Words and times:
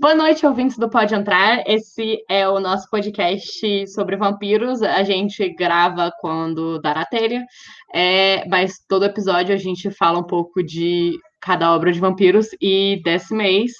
Boa 0.00 0.14
noite, 0.14 0.46
ouvintes 0.46 0.78
do 0.78 0.88
Pode 0.88 1.12
Entrar. 1.12 1.64
Esse 1.66 2.24
é 2.30 2.48
o 2.48 2.60
nosso 2.60 2.88
podcast 2.88 3.88
sobre 3.88 4.16
vampiros. 4.16 4.80
A 4.80 5.02
gente 5.02 5.52
grava 5.54 6.12
quando 6.20 6.78
dá 6.80 6.94
na 6.94 7.04
telha, 7.04 7.44
é, 7.92 8.46
mas 8.48 8.78
todo 8.88 9.04
episódio 9.04 9.52
a 9.52 9.58
gente 9.58 9.90
fala 9.90 10.20
um 10.20 10.24
pouco 10.24 10.62
de 10.62 11.18
cada 11.40 11.74
obra 11.74 11.90
de 11.90 11.98
vampiros. 11.98 12.46
E 12.60 13.02
desse 13.02 13.34
mês, 13.34 13.72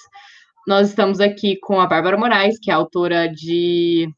nós 0.67 0.89
estamos 0.89 1.21
aqui 1.21 1.57
com 1.61 1.79
a 1.79 1.87
Bárbara 1.87 2.17
Moraes, 2.17 2.59
que 2.59 2.69
é 2.69 2.73
autora 2.73 3.29
de 3.29 4.13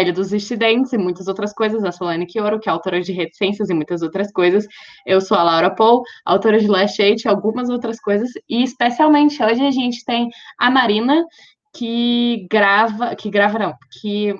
Ilha 0.00 0.12
dos 0.12 0.32
Incidentes 0.32 0.92
e 0.92 0.98
muitas 0.98 1.28
outras 1.28 1.52
coisas, 1.52 1.84
a 1.84 1.92
Solane 1.92 2.26
Kioro, 2.26 2.58
que 2.60 2.68
é 2.68 2.72
autora 2.72 3.00
de 3.00 3.12
Reticências 3.12 3.70
e 3.70 3.74
muitas 3.74 4.02
outras 4.02 4.32
coisas. 4.32 4.66
Eu 5.04 5.20
sou 5.20 5.36
a 5.36 5.42
Laura 5.42 5.74
Paul, 5.74 6.02
autora 6.24 6.58
de 6.58 6.66
Last 6.66 7.00
Eight 7.00 7.26
algumas 7.28 7.68
outras 7.68 8.00
coisas. 8.00 8.30
E 8.48 8.62
especialmente 8.62 9.42
hoje 9.42 9.64
a 9.64 9.70
gente 9.70 10.04
tem 10.04 10.28
a 10.58 10.70
Marina, 10.70 11.24
que 11.76 12.46
grava, 12.50 13.14
que 13.14 13.30
grava 13.30 13.58
não, 13.58 13.74
que 14.00 14.34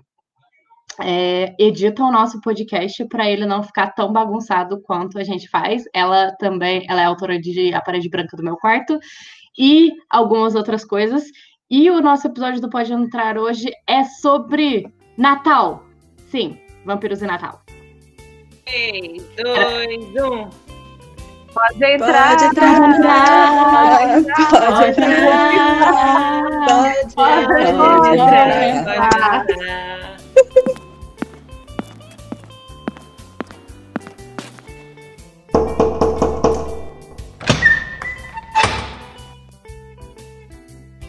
é, 1.00 1.54
edita 1.58 2.02
o 2.02 2.12
nosso 2.12 2.40
podcast 2.40 3.04
para 3.06 3.30
ele 3.30 3.44
não 3.44 3.62
ficar 3.62 3.92
tão 3.92 4.12
bagunçado 4.12 4.80
quanto 4.82 5.18
a 5.18 5.24
gente 5.24 5.48
faz. 5.48 5.84
Ela 5.94 6.32
também, 6.38 6.84
ela 6.88 7.02
é 7.02 7.04
autora 7.04 7.38
de 7.38 7.74
A 7.74 7.80
Parede 7.80 8.08
Branca 8.08 8.36
do 8.36 8.42
Meu 8.42 8.56
Quarto 8.56 8.98
e 9.58 9.92
algumas 10.10 10.54
outras 10.54 10.84
coisas. 10.84 11.24
E 11.68 11.90
o 11.90 12.00
nosso 12.00 12.26
episódio 12.26 12.60
do 12.60 12.70
Pode 12.70 12.92
Entrar 12.92 13.36
hoje 13.36 13.70
é 13.86 14.04
sobre 14.04 14.86
Natal. 15.16 15.82
Sim, 16.30 16.58
vampiros 16.84 17.22
e 17.22 17.26
Natal. 17.26 17.62
3, 18.66 19.22
2, 19.36 20.14
1. 20.14 20.50
Pode 21.54 21.84
entrar. 21.84 22.36
Pode 22.36 22.44
entrar. 22.44 22.76
Pode 23.90 24.18
entrar. 24.18 24.72
Pode 27.14 27.62
entrar. 27.62 27.72
Pode 27.76 28.18
entrar. 28.18 29.46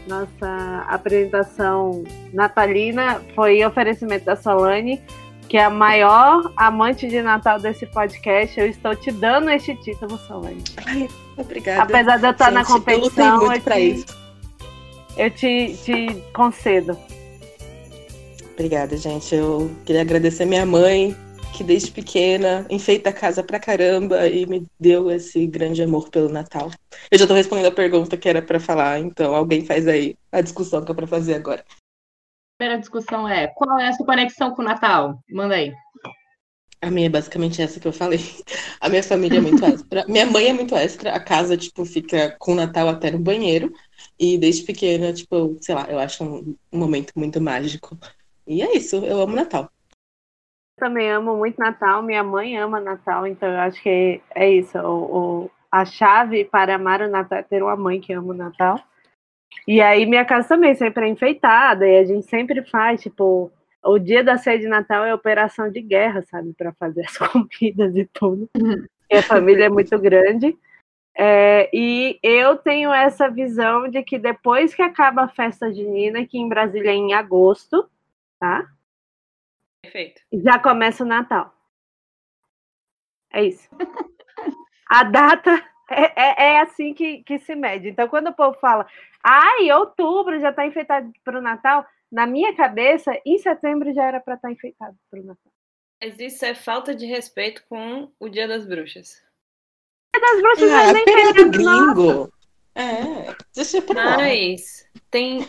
Nossa 0.07 0.56
apresentação 0.87 2.03
natalina 2.33 3.21
foi 3.35 3.63
oferecimento 3.63 4.25
da 4.25 4.35
Solane, 4.35 5.01
que 5.47 5.57
é 5.57 5.63
a 5.63 5.69
maior 5.69 6.51
amante 6.55 7.07
de 7.07 7.21
Natal 7.21 7.59
desse 7.59 7.85
podcast. 7.87 8.59
Eu 8.59 8.67
estou 8.67 8.95
te 8.95 9.11
dando 9.11 9.49
este 9.49 9.75
título, 9.75 10.17
Solane. 10.27 10.63
Ai, 10.85 11.07
obrigada. 11.37 11.83
Apesar 11.83 12.17
de 12.17 12.25
eu 12.25 12.31
estar 12.31 12.45
Gente, 12.45 12.53
na 12.55 12.65
competição, 12.65 13.43
eu 13.43 13.51
eu 13.51 13.61
te, 13.61 13.79
isso. 13.79 14.17
eu 15.17 15.31
te, 15.31 15.77
te 15.83 16.23
concedo. 16.33 16.97
Obrigada, 18.53 18.97
gente. 18.97 19.35
Eu 19.35 19.69
queria 19.85 20.01
agradecer 20.01 20.45
minha 20.45 20.65
mãe, 20.65 21.15
que 21.57 21.63
desde 21.63 21.91
pequena 21.91 22.67
enfeita 22.69 23.09
a 23.09 23.13
casa 23.13 23.43
pra 23.43 23.59
caramba 23.59 24.27
e 24.27 24.45
me 24.45 24.67
deu 24.79 25.09
esse 25.09 25.47
grande 25.47 25.81
amor 25.81 26.07
pelo 26.09 26.29
Natal. 26.29 26.69
Eu 27.09 27.17
já 27.17 27.25
tô 27.25 27.33
respondendo 27.33 27.65
a 27.65 27.71
pergunta 27.71 28.15
que 28.15 28.29
era 28.29 28.43
pra 28.43 28.59
falar, 28.59 28.99
então 28.99 29.33
alguém 29.33 29.65
faz 29.65 29.87
aí 29.87 30.15
a 30.31 30.39
discussão 30.39 30.85
que 30.85 30.91
é 30.91 30.95
pra 30.95 31.07
fazer 31.07 31.33
agora. 31.33 31.65
A 31.65 32.57
primeira 32.59 32.79
discussão 32.79 33.27
é: 33.27 33.47
qual 33.47 33.79
é 33.79 33.87
a 33.87 33.93
sua 33.93 34.05
conexão 34.05 34.53
com 34.53 34.61
o 34.61 34.65
Natal? 34.65 35.19
Manda 35.31 35.55
aí. 35.55 35.73
A 36.79 36.91
minha 36.91 37.07
é 37.07 37.09
basicamente 37.09 37.59
essa 37.59 37.79
que 37.79 37.87
eu 37.87 37.93
falei. 37.93 38.19
A 38.79 38.87
minha 38.87 39.01
família 39.01 39.39
é 39.39 39.41
muito 39.41 39.65
extra. 39.65 40.05
Minha 40.07 40.27
mãe 40.27 40.49
é 40.49 40.53
muito 40.53 40.75
extra. 40.75 41.11
A 41.11 41.19
casa, 41.19 41.57
tipo, 41.57 41.83
fica 41.85 42.35
com 42.37 42.51
o 42.51 42.55
Natal 42.55 42.87
até 42.87 43.09
no 43.09 43.17
banheiro. 43.17 43.73
E 44.19 44.37
desde 44.37 44.61
pequena, 44.61 45.11
tipo, 45.11 45.57
sei 45.59 45.73
lá, 45.73 45.87
eu 45.89 45.97
acho 45.97 46.23
um, 46.23 46.55
um 46.71 46.77
momento 46.77 47.13
muito 47.15 47.41
mágico. 47.41 47.97
E 48.45 48.61
é 48.61 48.77
isso, 48.77 48.97
eu 48.97 49.19
amo 49.19 49.35
Natal. 49.35 49.71
Também 50.77 51.09
amo 51.11 51.35
muito 51.35 51.57
Natal, 51.59 52.01
minha 52.03 52.23
mãe 52.23 52.57
ama 52.57 52.79
Natal, 52.79 53.25
então 53.27 53.49
eu 53.49 53.59
acho 53.59 53.81
que 53.81 54.21
é 54.35 54.49
isso. 54.49 54.77
O, 54.79 55.45
o- 55.45 55.51
a 55.71 55.83
chave 55.85 56.45
para 56.45 56.75
amar 56.75 57.01
o 57.01 57.09
Natal 57.09 57.39
é 57.39 57.43
ter 57.43 57.61
uma 57.61 57.75
mãe 57.75 57.99
que 57.99 58.13
ama 58.13 58.29
o 58.33 58.37
Natal. 58.37 58.79
E 59.67 59.81
aí 59.81 60.05
minha 60.05 60.25
casa 60.25 60.47
também 60.49 60.75
sempre 60.75 61.05
é 61.05 61.09
enfeitada, 61.09 61.87
e 61.87 61.97
a 61.99 62.05
gente 62.05 62.25
sempre 62.27 62.63
faz, 62.63 63.01
tipo, 63.01 63.51
o 63.83 63.99
dia 63.99 64.23
da 64.23 64.37
ceia 64.37 64.59
de 64.59 64.67
Natal 64.67 65.03
é 65.05 65.13
operação 65.13 65.69
de 65.69 65.81
guerra, 65.81 66.21
sabe, 66.23 66.53
para 66.53 66.73
fazer 66.73 67.05
as 67.05 67.17
comidas 67.19 67.95
e 67.95 68.05
tudo. 68.05 68.49
E 69.09 69.17
a 69.17 69.23
família 69.23 69.65
é 69.65 69.69
muito 69.69 69.97
grande. 69.99 70.57
É, 71.17 71.69
e 71.73 72.19
eu 72.23 72.57
tenho 72.57 72.93
essa 72.93 73.29
visão 73.29 73.89
de 73.89 74.03
que 74.03 74.19
depois 74.19 74.75
que 74.75 74.81
acaba 74.83 75.23
a 75.23 75.27
festa 75.29 75.73
junina, 75.73 76.25
que 76.25 76.37
em 76.37 76.47
Brasília 76.47 76.91
é 76.91 76.95
em 76.95 77.13
agosto, 77.13 77.89
tá? 78.39 78.67
Perfeito. 79.91 80.21
já 80.33 80.59
começa 80.59 81.03
o 81.03 81.07
Natal. 81.07 81.53
É 83.33 83.43
isso. 83.43 83.67
A 84.89 85.03
data 85.03 85.51
é, 85.89 86.03
é, 86.21 86.51
é 86.53 86.59
assim 86.61 86.93
que, 86.93 87.23
que 87.23 87.39
se 87.39 87.53
mede. 87.55 87.89
Então, 87.89 88.07
quando 88.07 88.27
o 88.29 88.33
povo 88.33 88.57
fala, 88.59 88.87
ai, 89.21 89.69
outubro 89.73 90.39
já 90.39 90.49
está 90.49 90.65
enfeitado 90.65 91.11
para 91.25 91.39
o 91.39 91.41
Natal, 91.41 91.85
na 92.09 92.25
minha 92.25 92.55
cabeça, 92.55 93.11
em 93.25 93.37
setembro 93.37 93.93
já 93.93 94.05
era 94.05 94.19
para 94.21 94.35
estar 94.35 94.49
enfeitado 94.51 94.95
para 95.11 95.19
o 95.19 95.23
Natal. 95.25 95.51
Mas 96.01 96.17
isso 96.19 96.45
é 96.45 96.55
falta 96.55 96.95
de 96.95 97.05
respeito 97.05 97.65
com 97.67 98.09
o 98.19 98.29
Dia 98.29 98.47
das 98.47 98.65
Bruxas. 98.65 99.21
Das 100.15 100.41
bruxas 100.41 100.71
Ah, 100.71 100.83
é 100.83 100.93
nem 100.93 101.03
feriado 101.03 101.33
feriado 101.33 101.63
nosso. 101.63 101.93
gringo. 101.95 102.33
É, 102.75 103.35
deixa 103.53 103.81
pra 103.81 104.03
lá. 104.03 104.17
Mas 104.17 104.87
tem 105.11 105.47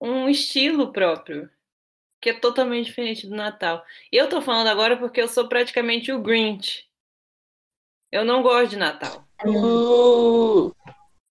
um 0.00 0.28
estilo 0.28 0.92
próprio, 0.92 1.50
que 2.20 2.30
é 2.30 2.34
totalmente 2.34 2.86
diferente 2.86 3.26
do 3.26 3.34
Natal. 3.36 3.84
E 4.12 4.16
eu 4.16 4.28
tô 4.28 4.40
falando 4.40 4.66
agora 4.68 4.96
porque 4.96 5.20
eu 5.20 5.28
sou 5.28 5.48
praticamente 5.48 6.10
o 6.12 6.20
Grinch. 6.20 6.86
Eu 8.10 8.24
não 8.24 8.42
gosto 8.42 8.70
de 8.70 8.76
Natal. 8.76 9.24
Uh, 9.44 10.72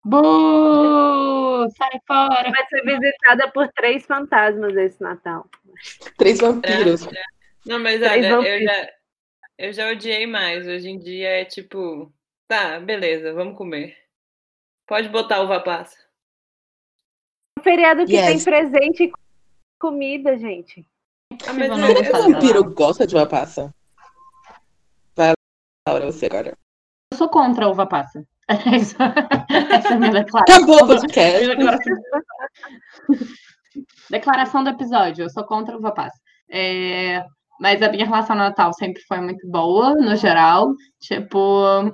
Bu! 0.04 1.68
Sai 1.76 2.00
fora! 2.06 2.52
Vai 2.52 2.68
ser 2.68 2.82
visitada 2.84 3.50
por 3.52 3.68
três 3.74 4.06
fantasmas 4.06 4.76
esse 4.76 5.02
Natal. 5.02 5.50
três 6.18 6.40
vampiros. 6.40 7.08
Não, 7.66 7.80
mas 7.80 8.00
Três 8.00 8.12
olha, 8.26 8.28
eu 8.28 8.36
vampiros. 8.38 8.64
já, 8.64 8.90
eu 9.58 9.74
já 9.74 9.90
odiei 9.92 10.28
mais. 10.28 10.68
Hoje 10.68 10.90
em 10.90 11.00
dia 11.00 11.30
é 11.42 11.46
tipo, 11.46 12.14
tá, 12.48 12.80
beleza, 12.80 13.34
vamos 13.34 13.58
comer. 13.58 13.98
Pode 14.88 15.10
botar 15.10 15.42
uva 15.42 15.60
passa. 15.62 15.98
Um 17.58 17.64
feriado 17.64 18.06
que 18.06 18.14
Yes. 18.14 18.44
tem 18.46 18.54
presente 18.54 19.04
e 19.06 19.12
comida, 19.80 20.38
gente. 20.38 20.86
Ah, 21.48 21.54
mas 21.54 21.70
Eu 21.70 21.78
não 21.78 21.88
eu- 21.90 22.04
eu- 22.04 22.34
vampiro 22.34 22.74
gosta 22.74 23.06
de 23.08 23.16
uma 23.16 23.26
passa. 23.28 23.74
Vai, 25.16 25.34
Laura, 25.88 26.06
você 26.12 26.26
agora. 26.28 26.58
Eu 27.12 27.18
sou 27.18 27.30
contra 27.30 27.66
a 27.66 27.70
uva 27.70 27.86
passa. 27.86 28.26
Essa, 28.48 28.98
essa 29.50 29.88
é 29.90 29.94
a 29.94 29.98
minha 29.98 30.12
declaração. 30.12 30.56
Acabou 30.56 30.84
o 30.84 30.88
podcast. 30.88 31.48
Declaração- 34.10 34.64
do 34.64 34.70
episódio, 34.70 35.24
eu 35.26 35.30
sou 35.30 35.44
contra 35.46 35.74
a 35.76 35.78
uva 35.78 35.92
passa. 35.92 36.18
É, 36.50 37.26
mas 37.60 37.82
a 37.82 37.90
minha 37.90 38.06
relação 38.06 38.36
no 38.36 38.44
Natal 38.44 38.72
sempre 38.74 39.02
foi 39.08 39.20
muito 39.20 39.48
boa, 39.50 39.96
no 39.96 40.16
geral. 40.16 40.72
Tipo, 41.02 41.92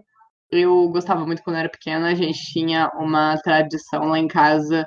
eu 0.51 0.89
gostava 0.89 1.25
muito 1.25 1.41
quando 1.41 1.55
eu 1.55 1.61
era 1.61 1.69
pequena, 1.69 2.09
a 2.09 2.13
gente 2.15 2.39
tinha 2.51 2.91
uma 2.95 3.37
tradição 3.41 4.09
lá 4.09 4.19
em 4.19 4.27
casa, 4.27 4.85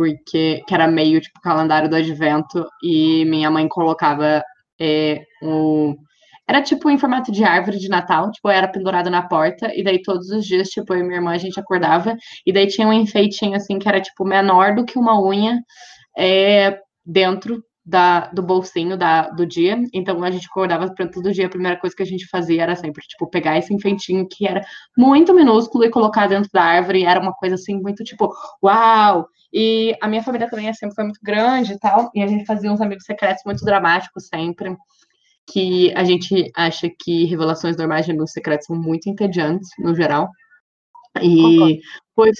porque 0.00 0.62
que 0.66 0.72
era 0.72 0.88
meio 0.88 1.20
tipo 1.20 1.38
calendário 1.42 1.86
do 1.86 1.94
advento, 1.94 2.66
e 2.82 3.22
minha 3.26 3.50
mãe 3.50 3.68
colocava 3.68 4.42
é, 4.80 5.20
o. 5.42 5.94
Era 6.48 6.62
tipo 6.62 6.88
em 6.88 6.96
formato 6.96 7.30
de 7.30 7.44
árvore 7.44 7.78
de 7.78 7.88
Natal, 7.90 8.30
tipo, 8.30 8.48
era 8.48 8.66
pendurado 8.66 9.10
na 9.10 9.28
porta, 9.28 9.70
e 9.74 9.84
daí 9.84 10.00
todos 10.00 10.30
os 10.30 10.46
dias, 10.46 10.70
tipo, 10.70 10.94
eu 10.94 11.00
e 11.00 11.02
minha 11.02 11.16
irmã 11.16 11.32
a 11.32 11.38
gente 11.38 11.60
acordava, 11.60 12.16
e 12.46 12.52
daí 12.52 12.66
tinha 12.66 12.88
um 12.88 12.92
enfeitinho 12.94 13.54
assim 13.54 13.78
que 13.78 13.86
era 13.86 14.00
tipo 14.00 14.24
menor 14.24 14.74
do 14.74 14.86
que 14.86 14.98
uma 14.98 15.22
unha 15.22 15.60
é, 16.16 16.78
dentro 17.04 17.62
da, 17.84 18.28
do 18.28 18.42
bolsinho 18.42 18.96
da, 18.96 19.28
do 19.28 19.44
dia. 19.44 19.78
Então 19.92 20.24
a 20.24 20.30
gente 20.30 20.46
acordava 20.46 20.90
para 20.94 21.08
todo 21.08 21.30
dia, 21.30 21.46
a 21.46 21.50
primeira 21.50 21.78
coisa 21.78 21.94
que 21.94 22.02
a 22.02 22.06
gente 22.06 22.26
fazia 22.26 22.62
era 22.62 22.74
sempre, 22.74 23.02
tipo, 23.06 23.28
pegar 23.28 23.58
esse 23.58 23.74
enfeitinho 23.74 24.26
que 24.26 24.46
era 24.46 24.62
muito 24.96 25.34
minúsculo 25.34 25.84
e 25.84 25.90
colocar 25.90 26.26
dentro 26.26 26.48
da 26.54 26.62
árvore. 26.62 27.04
Era 27.04 27.20
uma 27.20 27.34
coisa 27.34 27.56
assim, 27.56 27.78
muito 27.78 28.02
tipo, 28.02 28.32
uau! 28.64 29.26
E 29.52 29.96
a 30.00 30.08
minha 30.08 30.22
família 30.22 30.48
também 30.48 30.72
sempre 30.72 30.94
foi 30.94 31.04
muito 31.04 31.20
grande 31.22 31.72
e 31.72 31.78
tal, 31.78 32.10
e 32.14 32.22
a 32.22 32.26
gente 32.26 32.46
fazia 32.46 32.70
uns 32.70 32.80
amigos 32.80 33.04
secretos 33.04 33.42
muito 33.44 33.64
dramáticos 33.64 34.28
sempre. 34.28 34.76
Que 35.52 35.92
a 35.96 36.04
gente 36.04 36.50
acha 36.54 36.88
que 36.88 37.24
revelações 37.24 37.76
normais 37.76 38.04
de 38.04 38.12
amigos 38.12 38.32
secretos 38.32 38.66
são 38.66 38.76
muito 38.76 39.08
entediantes, 39.08 39.68
no 39.78 39.94
geral. 39.94 40.28
E 41.20 41.80
pois, 42.14 42.36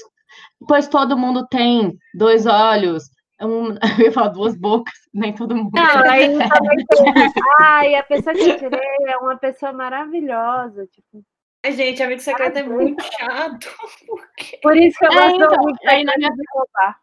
pois 0.69 0.87
todo 0.87 1.19
mundo 1.19 1.47
tem 1.49 1.99
dois 2.15 2.47
olhos, 2.47 3.11
um, 3.43 3.71
eu 3.99 4.05
ia 4.05 4.13
falar 4.13 4.29
duas 4.29 4.57
bocas, 4.57 4.95
nem 5.13 5.35
todo 5.35 5.57
mundo. 5.57 5.71
Não, 5.75 6.11
aí 6.11 6.29
também 6.49 6.87
tem. 6.87 7.33
Ai, 7.59 7.95
a 7.95 8.03
pessoa 8.03 8.35
que 8.35 8.43
eu 8.43 8.59
tirei 8.59 8.81
é 9.09 9.17
uma 9.17 9.37
pessoa 9.37 9.73
maravilhosa. 9.73 10.87
Tipo. 10.87 11.25
Ai, 11.65 11.73
gente, 11.73 12.03
amigo 12.03 12.21
secreto 12.21 12.59
é 12.59 12.63
muito 12.63 13.03
chato. 13.05 13.69
Por 14.07 14.21
quê? 14.37 14.59
Por 14.63 14.77
isso 14.77 14.99
que 14.99 15.05
eu 15.07 15.11
É, 15.13 15.15
gosto 15.15 15.37
então, 15.45 15.67
aí 15.89 16.05
na 16.05 16.17
minha- 16.17 16.31
de 16.31 16.43
roubar. 16.55 16.97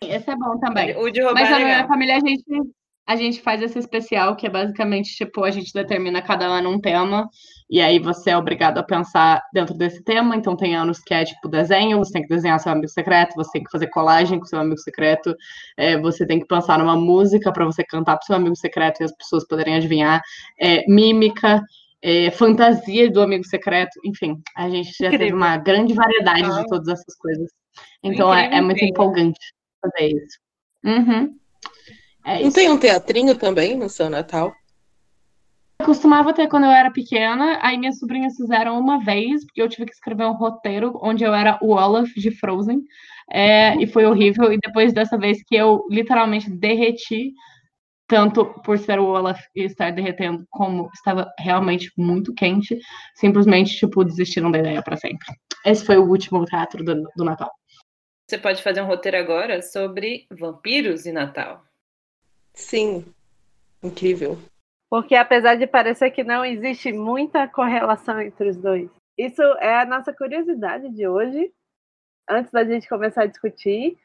Esse 0.00 0.30
é 0.30 0.36
bom 0.36 0.58
também. 0.60 0.96
O 0.96 1.10
de 1.10 1.20
roubar 1.22 1.40
Mas 1.42 1.50
é 1.50 1.54
a 1.54 1.58
minha 1.58 1.86
família, 1.88 2.16
a 2.16 2.20
gente, 2.20 2.44
a 3.04 3.16
gente 3.16 3.40
faz 3.42 3.60
esse 3.62 3.76
especial, 3.80 4.36
que 4.36 4.46
é 4.46 4.50
basicamente, 4.50 5.10
tipo, 5.16 5.42
a 5.42 5.50
gente 5.50 5.72
determina 5.72 6.22
cada 6.22 6.44
ano 6.46 6.70
um 6.70 6.80
tema, 6.80 7.28
e 7.68 7.80
aí 7.80 7.98
você 7.98 8.30
é 8.30 8.36
obrigado 8.36 8.78
a 8.78 8.82
pensar 8.84 9.42
dentro 9.52 9.74
desse 9.76 10.02
tema. 10.04 10.36
Então, 10.36 10.54
tem 10.56 10.76
anos 10.76 11.00
que 11.00 11.12
é, 11.12 11.24
tipo, 11.24 11.48
desenho, 11.48 11.98
você 11.98 12.12
tem 12.12 12.22
que 12.22 12.28
desenhar 12.28 12.60
seu 12.60 12.70
amigo 12.70 12.88
secreto, 12.88 13.34
você 13.34 13.50
tem 13.54 13.64
que 13.64 13.70
fazer 13.72 13.88
colagem 13.88 14.38
com 14.38 14.46
seu 14.46 14.60
amigo 14.60 14.78
secreto, 14.78 15.34
é, 15.76 15.98
você 15.98 16.24
tem 16.24 16.38
que 16.38 16.46
pensar 16.46 16.78
numa 16.78 16.94
música 16.96 17.52
para 17.52 17.64
você 17.64 17.82
cantar 17.82 18.16
pro 18.18 18.26
seu 18.26 18.36
amigo 18.36 18.54
secreto 18.54 19.00
e 19.00 19.04
as 19.04 19.12
pessoas 19.16 19.44
poderem 19.48 19.74
adivinhar, 19.74 20.22
é, 20.60 20.84
mímica, 20.88 21.60
é, 22.02 22.30
fantasia 22.32 23.10
do 23.10 23.22
amigo 23.22 23.44
secreto, 23.44 23.92
enfim, 24.04 24.40
a 24.56 24.68
gente 24.68 24.88
já 24.90 25.10
teve 25.10 25.16
Incrível. 25.26 25.36
uma 25.36 25.56
grande 25.56 25.94
variedade 25.94 26.44
Ah. 26.44 26.60
de 26.62 26.66
todas 26.66 26.88
essas 26.88 27.16
coisas. 27.16 27.48
Então, 28.02 28.34
é, 28.34 28.56
é 28.56 28.60
muito 28.60 28.84
empolgante 28.84 29.38
fazer 29.80 30.08
isso. 30.08 30.38
Uhum. 30.84 31.34
É 32.24 32.40
Não 32.40 32.48
isso. 32.48 32.54
tem 32.54 32.68
um 32.70 32.78
teatrinho 32.78 33.36
também 33.36 33.76
no 33.76 33.88
seu 33.88 34.10
Natal? 34.10 34.52
Eu 35.80 35.86
costumava 35.86 36.32
ter 36.32 36.48
quando 36.48 36.64
eu 36.64 36.70
era 36.70 36.90
pequena, 36.92 37.58
aí 37.60 37.76
minhas 37.76 37.98
sobrinhas 37.98 38.36
fizeram 38.36 38.78
uma 38.78 38.98
vez, 39.04 39.44
porque 39.44 39.60
eu 39.60 39.68
tive 39.68 39.86
que 39.86 39.92
escrever 39.92 40.24
um 40.26 40.32
roteiro 40.32 40.96
onde 41.02 41.24
eu 41.24 41.34
era 41.34 41.58
o 41.60 41.70
Olaf 41.70 42.08
de 42.14 42.30
Frozen, 42.30 42.82
é, 43.32 43.74
e 43.76 43.86
foi 43.86 44.04
horrível. 44.04 44.52
E 44.52 44.58
depois 44.58 44.92
dessa 44.92 45.18
vez 45.18 45.42
que 45.44 45.56
eu 45.56 45.84
literalmente 45.90 46.48
derreti, 46.50 47.32
tanto 48.12 48.44
por 48.60 48.78
ser 48.78 49.00
o 49.00 49.06
Olaf 49.06 49.40
e 49.56 49.62
estar 49.64 49.90
derretendo, 49.90 50.44
como 50.50 50.90
estava 50.92 51.32
realmente 51.38 51.90
muito 51.96 52.34
quente, 52.34 52.78
simplesmente, 53.14 53.74
tipo, 53.74 54.04
desistiram 54.04 54.50
da 54.50 54.58
ideia 54.58 54.82
para 54.82 54.98
sempre. 54.98 55.26
Esse 55.64 55.86
foi 55.86 55.96
o 55.96 56.06
último 56.06 56.44
teatro 56.44 56.84
do, 56.84 57.08
do 57.16 57.24
Natal. 57.24 57.50
Você 58.28 58.36
pode 58.36 58.62
fazer 58.62 58.82
um 58.82 58.86
roteiro 58.86 59.16
agora 59.16 59.62
sobre 59.62 60.26
vampiros 60.30 61.06
e 61.06 61.12
Natal. 61.12 61.64
Sim. 62.52 63.02
Incrível. 63.82 64.38
Porque 64.90 65.14
apesar 65.14 65.54
de 65.54 65.66
parecer 65.66 66.10
que 66.10 66.22
não 66.22 66.44
existe 66.44 66.92
muita 66.92 67.48
correlação 67.48 68.20
entre 68.20 68.50
os 68.50 68.58
dois. 68.58 68.90
Isso 69.16 69.40
é 69.58 69.80
a 69.80 69.86
nossa 69.86 70.12
curiosidade 70.12 70.90
de 70.90 71.08
hoje. 71.08 71.50
Antes 72.28 72.52
da 72.52 72.62
gente 72.62 72.86
começar 72.86 73.22
a 73.22 73.26
discutir, 73.26 73.96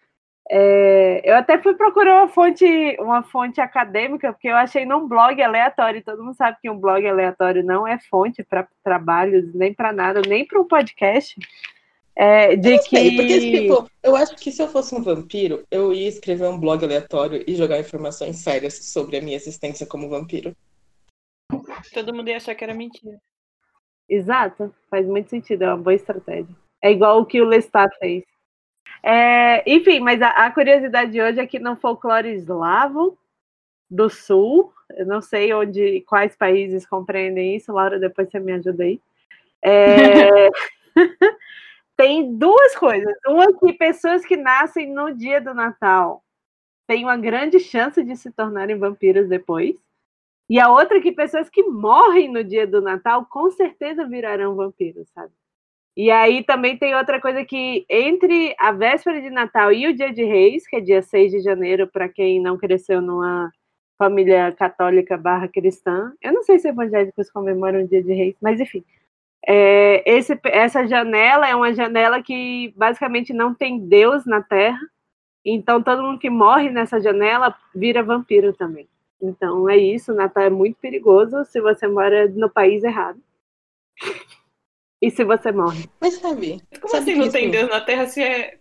é, 0.50 1.22
eu 1.30 1.36
até 1.36 1.58
fui 1.58 1.74
procurar 1.76 2.24
uma 2.24 2.30
fonte, 2.30 2.66
uma 3.00 3.22
fonte 3.22 3.60
acadêmica, 3.60 4.32
porque 4.32 4.48
eu 4.48 4.56
achei 4.56 4.86
num 4.86 5.08
blog 5.08 5.42
aleatório. 5.42 6.04
Todo 6.04 6.24
mundo 6.24 6.36
sabe 6.36 6.58
que 6.62 6.70
um 6.70 6.80
blog 6.80 7.06
aleatório 7.06 7.64
não 7.64 7.86
é 7.86 8.00
fonte 8.00 8.44
para 8.44 8.68
trabalhos, 8.84 9.54
nem 9.54 9.74
para 9.74 9.92
nada, 9.92 10.22
nem 10.26 10.46
para 10.46 10.60
um 10.60 10.68
podcast. 10.68 11.36
É, 12.16 12.56
de 12.56 12.72
Não 12.72 12.82
sei, 12.82 13.16
porque, 13.16 13.40
que 13.40 13.62
tipo, 13.62 13.92
eu 14.02 14.16
acho 14.16 14.36
que 14.38 14.52
se 14.52 14.62
eu 14.62 14.68
fosse 14.68 14.96
um 14.96 15.04
vampiro, 15.04 15.64
eu 15.70 15.94
ia 15.94 16.08
escrever 16.08 16.48
um 16.48 16.60
blog 16.60 16.84
aleatório 16.84 17.44
e 17.46 17.54
jogar 17.54 17.80
informações 17.80 18.38
sérias 18.38 18.74
sobre 18.74 19.18
a 19.18 19.22
minha 19.22 19.36
existência 19.36 19.86
como 19.86 20.10
vampiro. 20.10 20.56
Todo 21.94 22.14
mundo 22.14 22.30
ia 22.30 22.38
achar 22.38 22.56
que 22.56 22.64
era 22.64 22.74
mentira. 22.74 23.20
Exato, 24.10 24.74
faz 24.90 25.06
muito 25.06 25.30
sentido, 25.30 25.64
é 25.64 25.68
uma 25.68 25.78
boa 25.78 25.94
estratégia. 25.94 26.56
É 26.82 26.90
igual 26.90 27.20
o 27.20 27.26
que 27.26 27.42
o 27.42 27.46
Lestat 27.46 27.94
fez. 28.00 28.24
É, 29.04 29.64
enfim, 29.70 30.00
mas 30.00 30.22
a, 30.22 30.30
a 30.30 30.52
curiosidade 30.52 31.12
de 31.12 31.22
hoje 31.22 31.40
é 31.40 31.48
que 31.48 31.60
no 31.60 31.76
folclore 31.76 32.30
eslavo 32.30 33.18
do 33.90 34.10
sul, 34.10 34.74
eu 34.96 35.06
não 35.06 35.22
sei 35.22 35.54
onde, 35.54 36.02
quais 36.02 36.36
países 36.36 36.86
compreendem 36.86 37.56
isso, 37.56 37.72
Laura, 37.72 38.00
depois 38.00 38.30
você 38.30 38.40
me 38.40 38.52
ajuda 38.54 38.84
aí. 38.84 39.00
É, 39.64 40.50
tem 41.96 42.36
duas 42.38 42.76
coisas. 42.76 43.14
Uma 43.26 43.48
que 43.58 43.74
pessoas 43.74 44.26
que 44.26 44.36
nascem 44.36 44.92
no 44.92 45.14
dia 45.14 45.40
do 45.40 45.54
Natal 45.54 46.24
têm 46.86 47.04
uma 47.04 47.18
grande 47.18 47.60
chance 47.60 48.04
de 48.04 48.16
se 48.16 48.32
tornarem 48.32 48.78
vampiros 48.78 49.28
depois. 49.28 49.76
E 50.50 50.60
a 50.60 50.70
outra 50.70 50.98
é 50.98 51.02
que 51.02 51.12
pessoas 51.12 51.50
que 51.50 51.64
morrem 51.64 52.32
no 52.32 52.44
dia 52.44 52.66
do 52.66 52.82
Natal 52.82 53.26
com 53.26 53.52
certeza 53.52 54.08
virarão 54.08 54.56
vampiros, 54.56 55.10
sabe? 55.10 55.34
E 55.98 56.12
aí 56.12 56.44
também 56.44 56.78
tem 56.78 56.94
outra 56.94 57.20
coisa 57.20 57.44
que 57.44 57.84
entre 57.90 58.56
a 58.60 58.72
véspera 58.72 59.20
de 59.20 59.32
Natal 59.32 59.74
e 59.74 59.88
o 59.88 59.96
dia 59.96 60.14
de 60.14 60.24
Reis, 60.24 60.68
que 60.68 60.76
é 60.76 60.80
dia 60.80 61.02
6 61.02 61.32
de 61.32 61.40
janeiro, 61.40 61.88
para 61.88 62.08
quem 62.08 62.40
não 62.40 62.56
cresceu 62.56 63.02
numa 63.02 63.52
família 63.98 64.52
católica 64.52 65.18
barra 65.18 65.48
cristã, 65.48 66.14
eu 66.22 66.32
não 66.32 66.44
sei 66.44 66.60
se 66.60 66.68
evangélicos 66.68 67.32
comemoram 67.32 67.82
o 67.82 67.88
dia 67.88 68.04
de 68.04 68.14
Reis, 68.14 68.36
mas 68.40 68.60
enfim. 68.60 68.86
É, 69.44 70.04
esse, 70.06 70.40
essa 70.46 70.86
janela 70.86 71.48
é 71.48 71.56
uma 71.56 71.74
janela 71.74 72.22
que 72.22 72.72
basicamente 72.78 73.34
não 73.34 73.56
tem 73.56 73.80
Deus 73.80 74.24
na 74.24 74.44
Terra, 74.44 74.80
então 75.44 75.82
todo 75.82 76.04
mundo 76.04 76.20
que 76.20 76.30
morre 76.30 76.70
nessa 76.70 77.02
janela 77.02 77.56
vira 77.74 78.04
vampiro 78.04 78.54
também. 78.54 78.88
Então 79.20 79.68
é 79.68 79.78
isso, 79.78 80.14
Natal 80.14 80.44
é 80.44 80.50
muito 80.52 80.78
perigoso 80.80 81.44
se 81.46 81.60
você 81.60 81.88
mora 81.88 82.28
no 82.28 82.52
país 82.52 82.84
errado. 82.84 83.20
E 85.02 85.12
se 85.12 85.24
você 85.24 85.52
morre. 85.52 85.90
Mas 86.00 86.16
sabe? 86.16 86.62
Como 86.80 86.90
sabe 86.90 87.04
assim 87.04 87.14
que 87.14 87.26
não 87.26 87.32
tem 87.32 87.52
Deus 87.52 87.70
na 87.70 87.82
Terra 87.82 88.08
se 88.08 88.24
é 88.24 88.58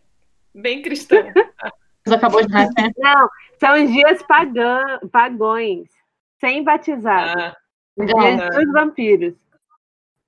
bem 0.55 0.83
cristão? 0.83 1.23
Você 2.07 2.15
acabou 2.15 2.41
de 2.41 2.53
nascer. 2.53 2.93
Não, 2.99 3.29
são 3.59 3.85
dias 3.85 4.23
pagã, 4.23 5.01
pagões, 5.11 5.89
sem 6.39 6.63
batizado. 6.63 7.41
Ah, 7.41 7.57
dias 7.99 8.41
ah. 8.43 8.49
dos 8.51 8.73
vampiros. 8.73 9.35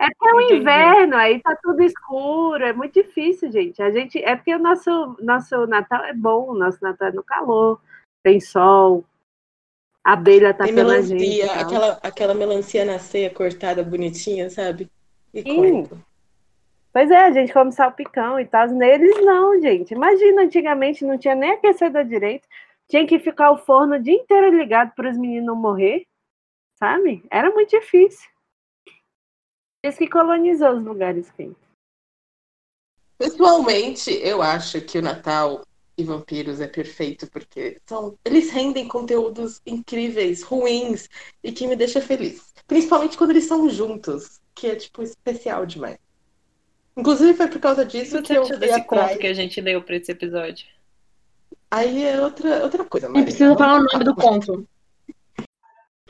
É 0.00 0.06
porque 0.06 0.28
é 0.28 0.34
o 0.34 0.40
inverno, 0.56 1.16
aí 1.16 1.40
tá 1.40 1.56
tudo 1.62 1.82
escuro, 1.82 2.64
é 2.64 2.72
muito 2.72 2.94
difícil, 2.94 3.50
gente. 3.52 3.80
A 3.80 3.92
gente 3.92 4.18
é 4.22 4.34
porque 4.34 4.54
o 4.54 4.58
nosso, 4.58 5.16
nosso 5.20 5.66
Natal 5.68 6.04
é 6.04 6.12
bom, 6.12 6.50
o 6.50 6.54
nosso 6.54 6.78
Natal 6.82 7.08
é 7.08 7.12
no 7.12 7.22
calor, 7.22 7.80
tem 8.24 8.40
sol, 8.40 9.04
a 10.04 10.12
abelha 10.12 10.54
tá 10.54 10.64
Tem 10.64 10.74
pela 10.74 11.02
gente. 11.02 11.20
melancia, 11.20 11.44
e 11.44 11.48
tal. 11.48 11.58
aquela, 11.58 12.00
aquela 12.02 12.34
melancia 12.34 12.84
na 12.84 12.98
ceia 12.98 13.28
cortada 13.28 13.82
bonitinha, 13.82 14.48
sabe? 14.48 14.88
E 15.32 15.42
Sim. 15.42 15.88
Pois 16.92 17.10
é, 17.10 17.24
a 17.24 17.30
gente 17.30 17.52
come 17.52 17.70
salpicão 17.70 18.40
e 18.40 18.46
tal. 18.46 18.66
Neles 18.68 19.24
não, 19.24 19.60
gente. 19.60 19.94
Imagina, 19.94 20.42
antigamente 20.42 21.04
não 21.04 21.18
tinha 21.18 21.34
nem 21.34 21.52
aquecedor 21.52 22.04
direito. 22.04 22.48
Tinha 22.88 23.06
que 23.06 23.18
ficar 23.18 23.50
o 23.50 23.58
forno 23.58 23.96
o 23.96 24.02
dia 24.02 24.14
inteiro 24.14 24.56
ligado 24.56 24.92
para 24.94 25.10
os 25.10 25.18
meninos 25.18 25.46
não 25.46 25.56
morrer, 25.56 26.06
sabe? 26.78 27.22
Era 27.30 27.50
muito 27.50 27.70
difícil. 27.70 28.28
Isso 29.84 29.98
que 29.98 30.08
colonizou 30.08 30.72
os 30.72 30.84
lugares 30.84 31.30
quentes. 31.30 31.68
Pessoalmente, 33.18 34.10
eu 34.22 34.40
acho 34.40 34.80
que 34.80 34.98
o 34.98 35.02
Natal 35.02 35.62
e 35.96 36.04
vampiros 36.04 36.60
é 36.60 36.68
perfeito 36.68 37.28
porque 37.28 37.80
são, 37.84 38.16
eles 38.24 38.50
rendem 38.50 38.86
conteúdos 38.86 39.60
incríveis, 39.66 40.42
ruins 40.42 41.08
e 41.42 41.50
que 41.50 41.66
me 41.66 41.74
deixa 41.74 42.00
feliz. 42.00 42.52
Principalmente 42.66 43.18
quando 43.18 43.30
eles 43.30 43.44
são 43.44 43.68
juntos, 43.68 44.40
que 44.58 44.66
é 44.66 44.74
tipo 44.74 45.02
especial 45.02 45.64
demais. 45.64 45.98
Inclusive 46.96 47.34
foi 47.34 47.46
por 47.46 47.60
causa 47.60 47.86
que 47.86 48.00
disso 48.00 48.20
que 48.22 48.32
eu 48.32 48.44
fui 48.44 48.56
desse 48.56 48.80
atrás. 48.80 49.10
conto 49.10 49.20
que 49.20 49.26
a 49.28 49.32
gente 49.32 49.60
leu 49.60 49.80
para 49.80 49.96
esse 49.96 50.10
episódio? 50.10 50.66
Aí 51.70 52.02
é 52.02 52.20
outra, 52.20 52.64
outra 52.64 52.84
coisa, 52.84 53.08
Não 53.08 53.22
precisa 53.22 53.56
falar 53.56 53.80
o 53.80 53.84
nome 53.84 54.04
do 54.04 54.14
conto. 54.16 54.68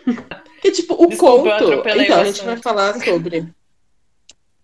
Porque, 0.03 0.71
tipo, 0.73 0.95
o 0.95 1.07
Desculpa, 1.07 1.59
conto. 1.59 1.89
Então, 2.01 2.21
a 2.21 2.25
gente 2.25 2.45
vai 2.45 2.57
falar 2.57 2.95
sobre. 3.05 3.53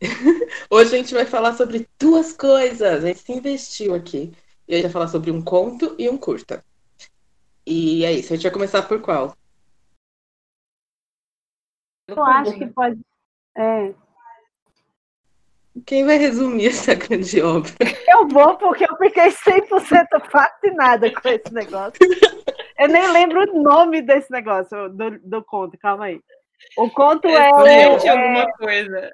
Hoje 0.70 0.94
a 0.94 0.98
gente 0.98 1.12
vai 1.12 1.26
falar 1.26 1.54
sobre 1.54 1.86
duas 1.98 2.32
coisas. 2.32 3.04
A 3.04 3.08
gente 3.08 3.20
se 3.20 3.32
investiu 3.32 3.94
aqui. 3.94 4.32
E 4.66 4.72
a 4.72 4.76
gente 4.76 4.84
vai 4.84 4.92
falar 4.92 5.08
sobre 5.08 5.30
um 5.30 5.42
conto 5.42 5.94
e 5.98 6.08
um 6.08 6.16
curta. 6.16 6.64
E 7.66 8.04
é 8.04 8.12
isso. 8.12 8.32
A 8.32 8.36
gente 8.36 8.44
vai 8.44 8.52
começar 8.52 8.82
por 8.82 9.00
qual? 9.02 9.36
Eu 12.08 12.22
acho 12.24 12.56
que 12.56 12.66
pode. 12.68 13.00
É. 13.56 13.94
Quem 15.86 16.04
vai 16.04 16.16
resumir 16.16 16.68
essa 16.70 16.94
grande 16.94 17.40
obra? 17.42 17.70
Eu 18.08 18.28
vou 18.28 18.56
porque 18.56 18.84
eu 18.84 18.96
fiquei 18.96 19.28
100% 19.30 20.30
fascinada 20.30 21.12
com 21.12 21.28
esse 21.28 21.52
negócio. 21.52 21.98
Eu 22.78 22.88
nem 22.88 23.10
lembro 23.12 23.40
o 23.42 23.62
nome 23.62 24.02
desse 24.02 24.30
negócio, 24.30 24.88
do, 24.90 25.18
do 25.20 25.44
conto, 25.44 25.78
calma 25.78 26.06
aí. 26.06 26.20
O 26.76 26.88
conto 26.90 27.28
é, 27.28 27.50
o. 27.52 27.60
Excelente 27.66 28.06
É, 28.06 28.10
alguma 28.10 28.52
coisa. 28.52 29.12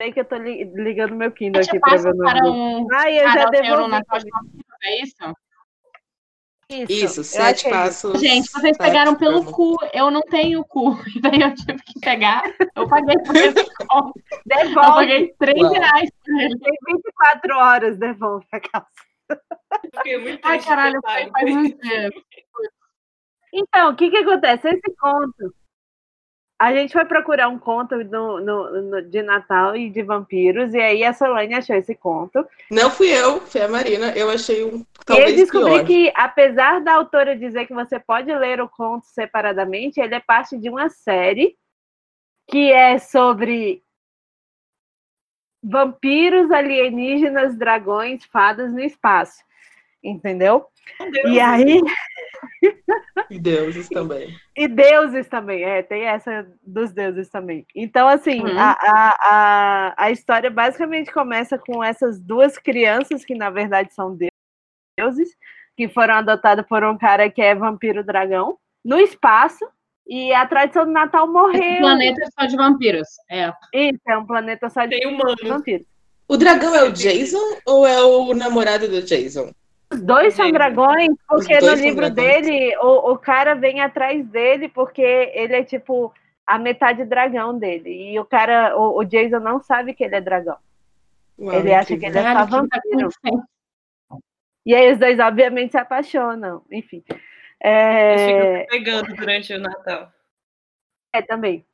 sei 0.00 0.12
que 0.12 0.20
eu 0.20 0.24
tô 0.24 0.36
li- 0.36 0.64
ligando 0.74 1.14
meu 1.16 1.32
Kindle 1.32 1.60
aqui 1.62 1.78
pra 1.80 1.96
ver 1.96 2.12
o 2.12 2.16
para 2.16 2.40
nome. 2.40 2.58
um 2.84 2.86
Ai, 2.92 3.18
eu 3.18 3.28
já 3.30 3.44
devolvi. 3.50 3.96
É 4.84 5.02
isso? 5.02 5.16
Isso, 6.70 7.20
eu 7.20 7.24
sete 7.24 7.60
isso. 7.60 7.70
passos. 7.70 8.20
Gente, 8.20 8.50
vocês 8.50 8.76
para 8.76 8.86
pegaram 8.88 9.12
a 9.12 9.16
pelo 9.16 9.40
cama. 9.42 9.52
cu, 9.52 9.76
eu 9.94 10.10
não 10.10 10.20
tenho 10.20 10.62
cu, 10.64 10.98
e 11.16 11.20
daí 11.20 11.40
eu 11.40 11.54
tive 11.54 11.82
que 11.82 11.98
pegar, 12.00 12.42
eu 12.76 12.86
paguei 12.86 13.16
por 13.20 13.34
esse 13.36 13.64
conto, 13.86 14.12
eu 14.32 14.40
Devolve. 14.44 14.74
paguei 14.74 15.34
3 15.38 15.62
Uau. 15.62 15.72
reais 15.72 16.10
por 16.24 16.40
ele. 16.40 16.58
Tem 16.58 16.72
24 16.94 17.56
horas, 17.56 17.98
devolve 17.98 18.46
a 18.52 18.60
calça. 18.60 18.88
Fiquei 19.96 20.18
muito 20.18 20.40
Ai, 20.44 20.62
caralho, 20.62 21.00
foi 21.02 21.30
faz 21.30 21.56
uns 21.56 21.78
dias. 21.78 22.12
Então, 23.52 23.90
o 23.92 23.96
que 23.96 24.10
que 24.10 24.18
acontece? 24.18 24.68
Esse 24.68 24.94
conto, 25.00 25.54
a 26.60 26.72
gente 26.72 26.92
foi 26.92 27.04
procurar 27.04 27.48
um 27.48 27.58
conto 27.58 27.96
no, 28.04 28.40
no, 28.40 28.82
no- 28.82 29.02
de 29.02 29.22
Natal 29.22 29.76
e 29.76 29.88
de 29.88 30.02
vampiros, 30.02 30.74
e 30.74 30.80
aí 30.80 31.04
a 31.04 31.12
Solane 31.12 31.54
achou 31.54 31.76
esse 31.76 31.94
conto. 31.94 32.44
Não 32.70 32.90
fui 32.90 33.08
eu, 33.08 33.40
foi 33.42 33.62
a 33.62 33.68
Marina. 33.68 34.10
Eu 34.16 34.28
achei 34.28 34.64
um 34.64 34.78
e 34.78 34.80
eu 34.80 34.86
talvez 35.06 35.36
descobri 35.36 35.72
pior. 35.74 35.86
que, 35.86 36.12
apesar 36.16 36.80
da 36.80 36.94
autora 36.94 37.36
dizer 37.36 37.66
que 37.66 37.72
você 37.74 38.00
pode 38.00 38.34
ler 38.34 38.60
o 38.60 38.68
conto 38.68 39.06
separadamente, 39.06 40.00
ele 40.00 40.14
é 40.16 40.20
parte 40.20 40.58
de 40.58 40.68
uma 40.68 40.88
série 40.88 41.56
que 42.50 42.72
é 42.72 42.98
sobre 42.98 43.82
vampiros, 45.62 46.50
alienígenas, 46.50 47.56
dragões, 47.56 48.24
fadas 48.24 48.72
no 48.72 48.80
espaço. 48.80 49.42
Entendeu? 50.02 50.66
E 51.26 51.40
aí. 51.40 51.80
E 53.30 53.38
deuses 53.38 53.88
também. 53.88 54.34
E 54.56 54.66
deuses 54.68 55.28
também, 55.28 55.62
é, 55.62 55.82
tem 55.82 56.04
essa 56.04 56.46
dos 56.62 56.92
deuses 56.92 57.28
também. 57.28 57.66
Então, 57.74 58.08
assim, 58.08 58.40
Uhum. 58.42 58.58
a, 58.58 58.72
a, 58.80 59.16
a, 59.22 59.94
a 60.04 60.10
história 60.10 60.50
basicamente 60.50 61.12
começa 61.12 61.58
com 61.58 61.82
essas 61.84 62.18
duas 62.20 62.56
crianças, 62.58 63.24
que 63.24 63.34
na 63.34 63.50
verdade 63.50 63.92
são 63.92 64.16
deuses, 64.98 65.28
que 65.76 65.88
foram 65.88 66.14
adotadas 66.14 66.66
por 66.66 66.82
um 66.84 66.96
cara 66.96 67.30
que 67.30 67.42
é 67.42 67.54
vampiro 67.54 68.02
dragão, 68.04 68.58
no 68.84 68.98
espaço, 68.98 69.64
e 70.06 70.32
a 70.32 70.46
tradição 70.46 70.86
do 70.86 70.90
Natal 70.92 71.24
Esse 71.24 71.32
morreu. 71.32 71.78
planeta 71.80 72.22
é 72.22 72.26
só 72.40 72.46
de 72.46 72.56
vampiros. 72.56 73.08
É. 73.30 73.52
Isso, 73.74 74.00
é 74.08 74.16
um 74.16 74.24
planeta 74.26 74.70
só 74.70 74.86
de 74.86 74.98
Tem 74.98 75.06
humano. 75.06 75.36
vampiros. 75.46 75.86
O 76.26 76.36
dragão 76.36 76.74
é 76.74 76.84
o 76.84 76.92
Jason 76.92 77.58
ou 77.66 77.86
é 77.86 78.02
o 78.02 78.32
namorado 78.34 78.88
do 78.88 79.02
Jason? 79.02 79.50
Os 79.98 80.04
dois 80.04 80.34
são 80.34 80.50
dragões, 80.52 81.10
porque 81.26 81.58
no 81.60 81.74
livro 81.74 82.08
dele, 82.10 82.76
o, 82.78 83.12
o 83.12 83.18
cara 83.18 83.54
vem 83.54 83.80
atrás 83.80 84.24
dele, 84.26 84.68
porque 84.68 85.02
ele 85.02 85.54
é 85.54 85.64
tipo 85.64 86.12
a 86.46 86.58
metade 86.58 87.04
dragão 87.04 87.58
dele. 87.58 88.12
E 88.12 88.18
o 88.18 88.24
cara, 88.24 88.76
o, 88.78 88.98
o 88.98 89.04
Jason 89.04 89.40
não 89.40 89.60
sabe 89.60 89.94
que 89.94 90.04
ele 90.04 90.14
é 90.14 90.20
dragão. 90.20 90.56
Uau, 91.38 91.54
ele 91.54 91.74
acha 91.74 91.96
que 91.96 92.06
ele 92.06 92.18
é 92.18 92.22
só 92.32 92.46
vampiro. 92.46 93.08
E 94.64 94.74
aí 94.74 94.92
os 94.92 94.98
dois, 94.98 95.18
obviamente, 95.18 95.72
se 95.72 95.78
apaixonam. 95.78 96.62
Enfim. 96.70 97.02
Eles 97.08 97.22
É, 97.60 98.64
ficam 98.64 98.66
pegando 98.78 99.14
durante 99.16 99.52
o 99.54 99.58
Natal. 99.60 100.12
é 101.12 101.22
também. 101.22 101.64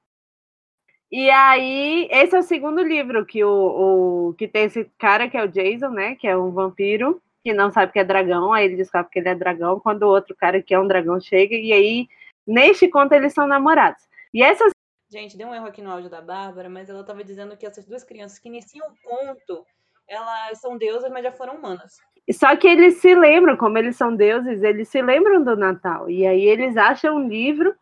E 1.10 1.30
aí, 1.30 2.08
esse 2.10 2.34
é 2.34 2.38
o 2.38 2.42
segundo 2.42 2.82
livro 2.82 3.24
que 3.24 3.44
o, 3.44 4.30
o 4.30 4.34
que 4.34 4.48
tem 4.48 4.64
esse 4.64 4.84
cara 4.98 5.28
que 5.28 5.36
é 5.36 5.44
o 5.44 5.48
Jason, 5.48 5.90
né? 5.90 6.16
Que 6.16 6.26
é 6.26 6.36
um 6.36 6.50
vampiro 6.50 7.22
que 7.44 7.52
não 7.52 7.70
sabe 7.70 7.92
que 7.92 7.98
é 7.98 8.04
dragão. 8.04 8.52
Aí 8.52 8.64
ele 8.64 8.76
descobre 8.76 9.10
que 9.10 9.18
ele 9.18 9.28
é 9.28 9.34
dragão 9.34 9.78
quando 9.78 10.04
o 10.04 10.08
outro 10.08 10.34
cara 10.34 10.62
que 10.62 10.74
é 10.74 10.80
um 10.80 10.88
dragão 10.88 11.20
chega. 11.20 11.54
E 11.54 11.72
aí, 11.72 12.08
neste 12.46 12.88
conto, 12.88 13.12
eles 13.12 13.34
são 13.34 13.46
namorados. 13.46 14.02
E 14.32 14.42
essas 14.42 14.72
Gente, 15.12 15.36
deu 15.36 15.48
um 15.48 15.54
erro 15.54 15.66
aqui 15.66 15.80
no 15.80 15.92
áudio 15.92 16.10
da 16.10 16.20
Bárbara, 16.20 16.68
mas 16.68 16.88
ela 16.88 17.02
estava 17.02 17.22
dizendo 17.22 17.56
que 17.56 17.66
essas 17.66 17.84
duas 17.84 18.02
crianças 18.02 18.38
que 18.38 18.48
iniciam 18.48 18.88
o 18.88 19.08
conto, 19.08 19.64
elas 20.08 20.60
são 20.60 20.76
deusas, 20.76 21.08
mas 21.12 21.22
já 21.22 21.30
foram 21.30 21.56
humanas. 21.56 21.98
Só 22.32 22.56
que 22.56 22.66
eles 22.66 22.96
se 22.96 23.14
lembram, 23.14 23.56
como 23.56 23.78
eles 23.78 23.96
são 23.96 24.16
deuses, 24.16 24.62
eles 24.62 24.88
se 24.88 25.00
lembram 25.02 25.44
do 25.44 25.54
Natal. 25.54 26.10
E 26.10 26.26
aí 26.26 26.44
eles 26.44 26.76
acham 26.76 27.16
um 27.16 27.28
livro, 27.28 27.76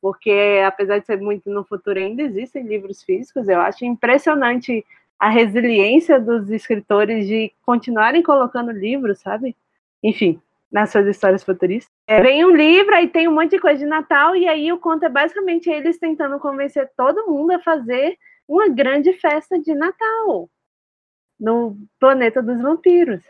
porque 0.00 0.62
apesar 0.64 0.98
de 0.98 1.04
ser 1.04 1.20
muito 1.20 1.50
no 1.50 1.64
futuro, 1.64 1.98
ainda 1.98 2.22
existem 2.22 2.64
livros 2.64 3.02
físicos. 3.02 3.48
Eu 3.48 3.60
acho 3.60 3.84
impressionante 3.84 4.86
a 5.22 5.28
resiliência 5.28 6.18
dos 6.18 6.50
escritores 6.50 7.28
de 7.28 7.52
continuarem 7.64 8.24
colocando 8.24 8.72
livros, 8.72 9.20
sabe? 9.20 9.56
Enfim, 10.02 10.42
nas 10.68 10.90
suas 10.90 11.06
histórias 11.06 11.44
futuristas. 11.44 11.94
É, 12.08 12.20
vem 12.20 12.44
um 12.44 12.50
livro, 12.50 12.92
aí 12.92 13.06
tem 13.06 13.28
um 13.28 13.32
monte 13.32 13.52
de 13.52 13.60
coisa 13.60 13.78
de 13.78 13.86
Natal, 13.86 14.34
e 14.34 14.48
aí 14.48 14.72
o 14.72 14.80
conto 14.80 15.04
é 15.04 15.08
basicamente 15.08 15.70
eles 15.70 15.96
tentando 15.96 16.40
convencer 16.40 16.90
todo 16.96 17.28
mundo 17.28 17.52
a 17.52 17.60
fazer 17.60 18.18
uma 18.48 18.68
grande 18.68 19.12
festa 19.12 19.60
de 19.60 19.72
Natal 19.76 20.50
no 21.38 21.76
planeta 22.00 22.42
dos 22.42 22.60
vampiros. 22.60 23.22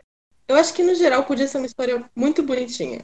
Eu 0.47 0.55
acho 0.55 0.73
que 0.73 0.81
no 0.81 0.95
geral 0.95 1.23
podia 1.25 1.47
ser 1.47 1.59
uma 1.59 1.67
história 1.67 2.03
muito 2.15 2.41
bonitinha. 2.41 3.01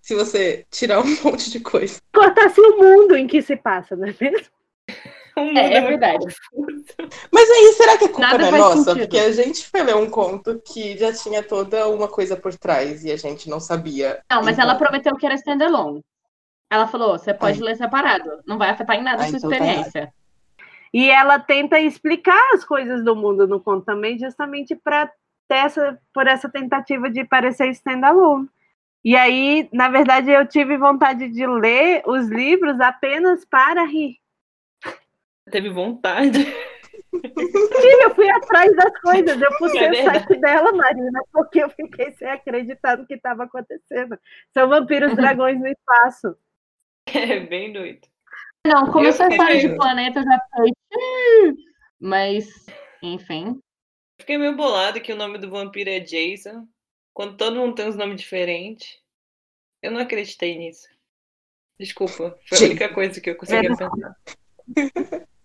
Se 0.00 0.14
você 0.14 0.64
tirar 0.70 1.00
um 1.00 1.08
monte 1.24 1.50
de 1.50 1.58
coisa. 1.58 2.00
cortasse 2.14 2.60
o 2.60 2.76
mundo 2.76 3.16
em 3.16 3.26
que 3.26 3.42
se 3.42 3.56
passa, 3.56 3.96
não 3.96 4.06
é 4.06 4.14
mesmo? 4.20 4.46
É, 5.58 5.74
é 5.74 5.80
verdade. 5.80 6.26
Mas 7.32 7.50
aí, 7.50 7.72
será 7.76 7.96
que 7.96 8.04
a 8.04 8.08
culpa 8.08 8.20
Nada 8.20 8.50
não 8.50 8.56
é 8.56 8.58
nossa? 8.58 8.76
sentido. 8.76 8.98
Porque 9.00 9.18
a 9.18 9.32
gente 9.32 9.66
foi 9.66 9.82
ler 9.82 9.96
um 9.96 10.10
conto 10.10 10.60
que 10.64 10.96
já 10.96 11.12
tinha 11.12 11.42
toda 11.42 11.88
uma 11.88 12.08
coisa 12.08 12.36
por 12.36 12.54
trás 12.54 13.04
e 13.04 13.10
a 13.10 13.16
gente 13.16 13.48
não 13.48 13.60
sabia. 13.60 14.22
Não, 14.30 14.42
mas 14.42 14.54
Então, 14.56 14.64
ela 14.64 14.74
prometeu 14.78 15.16
que 15.16 15.26
era 15.26 15.34
standalone. 15.34 16.02
Ela 16.70 16.86
falou: 16.86 17.18
você 17.18 17.32
pode 17.32 17.62
ler 17.62 17.76
separado. 17.76 18.30
Não 18.46 18.58
vai 18.58 18.70
afetar 18.70 18.96
em 18.96 19.02
nada 19.02 19.22
a 19.22 19.26
Ah, 19.26 19.28
sua 19.28 19.38
então 19.38 19.50
tá 19.50 19.56
experiência. 19.56 20.12
E 20.92 21.10
ela 21.10 21.38
tenta 21.38 21.78
explicar 21.80 22.40
as 22.54 22.64
coisas 22.64 23.04
do 23.04 23.14
mundo 23.14 23.46
no 23.46 23.60
conto 23.60 23.84
também, 23.84 24.18
justamente 24.18 24.74
para 24.74 25.06
ter 25.46 25.56
essa, 25.56 25.98
por 26.12 26.26
essa 26.26 26.48
tentativa 26.48 27.10
de 27.10 27.24
parecer 27.24 27.68
standalone. 27.70 28.48
E 29.04 29.16
aí, 29.16 29.68
na 29.72 29.88
verdade, 29.88 30.30
eu 30.30 30.46
tive 30.46 30.76
vontade 30.76 31.28
de 31.28 31.46
ler 31.46 32.02
os 32.06 32.28
livros 32.28 32.80
apenas 32.80 33.44
para 33.44 33.84
rir. 33.84 34.16
Teve 35.50 35.70
vontade. 35.70 36.44
Tive, 37.10 38.04
eu 38.04 38.14
fui 38.14 38.30
atrás 38.30 38.74
das 38.76 39.00
coisas, 39.00 39.40
eu 39.40 39.58
puxei 39.58 39.84
É 39.84 39.88
o 39.88 39.92
verdade. 39.92 40.18
site 40.26 40.40
dela, 40.40 40.72
Marina, 40.72 41.20
porque 41.32 41.62
eu 41.62 41.70
fiquei 41.70 42.12
sem 42.12 42.28
acreditar 42.28 42.96
no 42.98 43.06
que 43.06 43.14
estava 43.14 43.44
acontecendo. 43.44 44.18
São 44.52 44.68
vampiros 44.68 45.14
dragões 45.16 45.58
no 45.58 45.66
espaço. 45.66 46.36
É 47.14 47.40
bem 47.40 47.72
doido. 47.72 48.06
Não, 48.66 48.92
começou 48.92 49.24
a 49.24 49.28
Eu 49.28 49.32
história 49.32 49.54
fiquei- 49.56 49.70
de 49.70 49.76
planeta, 49.76 50.22
já 50.22 50.38
fiquei. 50.40 50.72
"Hum", 50.92 51.56
Mas, 51.98 52.66
enfim. 53.02 53.58
Fiquei 54.20 54.36
meio 54.36 54.54
bolado 54.54 55.00
que 55.00 55.10
o 55.12 55.16
nome 55.16 55.38
do 55.38 55.48
vampiro 55.48 55.88
é 55.88 56.00
Jason, 56.00 56.68
quando 57.14 57.36
todo 57.38 57.56
mundo 57.56 57.74
tem 57.76 57.88
uns 57.88 57.96
nomes 57.96 58.20
diferentes. 58.20 58.98
Eu 59.82 59.90
não 59.90 60.00
acreditei 60.00 60.58
nisso. 60.58 60.86
Desculpa, 61.80 62.38
foi 62.46 62.58
a 62.58 62.62
única 62.62 62.92
coisa 62.92 63.20
que 63.20 63.30
eu 63.30 63.36
conseguia 63.36 63.70
Verdade. 63.70 63.90
pensar. 63.90 64.16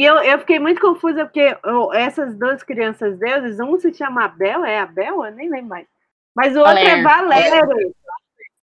E 0.00 0.02
eu, 0.02 0.16
eu 0.22 0.38
fiquei 0.38 0.58
muito 0.58 0.80
confusa 0.80 1.26
porque 1.26 1.58
eu- 1.62 1.92
essas 1.92 2.34
duas 2.34 2.62
crianças 2.62 3.18
deuses, 3.18 3.60
um 3.60 3.78
se 3.78 3.92
chama 3.92 4.24
Abel, 4.24 4.64
é 4.64 4.78
Abel? 4.78 5.26
Eu 5.26 5.32
nem 5.32 5.50
lembro 5.50 5.68
mais. 5.68 5.86
Mas 6.34 6.56
o 6.56 6.60
outro 6.60 6.78
é 6.78 7.02
Valério, 7.02 7.94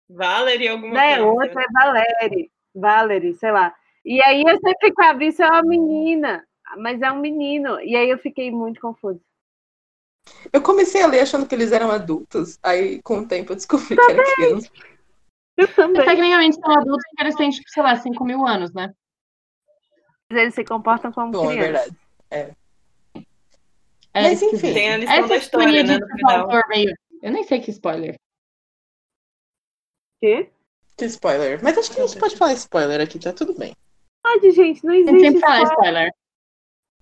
Valerie 0.09 0.67
alguma 0.67 0.93
né? 0.93 1.23
O 1.23 1.37
coisa. 1.37 1.45
outro 1.45 1.61
é 1.61 1.67
Valério, 1.73 2.51
Valerie, 2.75 3.35
sei 3.35 3.53
lá. 3.53 3.73
E 4.05 4.21
aí 4.25 4.43
eu 4.43 4.59
sempre 4.59 4.89
ficava, 4.89 5.23
isso 5.23 5.41
é 5.41 5.47
uma 5.49 5.63
menina, 5.63 6.45
mas 6.79 7.01
é 7.01 7.13
um 7.13 7.21
menino. 7.21 7.81
E 7.81 7.95
aí 7.95 8.11
eu 8.11 8.19
fiquei 8.19 8.51
muito 8.51 8.81
confusa. 8.81 9.21
Eu 10.53 10.61
comecei 10.61 11.01
a 11.01 11.07
ler 11.07 11.21
achando 11.21 11.47
que 11.47 11.55
eles 11.55 11.71
eram 11.71 11.93
adultos. 11.93 12.59
Aí, 12.61 13.01
com 13.05 13.19
o 13.19 13.29
tempo, 13.29 13.53
eu 13.53 13.57
descobri 13.57 13.97
que 13.97 14.11
era 14.11 14.35
criança. 14.35 14.69
Eu 15.57 15.69
também. 15.75 16.05
tecnicamente 16.05 16.57
são 16.57 16.73
adultos 16.73 17.05
porque 17.09 17.23
eles 17.23 17.37
têm, 17.37 17.51
tipo, 17.51 17.71
sei 17.71 17.83
lá, 17.85 17.95
5 17.95 18.25
mil 18.25 18.45
anos, 18.45 18.73
né? 18.73 18.93
Eles 20.31 20.55
se 20.55 20.65
comportam 20.65 21.11
como 21.13 21.33
Bom, 21.33 21.51
é 21.51 21.57
crianças. 21.57 21.93
verdade. 22.31 22.55
É 24.13 24.23
Mas, 24.23 24.33
esquisito. 24.43 24.55
enfim. 24.57 24.75
Tem 24.75 24.93
a 24.93 24.97
lição 24.97 25.15
Essa 25.17 25.29
da 25.29 25.37
história, 25.37 25.83
né, 25.83 25.99
no 25.99 26.07
final. 26.09 26.49
meio. 26.69 26.97
Eu 27.23 27.33
nem 27.33 27.45
sei 27.45 27.61
que 27.61 27.71
spoiler. 27.71 28.17
Quê? 30.21 30.51
Que 30.97 31.05
spoiler. 31.07 31.61
Mas 31.63 31.79
acho 31.79 31.91
que 31.93 32.01
a 32.01 32.07
gente 32.07 32.19
pode 32.19 32.37
falar 32.37 32.53
spoiler 32.55 33.01
aqui, 33.01 33.19
tá 33.19 33.33
tudo 33.33 33.55
bem. 33.55 33.75
Pode, 34.23 34.51
gente, 34.53 34.85
não 34.85 34.95
existe 34.95 35.21
sempre 35.21 35.41
fala 35.41 35.63
spoiler. 35.65 35.73
spoiler. 35.73 36.15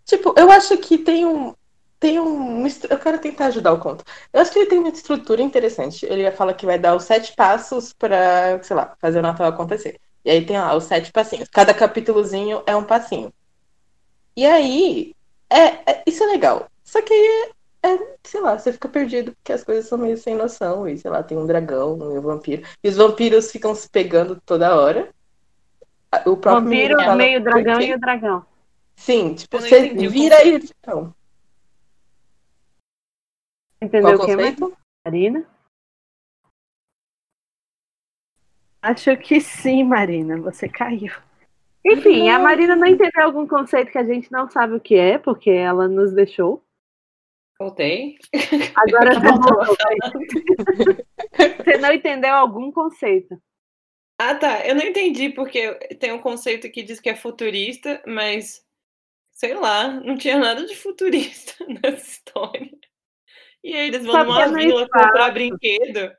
Tipo, 0.04 0.35
eu 0.38 0.50
acho 0.50 0.76
que 0.78 0.99
tem 0.99 1.26
um. 1.26 1.54
Tem 2.00 2.18
um. 2.20 2.64
Eu 2.88 2.99
quero 2.99 3.20
tentar 3.20 3.47
ajudar 3.47 3.73
o 3.73 3.80
conto. 3.80 4.04
Eu 4.32 4.40
acho 4.40 4.52
que 4.52 4.61
ele 4.61 4.68
tem 4.70 4.78
uma 4.78 4.88
estrutura 4.88 5.42
interessante. 5.42 6.06
Ele 6.06 6.30
fala 6.30 6.54
que 6.54 6.64
vai 6.64 6.78
dar 6.78 6.94
os 6.94 7.04
sete 7.04 7.35
passos 7.35 7.92
pra, 7.92 8.62
sei 8.62 8.76
lá, 8.76 8.97
fazer 9.00 9.18
o 9.18 9.23
Natal 9.23 9.49
acontecer. 9.49 10.00
E 10.28 10.30
aí 10.30 10.44
tem 10.44 10.58
lá 10.58 10.76
os 10.76 10.85
sete 10.85 11.11
passinhos. 11.11 11.49
Cada 11.49 11.73
capítulozinho 11.73 12.62
é 12.66 12.76
um 12.76 12.85
passinho. 12.85 13.32
E 14.37 14.44
aí, 14.44 15.14
é, 15.49 15.90
é- 15.90 16.02
isso 16.06 16.23
é 16.23 16.26
legal. 16.26 16.68
Só 16.85 17.00
que 17.00 17.14
aí, 17.14 17.50
é, 17.82 18.16
sei 18.23 18.42
lá, 18.42 18.58
você 18.58 18.70
fica 18.70 18.90
perdido 18.90 19.32
porque 19.32 19.54
as 19.54 19.64
coisas 19.64 19.87
são 19.87 19.97
meio 19.97 20.18
sem 20.18 20.35
noção. 20.35 20.87
E 20.87 20.99
sei 20.99 21.11
lá, 21.11 21.23
tem 21.23 21.38
um 21.38 21.47
dragão, 21.47 21.94
um 21.94 22.20
vampiro. 22.20 22.62
E 22.85 22.90
os 22.90 22.97
vampiros 22.97 23.50
ficam 23.50 23.75
se 23.75 23.88
pegando 23.88 24.38
toda 24.44 24.78
hora. 24.78 25.08
O 26.26 26.37
próprio 26.37 26.64
Vampiro, 26.64 26.97
fala, 26.99 27.16
meio 27.16 27.42
dragão 27.42 27.80
e 27.80 27.94
o 27.94 27.99
dragão. 27.99 28.47
Sim, 28.97 29.32
tipo, 29.35 29.58
você 29.58 29.87
entendi 29.87 30.08
vira 30.08 30.44
e. 30.44 30.56
Então, 30.56 31.14
Entendeu 33.80 34.18
qual 34.18 34.28
o 34.28 34.30
que, 34.30 34.37
conceito? 34.37 34.76
Marina? 35.06 35.47
Acho 38.82 39.16
que 39.16 39.40
sim, 39.40 39.85
Marina. 39.85 40.40
Você 40.40 40.68
caiu. 40.68 41.12
Enfim, 41.85 42.28
a 42.28 42.38
Marina 42.38 42.76
não 42.76 42.87
entendeu 42.87 43.25
algum 43.25 43.47
conceito 43.47 43.90
que 43.90 43.99
a 43.99 44.04
gente 44.04 44.30
não 44.30 44.49
sabe 44.50 44.75
o 44.75 44.80
que 44.80 44.94
é, 44.94 45.18
porque 45.18 45.50
ela 45.50 45.88
nos 45.88 46.12
deixou. 46.12 46.64
Voltei. 47.58 48.16
Agora 48.76 49.14
você 49.18 49.20
voltou. 49.20 49.76
Você 51.64 51.78
não 51.78 51.92
entendeu 51.92 52.35
algum 52.35 52.70
conceito. 52.70 53.40
Ah, 54.18 54.35
tá. 54.35 54.66
Eu 54.66 54.75
não 54.75 54.82
entendi 54.82 55.30
porque 55.30 55.75
tem 55.99 56.12
um 56.12 56.20
conceito 56.20 56.70
que 56.70 56.82
diz 56.82 57.00
que 57.00 57.08
é 57.08 57.16
futurista, 57.16 58.02
mas 58.06 58.64
sei 59.32 59.54
lá, 59.54 59.88
não 59.88 60.16
tinha 60.16 60.38
nada 60.38 60.66
de 60.66 60.75
futurista 60.75 61.64
nessa 61.66 62.11
história. 62.11 62.70
E 63.62 63.75
aí 63.75 63.88
eles 63.88 64.04
vão 64.04 64.12
Só 64.12 64.25
numa 64.25 64.49
vila 64.49 64.88
comprar 64.88 65.30
brinquedo 65.32 66.12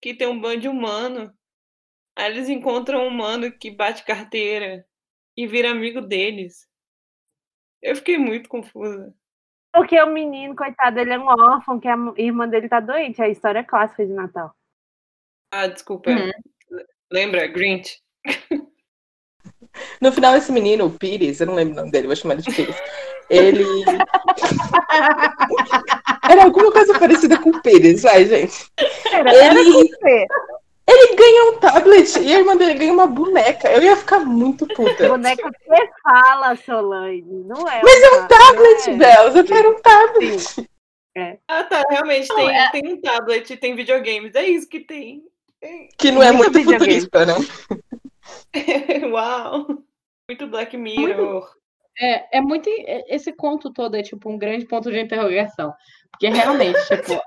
que 0.00 0.14
tem 0.14 0.26
um 0.26 0.40
bando 0.40 0.60
de 0.60 0.68
humano. 0.68 1.32
Aí 2.18 2.32
eles 2.32 2.48
encontram 2.48 3.04
um 3.04 3.06
humano 3.06 3.52
que 3.52 3.70
bate 3.70 4.04
carteira 4.04 4.84
e 5.36 5.46
vira 5.46 5.70
amigo 5.70 6.00
deles. 6.00 6.66
Eu 7.80 7.94
fiquei 7.94 8.18
muito 8.18 8.48
confusa. 8.48 9.14
Porque 9.72 9.96
o 10.02 10.12
menino, 10.12 10.56
coitado, 10.56 10.98
ele 10.98 11.12
é 11.12 11.18
um 11.18 11.28
órfão, 11.28 11.78
que 11.78 11.86
a 11.86 11.94
irmã 12.16 12.48
dele 12.48 12.68
tá 12.68 12.80
doente. 12.80 13.22
É 13.22 13.26
a 13.26 13.28
história 13.28 13.62
clássica 13.62 14.04
de 14.04 14.12
Natal. 14.12 14.52
Ah, 15.52 15.68
desculpa. 15.68 16.10
Uhum. 16.10 16.32
Lembra? 17.08 17.46
Grinch. 17.46 18.00
No 20.00 20.10
final, 20.10 20.34
esse 20.36 20.50
menino, 20.50 20.86
o 20.86 20.98
Pires, 20.98 21.40
eu 21.40 21.46
não 21.46 21.54
lembro 21.54 21.74
o 21.74 21.76
nome 21.76 21.92
dele, 21.92 22.08
vou 22.08 22.16
chamar 22.16 22.34
ele 22.34 22.42
de 22.42 22.52
Pires. 22.52 22.76
Ele. 23.30 23.62
Era 26.28 26.44
alguma 26.44 26.72
coisa 26.72 26.98
parecida 26.98 27.40
com 27.40 27.50
o 27.50 27.62
Pires, 27.62 28.02
vai, 28.02 28.24
gente. 28.24 28.68
Era, 29.12 29.30
Ele- 29.30 29.38
era 29.38 29.54
com 29.64 29.70
você. 29.70 30.26
Ele 30.90 31.14
ganha 31.16 31.50
um 31.50 31.58
tablet 31.58 32.18
e 32.18 32.32
a 32.34 32.38
irmã 32.38 32.56
dele 32.56 32.74
ganha 32.74 32.92
uma 32.94 33.06
boneca. 33.06 33.70
Eu 33.70 33.82
ia 33.82 33.94
ficar 33.94 34.20
muito 34.20 34.66
puta. 34.68 35.06
Boneca 35.08 35.50
que 35.50 35.88
fala, 36.02 36.56
Solange. 36.56 37.24
Não 37.44 37.68
é. 37.68 37.82
Mas 37.82 38.02
é 38.02 38.10
um 38.16 38.26
tablet, 38.26 38.88
é. 38.90 38.96
Belos. 38.96 39.36
Eu 39.36 39.44
quero 39.44 39.70
um 39.70 39.82
tablet. 39.82 40.40
Sim. 40.40 40.66
Ah, 41.46 41.64
tá. 41.64 41.82
Realmente 41.90 42.28
Não, 42.28 42.36
tem, 42.36 42.56
é- 42.56 42.70
tem 42.70 42.92
um 42.94 43.00
tablet, 43.02 43.56
tem 43.58 43.74
videogames. 43.76 44.34
É 44.34 44.46
isso 44.46 44.66
que 44.68 44.80
tem. 44.80 45.22
Que 45.98 46.10
não 46.10 46.22
é 46.22 46.32
Muito 46.32 46.52
muito 46.52 46.70
futurista, 46.72 47.26
não. 47.26 47.36
Uau! 49.12 49.66
Muito 50.30 50.46
Black 50.46 50.76
Mirror. 50.76 51.50
É, 52.00 52.38
é 52.38 52.40
muito. 52.40 52.70
Esse 53.08 53.32
conto 53.32 53.72
todo 53.72 53.96
é 53.96 54.02
tipo 54.02 54.30
um 54.30 54.38
grande 54.38 54.64
ponto 54.66 54.90
de 54.90 55.00
interrogação. 55.00 55.74
Porque 56.12 56.28
realmente, 56.28 56.78
tipo. 57.04 57.20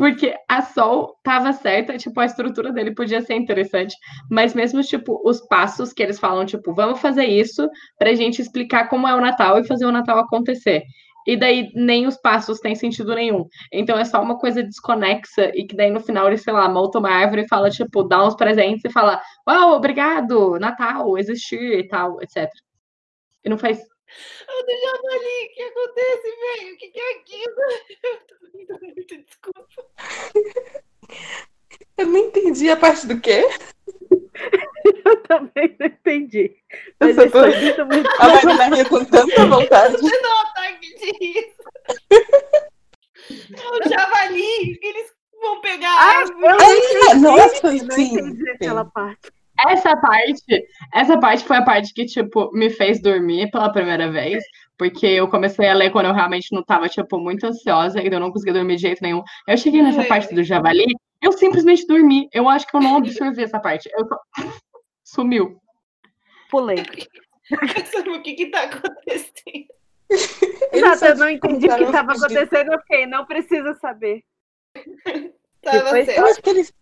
Porque 0.00 0.34
a 0.48 0.62
Sol 0.62 1.14
tava 1.22 1.52
certa, 1.52 1.98
tipo, 1.98 2.18
a 2.18 2.24
estrutura 2.24 2.72
dele 2.72 2.94
podia 2.94 3.20
ser 3.20 3.34
interessante, 3.34 3.94
mas 4.30 4.54
mesmo, 4.54 4.80
tipo, 4.80 5.20
os 5.22 5.42
passos 5.46 5.92
que 5.92 6.02
eles 6.02 6.18
falam, 6.18 6.46
tipo, 6.46 6.72
vamos 6.72 7.02
fazer 7.02 7.26
isso 7.26 7.68
pra 7.98 8.14
gente 8.14 8.40
explicar 8.40 8.88
como 8.88 9.06
é 9.06 9.14
o 9.14 9.20
Natal 9.20 9.58
e 9.58 9.66
fazer 9.66 9.84
o 9.84 9.92
Natal 9.92 10.18
acontecer. 10.18 10.84
E 11.26 11.36
daí 11.36 11.70
nem 11.74 12.06
os 12.06 12.16
passos 12.16 12.60
têm 12.60 12.74
sentido 12.74 13.14
nenhum. 13.14 13.44
Então 13.70 13.98
é 13.98 14.04
só 14.06 14.22
uma 14.22 14.38
coisa 14.38 14.62
desconexa 14.62 15.52
e 15.54 15.66
que 15.66 15.76
daí 15.76 15.90
no 15.90 16.00
final 16.00 16.28
ele, 16.28 16.38
sei 16.38 16.54
lá, 16.54 16.66
monta 16.66 16.98
uma 16.98 17.10
árvore 17.10 17.42
e 17.42 17.48
fala, 17.48 17.68
tipo, 17.68 18.02
dá 18.02 18.26
uns 18.26 18.34
presentes 18.34 18.82
e 18.86 18.90
fala, 18.90 19.20
uau, 19.46 19.74
obrigado, 19.74 20.58
Natal, 20.58 21.18
existir 21.18 21.78
e 21.78 21.86
tal, 21.86 22.22
etc. 22.22 22.48
E 23.44 23.50
não 23.50 23.58
faz. 23.58 23.78
O 24.48 24.62
do 24.62 24.72
javali, 24.82 25.44
o 25.46 25.54
que 25.54 25.62
acontece, 25.62 26.36
velho? 26.40 26.74
O 26.74 26.76
que, 26.76 26.88
que 26.88 27.00
é 27.00 27.12
aquilo? 27.12 27.54
Eu 28.02 28.18
tô 28.26 28.86
muito, 28.86 29.16
desculpa. 29.24 29.66
Eu 31.96 32.06
não 32.06 32.16
entendi 32.18 32.70
a 32.70 32.76
parte 32.76 33.06
do 33.06 33.20
quê. 33.20 33.46
Eu 35.04 35.22
também 35.24 35.76
não 35.78 35.86
entendi. 35.86 36.56
Eu 37.00 37.14
Mas 37.14 37.16
isso 37.18 37.30
tô- 37.30 37.86
muito, 37.86 38.08
A 38.20 38.28
Marina 38.28 38.74
ria 38.74 38.84
com 38.88 39.04
tanta 39.04 39.46
vontade. 39.46 39.96
Você 39.98 40.20
não 40.20 40.40
ataque 40.40 40.94
de 40.94 41.10
riso. 41.20 41.54
É 43.30 43.86
o 43.86 43.88
javali, 43.88 44.78
que 44.78 44.86
eles 44.86 45.12
vão 45.40 45.60
pegar 45.60 45.90
Ah, 45.98 46.22
eu 46.22 46.38
não 46.38 46.56
entendi. 46.76 47.20
Nossa, 47.20 47.66
eu 47.66 47.84
não 47.84 47.90
sim, 47.94 48.14
entendi 48.14 48.42
sim. 48.44 48.50
aquela 48.50 48.84
parte. 48.84 49.30
Essa 49.68 49.96
parte, 49.96 50.64
essa 50.92 51.18
parte 51.18 51.44
foi 51.44 51.56
a 51.56 51.62
parte 51.62 51.92
que, 51.92 52.06
tipo, 52.06 52.50
me 52.52 52.70
fez 52.70 53.00
dormir 53.02 53.50
pela 53.50 53.72
primeira 53.72 54.10
vez, 54.10 54.42
porque 54.78 55.06
eu 55.06 55.28
comecei 55.28 55.68
a 55.68 55.74
ler 55.74 55.90
quando 55.90 56.06
eu 56.06 56.14
realmente 56.14 56.54
não 56.54 56.62
tava, 56.62 56.88
tipo, 56.88 57.18
muito 57.18 57.46
ansiosa 57.46 58.00
e 58.00 58.06
eu 58.06 58.20
não 58.20 58.30
conseguia 58.30 58.54
dormir 58.54 58.76
de 58.76 58.82
jeito 58.82 59.02
nenhum. 59.02 59.22
Eu 59.46 59.56
cheguei 59.56 59.82
nessa 59.82 60.04
parte 60.04 60.34
do 60.34 60.42
javali, 60.42 60.86
eu 61.22 61.32
simplesmente 61.32 61.86
dormi. 61.86 62.28
Eu 62.32 62.48
acho 62.48 62.66
que 62.66 62.76
eu 62.76 62.80
não 62.80 62.96
absorvi 62.96 63.42
essa 63.42 63.60
parte. 63.60 63.90
Eu 63.92 64.06
só... 64.06 64.16
Sumiu. 65.04 65.60
Pulei. 66.50 66.84
O 67.50 68.22
que 68.22 68.34
que 68.34 68.46
tá 68.46 68.62
acontecendo? 68.62 69.66
Exato, 70.72 71.04
eu 71.04 71.16
não 71.16 71.28
entendi 71.28 71.68
o 71.68 71.76
que 71.76 71.82
estava 71.84 72.12
acontecendo. 72.12 72.72
Ok, 72.72 73.06
não 73.06 73.26
precisa 73.26 73.74
saber. 73.74 74.22
Tava 75.62 75.90
foi 75.90 76.06
Eu 76.16 76.26
acho 76.26 76.40
que 76.40 76.50
eles, 76.50 76.72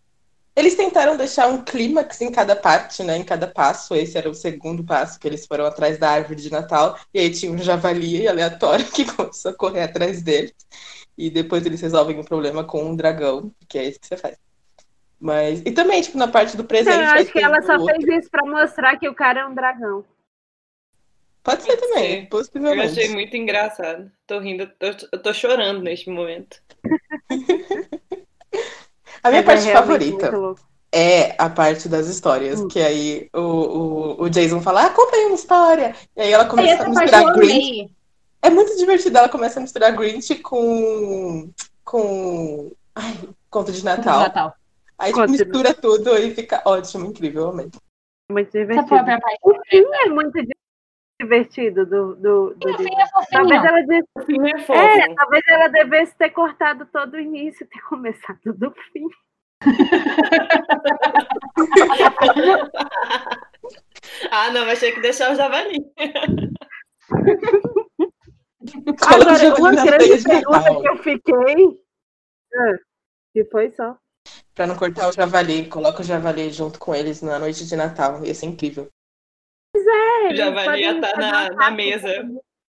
eles 0.58 0.74
tentaram 0.74 1.16
deixar 1.16 1.46
um 1.46 1.62
clímax 1.62 2.20
em 2.20 2.32
cada 2.32 2.56
parte, 2.56 3.04
né? 3.04 3.16
Em 3.16 3.22
cada 3.22 3.46
passo. 3.46 3.94
Esse 3.94 4.18
era 4.18 4.28
o 4.28 4.34
segundo 4.34 4.82
passo, 4.82 5.18
que 5.18 5.28
eles 5.28 5.46
foram 5.46 5.64
atrás 5.64 5.98
da 5.98 6.10
árvore 6.10 6.42
de 6.42 6.50
Natal. 6.50 6.98
E 7.14 7.20
aí 7.20 7.30
tinha 7.30 7.52
um 7.52 7.58
javali 7.58 8.26
aleatório 8.26 8.84
que 8.90 9.04
começou 9.04 9.52
a 9.52 9.54
correr 9.54 9.82
atrás 9.82 10.20
deles. 10.20 10.52
E 11.16 11.30
depois 11.30 11.64
eles 11.64 11.80
resolvem 11.80 12.18
o 12.18 12.24
problema 12.24 12.64
com 12.64 12.82
um 12.82 12.96
dragão, 12.96 13.52
que 13.68 13.78
é 13.78 13.84
isso 13.84 14.00
que 14.00 14.08
você 14.08 14.16
faz. 14.16 14.36
Mas. 15.20 15.62
E 15.64 15.70
também, 15.70 16.02
tipo, 16.02 16.18
na 16.18 16.26
parte 16.26 16.56
do 16.56 16.64
presente. 16.64 16.96
Não, 16.96 17.04
eu 17.04 17.10
acho 17.10 17.32
que 17.32 17.40
ela 17.40 17.62
só 17.62 17.76
outro. 17.76 17.94
fez 17.94 18.22
isso 18.22 18.30
pra 18.30 18.44
mostrar 18.44 18.98
que 18.98 19.08
o 19.08 19.14
cara 19.14 19.40
é 19.40 19.46
um 19.46 19.54
dragão. 19.54 20.04
Pode 21.44 21.62
ser 21.62 21.76
também, 21.76 22.10
ser. 22.10 22.22
Eu 22.24 22.26
possivelmente. 22.26 23.00
achei 23.00 23.08
muito 23.10 23.36
engraçado. 23.36 24.10
Tô 24.26 24.40
rindo, 24.40 24.68
tô, 24.76 24.86
eu 25.12 25.22
tô 25.22 25.32
chorando 25.32 25.82
neste 25.82 26.10
momento. 26.10 26.60
A 29.22 29.30
minha 29.30 29.42
Mas 29.42 29.54
parte 29.64 29.68
é 29.68 29.72
favorita 29.72 30.30
é 30.90 31.34
a 31.38 31.50
parte 31.50 31.88
das 31.88 32.06
histórias, 32.06 32.60
Hum. 32.60 32.68
que 32.68 32.80
aí 32.80 33.28
o, 33.34 33.40
o, 33.40 34.22
o 34.22 34.30
Jason 34.30 34.60
fala, 34.62 34.86
ah, 34.86 34.90
conta 34.90 35.16
aí 35.16 35.26
uma 35.26 35.34
história. 35.34 35.94
E 36.16 36.20
aí 36.22 36.32
ela 36.32 36.46
começa 36.46 36.82
a 36.84 36.86
essa 36.86 36.88
misturar 36.88 37.34
Grinch. 37.34 37.90
É 38.40 38.48
muito 38.50 38.76
divertido, 38.76 39.18
ela 39.18 39.28
começa 39.28 39.58
a 39.58 39.62
misturar 39.62 39.92
Grinch 39.96 40.34
com. 40.36 41.50
com. 41.84 42.72
Ai, 42.94 43.18
conto 43.50 43.70
de 43.72 43.84
Natal. 43.84 44.20
Natal. 44.20 44.54
Aí 44.98 45.12
tipo, 45.12 45.20
Conto 45.26 45.36
de 45.36 45.44
mistura 45.44 45.74
tudo 45.74 46.16
e 46.16 46.34
fica 46.34 46.62
ótimo, 46.64 47.06
incrível, 47.06 47.48
amei. 47.50 47.68
Muito 48.30 48.48
Essa 48.56 48.86
foi 48.86 48.98
a 48.98 49.02
divertido. 49.02 49.04
minha 49.04 49.20
parte 49.20 49.38
O 49.42 49.50
filme 49.68 49.96
favorita. 49.96 50.06
é 50.06 50.08
muito 50.08 50.32
divertido 51.20 51.84
do, 51.84 52.14
do, 52.16 52.54
do 52.54 52.68
E 52.82 52.86
é 52.94 53.04
Talvez 53.30 53.62
ela, 53.64 53.82
de- 53.82 54.04
O 54.14 54.22
filme 54.22 54.52
é 54.52 54.58
fofo. 54.58 54.78
é, 54.78 55.14
talvez 55.14 55.42
ela 55.48 55.68
devesse 55.68 56.16
ter 56.16 56.30
cortado 56.30 56.86
todo 56.86 57.14
o 57.14 57.20
início 57.20 57.64
e 57.64 57.68
ter 57.68 57.80
começado 57.82 58.38
do 58.54 58.72
fim. 58.92 59.06
ah, 64.30 64.50
não, 64.52 64.64
mas 64.66 64.78
tinha 64.78 64.92
que 64.92 65.00
deixar 65.00 65.32
o 65.32 65.34
javali. 65.34 65.84
Agora, 69.02 69.54
uma 69.58 69.72
grande 69.74 70.22
pergunta 70.22 70.80
que 70.80 70.88
eu 70.88 70.96
fiquei. 70.98 71.80
Ah, 72.54 72.76
que 73.32 73.44
foi 73.46 73.72
só. 73.72 73.98
Pra 74.54 74.66
não 74.68 74.76
cortar 74.76 75.08
o 75.08 75.12
javali, 75.12 75.68
coloca 75.68 76.02
o 76.02 76.04
javali 76.04 76.52
junto 76.52 76.78
com 76.78 76.94
eles 76.94 77.20
na 77.22 77.38
noite 77.40 77.66
de 77.66 77.74
Natal. 77.74 78.24
Ia 78.24 78.34
ser 78.34 78.46
incrível. 78.46 78.88
É, 79.88 80.32
O 80.32 80.36
javali 80.36 80.82
ia 80.82 80.94
podem 80.94 81.08
estar 81.08 81.16
na, 81.18 81.50
na 81.50 81.70
mesa 81.70 82.08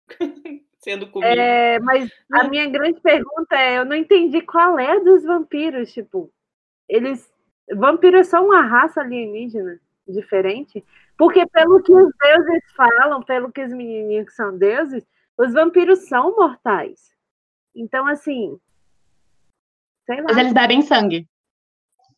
sendo 0.79 1.07
comido. 1.07 1.29
É, 1.29 1.79
mas 1.79 2.11
a 2.31 2.47
minha 2.47 2.67
grande 2.69 2.99
pergunta 3.01 3.55
é, 3.55 3.77
eu 3.77 3.85
não 3.85 3.95
entendi 3.95 4.41
qual 4.41 4.79
é 4.79 4.99
dos 4.99 5.23
vampiros, 5.23 5.91
tipo, 5.93 6.31
eles, 6.87 7.31
vampiro 7.75 8.17
é 8.17 8.23
só 8.23 8.43
uma 8.43 8.61
raça 8.61 9.01
alienígena 9.01 9.79
diferente? 10.07 10.83
Porque 11.17 11.45
pelo 11.47 11.83
que 11.83 11.91
os 11.91 12.11
deuses 12.21 12.63
falam, 12.75 13.21
pelo 13.21 13.51
que 13.51 13.63
os 13.63 13.71
menininhos 13.71 14.27
que 14.27 14.33
são 14.33 14.57
deuses, 14.57 15.05
os 15.37 15.53
vampiros 15.53 16.07
são 16.07 16.35
mortais. 16.35 17.11
Então, 17.75 18.07
assim, 18.07 18.57
sei 20.05 20.17
lá. 20.17 20.23
Mas 20.23 20.37
eles 20.37 20.53
bebem 20.53 20.81
sangue. 20.81 21.27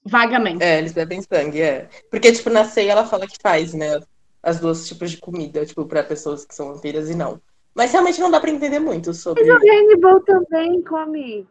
Vagamente. 0.03 0.63
É, 0.63 0.79
eles 0.79 0.93
bebem 0.93 1.21
sangue, 1.21 1.61
é. 1.61 1.89
Porque, 2.09 2.31
tipo, 2.31 2.49
na 2.49 2.63
ceia 2.63 2.91
ela 2.91 3.05
fala 3.05 3.27
que 3.27 3.37
faz, 3.41 3.73
né? 3.73 3.99
As 4.43 4.59
duas 4.59 4.87
tipos 4.87 5.11
de 5.11 5.17
comida, 5.17 5.65
tipo, 5.65 5.85
pra 5.85 6.03
pessoas 6.03 6.45
que 6.45 6.55
são 6.55 6.73
vampiras 6.73 7.09
e 7.09 7.15
não. 7.15 7.39
Mas 7.75 7.91
realmente 7.91 8.19
não 8.19 8.31
dá 8.31 8.39
pra 8.39 8.49
entender 8.49 8.79
muito 8.79 9.13
sobre. 9.13 9.43
Mas 9.43 9.61
o 9.61 9.65
Hannibal 9.65 10.19
também 10.21 10.81
come 10.83 11.47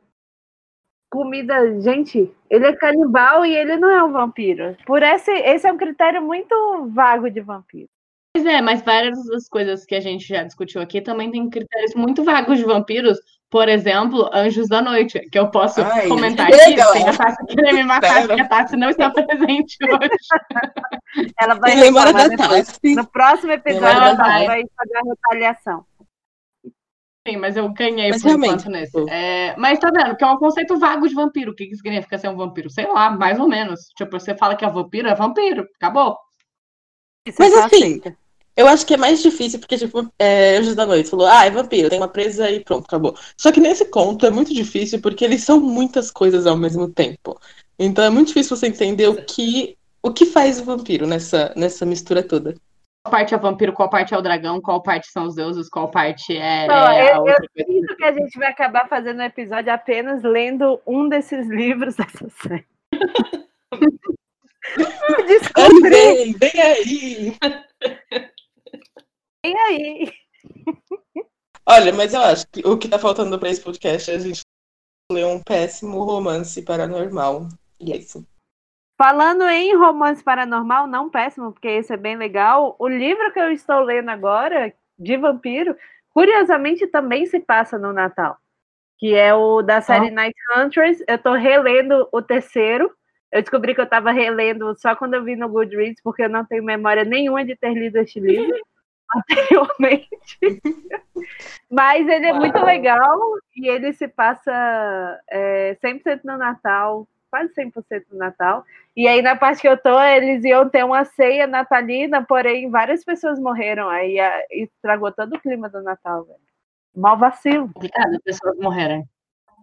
comida. 1.11 1.81
Gente, 1.81 2.33
ele 2.49 2.67
é 2.67 2.77
canibal 2.77 3.45
e 3.45 3.55
ele 3.55 3.77
não 3.77 3.91
é 3.91 4.03
um 4.03 4.13
vampiro. 4.13 4.77
Por 4.87 5.03
esse, 5.03 5.31
esse 5.31 5.67
é 5.67 5.73
um 5.73 5.77
critério 5.77 6.23
muito 6.23 6.55
vago 6.95 7.29
de 7.31 7.41
vampiro. 7.41 7.89
Pois 8.33 8.47
é, 8.47 8.63
mas 8.63 8.83
várias 8.83 9.25
das 9.27 9.49
coisas 9.49 9.85
que 9.85 9.95
a 9.95 10.01
gente 10.01 10.29
já 10.29 10.45
discutiu 10.45 10.81
aqui 10.81 11.01
também 11.01 11.31
tem 11.33 11.51
critérios 11.51 11.95
muito 11.95 12.23
vagos 12.23 12.59
de 12.59 12.65
vampiros. 12.65 13.19
Por 13.51 13.69
exemplo, 13.69 14.31
Anjos 14.33 14.69
da 14.69 14.81
Noite, 14.81 15.19
que 15.29 15.37
eu 15.39 15.51
posso 15.51 15.83
Ai, 15.83 16.07
comentar 16.07 16.47
aqui 16.47 16.57
sem 16.59 16.77
Léo. 16.77 17.09
a 17.09 17.17
Tassi 17.17 17.47
querer 17.47 17.73
me 17.73 17.83
matar, 17.85 18.27
porque 18.27 18.41
a 18.43 18.49
Tassi 18.49 18.77
não 18.77 18.91
está 18.91 19.11
presente 19.11 19.77
hoje. 19.83 21.25
Ela 21.41 21.55
vai 21.55 21.75
lembra 21.75 22.05
reclamar 22.07 22.31
da. 22.31 22.49
Tassi. 22.49 22.95
No 22.95 23.07
próximo 23.09 23.51
episódio, 23.53 23.89
Ela 23.89 24.15
vai. 24.15 24.47
vai 24.47 24.63
fazer 24.77 24.97
a 24.97 25.01
retaliação. 25.05 25.85
Sim, 27.29 27.37
mas 27.37 27.57
eu 27.57 27.69
ganhei 27.73 28.11
Mas 28.11 28.23
por 28.23 28.31
enquanto 28.33 28.71
nesse. 28.71 28.93
tipo- 28.93 29.11
É, 29.11 29.55
mas 29.59 29.79
tá 29.79 29.91
vendo? 29.93 30.17
Que 30.17 30.25
é 30.25 30.27
um 30.29 30.39
conceito 30.39 30.79
vago 30.79 31.07
de 31.07 31.15
vampiro. 31.15 31.51
O 31.51 31.55
que, 31.55 31.67
que 31.67 31.77
significa 31.77 32.17
ser 32.19 32.29
um 32.29 32.37
vampiro? 32.37 32.71
Sei 32.71 32.87
lá, 32.87 33.11
mais 33.11 33.39
ou 33.39 33.47
menos. 33.49 33.81
Tipo, 33.97 34.19
você 34.19 34.35
fala 34.35 34.57
que 34.57 34.65
é 34.65 34.71
vampiro, 34.71 35.07
é 35.09 35.15
vampiro. 35.15 35.67
Acabou. 35.77 36.17
Isso 37.27 37.37
Mas 37.39 37.53
é 37.53 37.59
assim, 37.65 37.77
aceita. 37.77 38.17
Eu 38.61 38.69
acho 38.69 38.85
que 38.85 38.93
é 38.93 38.97
mais 38.99 39.23
difícil, 39.23 39.59
porque, 39.59 39.79
tipo, 39.79 40.07
é, 40.19 40.59
Anjos 40.59 40.75
da 40.75 40.85
Noite 40.85 41.09
falou, 41.09 41.27
ah, 41.27 41.47
é 41.47 41.51
vampiro, 41.51 41.89
tem 41.89 41.99
uma 41.99 42.07
presa 42.07 42.51
e 42.51 42.61
pronto, 42.63 42.85
acabou. 42.85 43.17
Só 43.35 43.51
que 43.51 43.59
nesse 43.59 43.87
conto 43.87 44.27
é 44.27 44.31
muito 44.31 44.53
difícil, 44.53 45.01
porque 45.01 45.25
eles 45.25 45.43
são 45.43 45.59
muitas 45.59 46.11
coisas 46.11 46.47
ao 46.47 46.59
mesmo 46.59 46.87
tempo. 46.87 47.41
Então 47.79 48.05
é 48.05 48.11
muito 48.11 48.29
difícil 48.29 48.55
você 48.55 48.67
entender 48.67 49.09
o 49.09 49.25
que, 49.25 49.79
o 50.03 50.13
que 50.13 50.27
faz 50.27 50.61
o 50.61 50.65
vampiro 50.65 51.07
nessa, 51.07 51.55
nessa 51.57 51.87
mistura 51.87 52.23
toda. 52.23 52.55
Qual 53.03 53.13
parte 53.13 53.35
é 53.35 53.39
vampiro, 53.39 53.73
qual 53.73 53.89
parte 53.89 54.13
é 54.13 54.19
o 54.19 54.21
dragão, 54.21 54.61
qual 54.61 54.83
parte 54.83 55.11
são 55.11 55.27
os 55.27 55.35
deuses, 55.35 55.71
qual 55.71 55.91
parte 55.91 56.37
é, 56.37 56.67
Não, 56.67 56.75
é 56.91 57.13
a 57.13 57.17
eu- 57.17 57.21
outra 57.23 57.37
coisa. 57.57 57.73
Sinto 57.73 57.97
que 57.97 58.05
a 58.05 58.13
gente 58.13 58.39
vai 58.39 58.49
acabar 58.49 58.87
fazendo 58.91 59.21
um 59.21 59.25
episódio 59.25 59.73
apenas 59.73 60.23
lendo 60.23 60.79
um 60.87 61.09
desses 61.09 61.49
livros 61.49 61.97
dessa 61.97 62.29
série. 62.43 62.67
Descobri 65.27 65.89
vem, 65.89 66.33
vem 66.35 66.61
aí! 66.61 67.37
Aí. 69.49 70.13
Olha, 71.67 71.93
mas 71.93 72.13
eu 72.13 72.21
acho 72.21 72.47
que 72.49 72.67
o 72.67 72.77
que 72.77 72.89
tá 72.89 72.99
faltando 72.99 73.39
pra 73.39 73.49
esse 73.49 73.63
podcast 73.63 74.11
é 74.11 74.15
a 74.15 74.19
gente 74.19 74.41
ler 75.11 75.27
um 75.27 75.41
péssimo 75.43 76.03
romance 76.05 76.61
paranormal. 76.63 77.49
E 77.79 77.93
é 77.93 77.97
isso. 77.97 78.27
Falando 78.99 79.49
em 79.49 79.75
romance 79.77 80.23
paranormal, 80.23 80.87
não 80.87 81.09
péssimo, 81.09 81.53
porque 81.53 81.69
esse 81.69 81.93
é 81.93 81.97
bem 81.97 82.17
legal. 82.17 82.77
O 82.79 82.87
livro 82.87 83.33
que 83.33 83.41
eu 83.41 83.51
estou 83.51 83.81
lendo 83.81 84.11
agora, 84.11 84.75
de 84.99 85.17
vampiro, 85.17 85.75
curiosamente 86.11 86.87
também 86.87 87.25
se 87.27 87.41
passa 87.41 87.79
no 87.79 87.93
Natal. 87.93 88.37
Que 88.99 89.15
é 89.15 89.33
o 89.33 89.63
da 89.63 89.81
série 89.81 90.11
Night 90.11 90.37
Hunters. 90.55 90.99
Eu 91.09 91.17
estou 91.17 91.33
relendo 91.33 92.07
o 92.13 92.21
terceiro. 92.21 92.93
Eu 93.33 93.41
descobri 93.41 93.75
que 93.75 93.81
eu 93.81 93.85
estava 93.85 94.11
relendo 94.11 94.79
só 94.79 94.95
quando 94.95 95.15
eu 95.15 95.25
vi 95.25 95.35
no 95.37 95.49
Goodreads, 95.49 96.03
porque 96.03 96.25
eu 96.25 96.29
não 96.29 96.45
tenho 96.45 96.63
memória 96.63 97.05
nenhuma 97.05 97.45
de 97.45 97.57
ter 97.57 97.73
lido 97.73 97.97
este 97.97 98.21
livro 98.21 98.59
anteriormente. 99.17 100.39
Mas 101.71 102.09
ele 102.09 102.27
é 102.27 102.33
muito 102.33 102.57
Uau. 102.57 102.65
legal 102.65 103.19
e 103.57 103.69
ele 103.69 103.93
se 103.93 104.09
passa 104.09 105.21
é, 105.29 105.77
100% 105.83 106.21
no 106.25 106.37
Natal, 106.37 107.07
quase 107.31 107.53
100% 107.55 108.05
no 108.11 108.19
Natal. 108.19 108.65
E 108.97 109.07
aí, 109.07 109.23
na 109.23 109.37
parte 109.37 109.61
que 109.61 109.69
eu 109.69 109.77
tô, 109.77 110.01
eles 110.03 110.45
iam 110.45 110.69
ter 110.69 110.85
uma 110.85 111.05
ceia 111.05 111.47
natalina, 111.47 112.25
porém, 112.25 112.71
várias 112.71 113.05
pessoas 113.05 113.39
morreram. 113.39 113.89
Aí 113.89 114.19
a- 114.19 114.45
estragou 114.51 115.13
todo 115.13 115.35
o 115.37 115.41
clima 115.41 115.69
do 115.69 115.83
Natal, 115.83 116.25
velho. 116.25 116.39
Mal 116.95 117.17
vacilo. 117.17 117.71
Complicado, 117.73 118.15
as 118.15 118.23
pessoas 118.23 118.57
morrerem. 118.59 119.09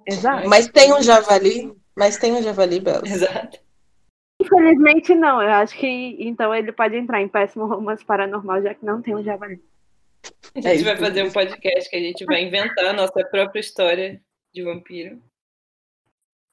Exato. 0.06 0.48
Mas 0.48 0.68
tem 0.70 0.94
um 0.94 1.02
javali, 1.02 1.76
mas 1.96 2.18
tem 2.18 2.34
um 2.34 2.42
javali, 2.42 2.80
Bela. 2.80 3.02
Exato. 3.06 3.60
Infelizmente, 4.48 5.14
não. 5.16 5.42
Eu 5.42 5.50
acho 5.50 5.76
que 5.78 6.18
então 6.20 6.54
ele 6.54 6.72
pode 6.72 6.96
entrar 6.96 7.22
em 7.22 7.28
péssimo 7.28 7.66
romance 7.66 8.04
paranormal, 8.06 8.62
já 8.62 8.74
que 8.74 8.86
não 8.86 9.02
tem 9.02 9.16
um 9.16 9.24
javali. 9.24 9.62
A 10.56 10.60
É 10.60 10.62
gente 10.62 10.76
isso. 10.78 10.86
vai 10.86 10.98
fazer 10.98 11.24
um 11.24 11.32
podcast 11.32 11.90
que 11.90 11.96
a 11.96 12.00
gente 12.00 12.26
vai 12.26 12.44
inventar 12.44 12.86
a 12.86 12.94
nossa 12.94 13.24
própria 13.30 13.60
história 13.60 14.22
de 14.54 14.64
vampiro. 14.64 15.16
A 15.16 15.20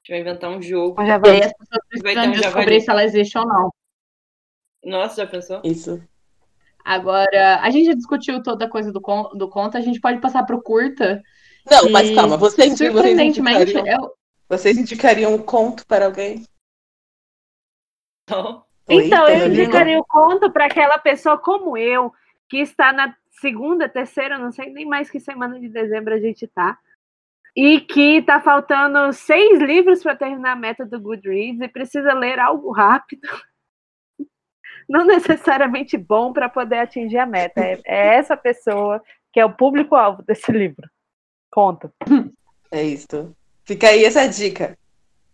gente 0.07 0.11
vai 0.11 0.19
inventar 0.21 0.51
um 0.51 0.61
jogo. 0.61 1.01
Um 1.01 1.05
E 1.05 1.07
javali. 1.07 1.37
aí 1.37 1.43
as 1.45 1.53
pessoas 1.53 2.03
Vai 2.03 2.15
ter 2.15 2.29
um 2.29 2.33
descobrir 2.33 2.43
javali. 2.43 2.81
se 2.81 2.91
ela 2.91 3.05
existe 3.05 3.39
ou 3.39 3.47
não. 3.47 3.71
Nossa, 4.85 5.23
já 5.25 5.27
pensou? 5.31 5.61
Isso. 5.65 6.03
Agora, 6.85 7.61
a 7.63 7.71
gente 7.71 7.87
já 7.87 7.95
discutiu 7.95 8.43
toda 8.43 8.67
a 8.67 8.69
coisa 8.69 8.93
do, 8.93 9.01
con 9.01 9.31
do 9.35 9.49
conto, 9.49 9.79
a 9.79 9.81
gente 9.81 10.01
pode 10.01 10.21
passar 10.21 10.45
pro 10.45 10.61
curta. 10.63 11.23
Não, 11.71 11.89
E, 11.89 11.91
mas 11.91 12.15
calma, 12.15 12.37
vocês, 12.37 12.77
vocês, 12.77 12.93
Surpreendentemente, 12.93 13.63
indicariam, 13.73 14.03
eu, 14.05 14.13
vocês 14.47 14.77
indicariam 14.77 15.35
um 15.35 15.39
conto 15.39 15.87
para 15.87 16.05
alguém? 16.05 16.45
Então, 18.89 19.25
Oi, 19.25 19.43
eu 19.43 19.49
indicaria 19.49 19.99
o 19.99 20.05
conto 20.05 20.51
para 20.51 20.67
aquela 20.67 20.99
pessoa 20.99 21.39
como 21.39 21.77
eu, 21.77 22.13
que 22.49 22.59
está 22.59 22.93
na 22.93 23.15
segunda, 23.41 23.89
terceira, 23.89 24.39
não 24.39 24.53
sei 24.53 24.71
nem 24.71 24.87
mais 24.87 25.11
que 25.11 25.19
semana 25.19 25.59
de 25.59 25.69
dezembro 25.69 26.15
a 26.15 26.19
gente 26.19 26.47
tá, 26.47 26.79
e 27.57 27.81
que 27.81 28.19
está 28.19 28.41
faltando 28.41 29.13
seis 29.13 29.61
livros 29.61 30.03
para 30.03 30.17
terminar 30.17 30.53
a 30.53 30.57
meta 30.57 30.85
do 30.85 31.01
Goodreads 31.01 31.61
e 31.61 31.69
precisa 31.69 32.13
ler 32.13 32.39
algo 32.39 32.73
rápido. 32.73 33.29
Não 34.89 35.05
necessariamente 35.05 35.97
bom 35.97 36.33
para 36.33 36.49
poder 36.49 36.81
atingir 36.81 37.19
a 37.19 37.25
meta. 37.25 37.61
É, 37.61 37.81
é 37.87 38.17
essa 38.17 38.37
pessoa 38.37 39.03
que 39.33 39.41
é 39.41 39.45
o 39.45 39.53
público-alvo 39.53 40.23
desse 40.23 40.51
livro. 40.53 40.89
Conta. 41.51 41.93
É 42.71 42.83
isso. 42.83 43.35
Fica 43.65 43.89
aí 43.89 44.05
essa 44.05 44.27
dica. 44.27 44.77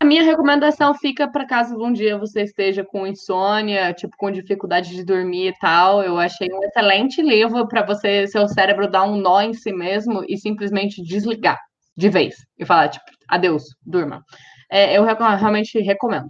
A 0.00 0.04
minha 0.04 0.22
recomendação 0.22 0.94
fica 0.94 1.28
para 1.28 1.46
caso 1.46 1.76
um 1.76 1.92
dia 1.92 2.16
você 2.16 2.42
esteja 2.42 2.82
com 2.82 3.06
insônia, 3.06 3.92
tipo, 3.92 4.16
com 4.16 4.30
dificuldade 4.30 4.88
de 4.94 5.04
dormir 5.04 5.48
e 5.48 5.58
tal. 5.58 6.02
Eu 6.02 6.18
achei 6.18 6.48
um 6.50 6.64
excelente 6.64 7.20
livro 7.20 7.68
para 7.68 7.84
você, 7.84 8.26
seu 8.26 8.48
cérebro 8.48 8.90
dar 8.90 9.04
um 9.04 9.16
nó 9.16 9.42
em 9.42 9.52
si 9.52 9.70
mesmo 9.70 10.24
e 10.26 10.38
simplesmente 10.38 11.02
desligar 11.02 11.58
de 11.94 12.08
vez 12.08 12.34
e 12.58 12.64
falar, 12.64 12.88
tipo, 12.88 13.04
adeus, 13.28 13.64
durma. 13.84 14.24
É, 14.70 14.96
eu 14.96 15.04
realmente 15.04 15.78
recomendo. 15.80 16.28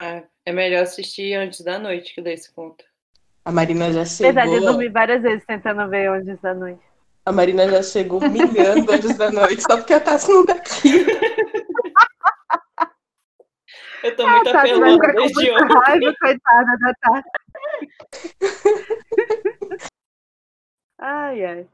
Ah, 0.00 0.22
é 0.46 0.52
melhor 0.52 0.84
assistir 0.84 1.34
antes 1.34 1.64
da 1.64 1.80
noite 1.80 2.14
que 2.14 2.20
ler 2.20 2.34
esse 2.34 2.54
conto. 2.54 2.84
A 3.44 3.50
Marina 3.50 3.92
já 3.92 4.04
chegou. 4.04 4.32
Verdade, 4.32 4.54
eu 4.54 4.70
dormi 4.70 4.88
várias 4.88 5.22
vezes 5.22 5.44
tentando 5.44 5.88
ver 5.90 6.12
onde 6.12 6.36
da 6.36 6.54
noite. 6.54 6.80
A 7.26 7.32
Marina 7.32 7.68
já 7.68 7.82
chegou 7.82 8.20
humilhando 8.22 8.92
antes 8.92 9.16
da 9.16 9.32
noite, 9.32 9.62
só 9.62 9.76
porque 9.76 9.94
a 9.94 10.00
Tassi 10.00 10.30
não 10.32 10.46
tá 10.46 10.54
aqui. 10.54 11.04
Eu 14.02 14.16
tô 14.16 14.26
muito 14.28 14.44
Tá, 14.44 14.62
você 14.62 14.78
vai 14.78 14.92
apelona 14.92 14.92
ficar 14.94 15.12
com 15.12 15.18
desde 15.20 15.50
ontem. 15.50 15.74
raiva, 15.74 16.14
coitada 16.20 16.78
da 16.78 16.94
Tati. 17.00 17.28
Ai, 21.02 21.44
ai. 21.46 21.66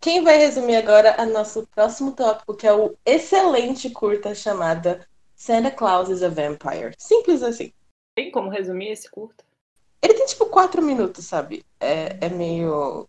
Quem 0.00 0.24
vai 0.24 0.36
resumir 0.38 0.74
agora 0.76 1.14
a 1.20 1.24
nosso 1.24 1.66
próximo 1.68 2.12
tópico, 2.12 2.54
que 2.56 2.66
é 2.66 2.72
o 2.74 2.96
excelente 3.06 3.88
curta 3.90 4.34
chamada 4.34 5.06
Santa 5.36 5.70
Claus 5.70 6.08
is 6.08 6.22
a 6.22 6.28
Vampire. 6.28 6.94
Simples 6.98 7.42
assim. 7.42 7.72
Tem 8.16 8.30
como 8.30 8.50
resumir 8.50 8.90
esse 8.90 9.08
curto? 9.08 9.44
Ele 10.02 10.14
tem 10.14 10.26
tipo 10.26 10.46
quatro 10.46 10.82
minutos, 10.82 11.24
sabe? 11.26 11.64
É, 11.80 12.18
é 12.26 12.28
meio. 12.28 13.08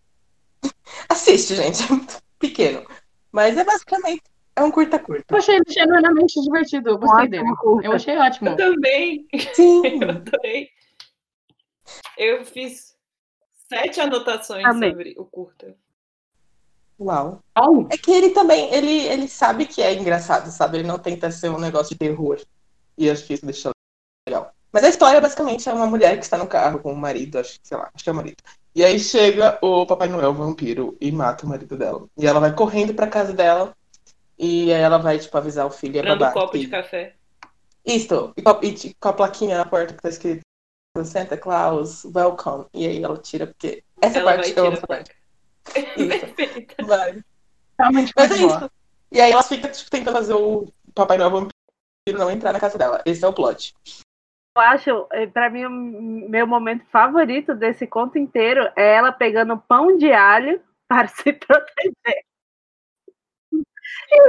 Assiste, 1.09 1.55
gente. 1.55 1.83
É 1.83 1.87
muito 1.89 2.21
pequeno. 2.39 2.85
Mas 3.31 3.57
é 3.57 3.63
basicamente. 3.63 4.23
É 4.55 4.63
um 4.63 4.71
curta-curta. 4.71 5.25
Eu 5.33 5.37
achei 5.37 5.55
ele 5.55 5.65
genuinamente 5.67 6.41
divertido, 6.41 6.89
eu 6.89 6.97
gostei 6.97 7.27
dele. 7.27 7.49
Eu 7.83 7.91
achei 7.91 8.17
ótimo. 8.17 8.49
Eu 8.49 8.55
também. 8.55 9.27
Sim. 9.53 9.81
Eu 10.01 10.09
adorei. 10.09 10.69
Eu 12.17 12.45
fiz 12.45 12.95
sete 13.67 13.99
anotações 13.99 14.65
Amei. 14.65 14.91
sobre 14.91 15.15
o 15.17 15.25
curta. 15.25 15.75
Uau. 16.99 17.41
Bom, 17.53 17.87
É 17.91 17.97
que 17.97 18.09
ele 18.11 18.29
também, 18.29 18.73
ele, 18.73 19.01
ele 19.07 19.27
sabe 19.27 19.65
que 19.65 19.81
é 19.81 19.93
engraçado, 19.93 20.49
sabe? 20.49 20.77
Ele 20.77 20.87
não 20.87 20.97
tenta 20.97 21.29
ser 21.29 21.49
um 21.49 21.59
negócio 21.59 21.89
de 21.89 21.99
terror. 21.99 22.39
E 22.97 23.09
acho 23.09 23.25
que 23.25 23.33
isso 23.33 23.45
deixa 23.45 23.71
legal. 24.27 24.53
Mas 24.71 24.83
a 24.83 24.89
história 24.89 25.21
basicamente 25.21 25.67
é 25.67 25.73
uma 25.73 25.87
mulher 25.87 26.17
que 26.17 26.23
está 26.23 26.37
no 26.37 26.47
carro 26.47 26.79
com 26.79 26.91
o 26.91 26.97
marido, 26.97 27.37
acho 27.39 27.59
que, 27.59 27.67
sei 27.67 27.77
lá, 27.77 27.89
acho 27.93 28.03
que 28.03 28.09
é 28.09 28.13
o 28.13 28.15
marido. 28.15 28.37
E 28.73 28.83
aí 28.83 28.99
chega 28.99 29.57
o 29.61 29.85
Papai 29.85 30.07
Noel 30.07 30.33
vampiro 30.33 30.97
e 30.99 31.11
mata 31.11 31.45
o 31.45 31.49
marido 31.49 31.77
dela. 31.77 32.05
E 32.17 32.27
ela 32.27 32.39
vai 32.39 32.53
correndo 32.53 32.93
pra 32.93 33.07
casa 33.07 33.31
dela. 33.33 33.73
E 34.37 34.73
aí 34.73 34.81
ela 34.81 34.97
vai, 34.97 35.17
tipo, 35.19 35.37
avisar 35.37 35.65
o 35.65 35.71
filho 35.71 35.95
e 35.95 35.99
a 35.99 36.03
Dando 36.03 36.19
babá. 36.19 36.31
um 36.31 36.33
copo 36.33 36.51
que- 36.53 36.59
de 36.59 36.67
café. 36.67 37.15
Isso, 37.85 38.33
e 38.35 38.41
com, 38.41 38.49
a, 38.49 38.59
e 38.63 38.73
t- 38.73 38.95
com 38.99 39.09
a 39.09 39.13
plaquinha 39.13 39.57
na 39.57 39.65
porta 39.65 39.93
que 39.93 40.01
tá 40.01 40.09
escrito 40.09 40.41
Santa 41.03 41.37
Claus, 41.37 42.03
welcome. 42.05 42.65
E 42.73 42.87
aí 42.87 43.03
ela 43.03 43.17
tira, 43.17 43.47
porque 43.47 43.83
essa 44.01 44.19
Ela 44.19 44.33
parte, 44.35 44.53
eu 44.57 44.65
amo 44.65 44.73
essa 44.77 44.87
parte. 44.87 45.11
Perfeita. 45.95 46.83
Vai. 46.85 47.21
realmente 47.79 48.13
Mas 48.15 48.31
é 48.31 48.37
boa. 48.37 48.57
isso. 48.57 48.71
E 49.11 49.21
aí 49.21 49.31
elas 49.31 49.47
ficam 49.47 49.71
tipo, 49.71 49.89
tentando 49.89 50.15
fazer 50.15 50.33
o 50.33 50.67
Papai 50.93 51.17
Noel 51.17 51.29
vampiro 51.31 51.53
não 52.17 52.31
entrar 52.31 52.51
na 52.53 52.59
casa 52.59 52.77
dela. 52.77 53.01
Esse 53.05 53.23
é 53.23 53.27
o 53.27 53.33
plot. 53.33 53.73
Eu 54.57 54.61
acho, 54.61 55.07
eh, 55.11 55.27
pra 55.27 55.49
mim, 55.49 55.65
o 55.65 56.29
meu 56.29 56.47
momento 56.47 56.85
favorito 56.85 57.53
desse 57.53 57.85
conto 57.85 58.17
inteiro 58.17 58.61
é 58.75 58.95
ela 58.95 59.11
pegando 59.11 59.57
pão 59.57 59.97
de 59.97 60.11
alho 60.11 60.61
para 60.87 61.07
se 61.07 61.33
proteger. 61.33 62.23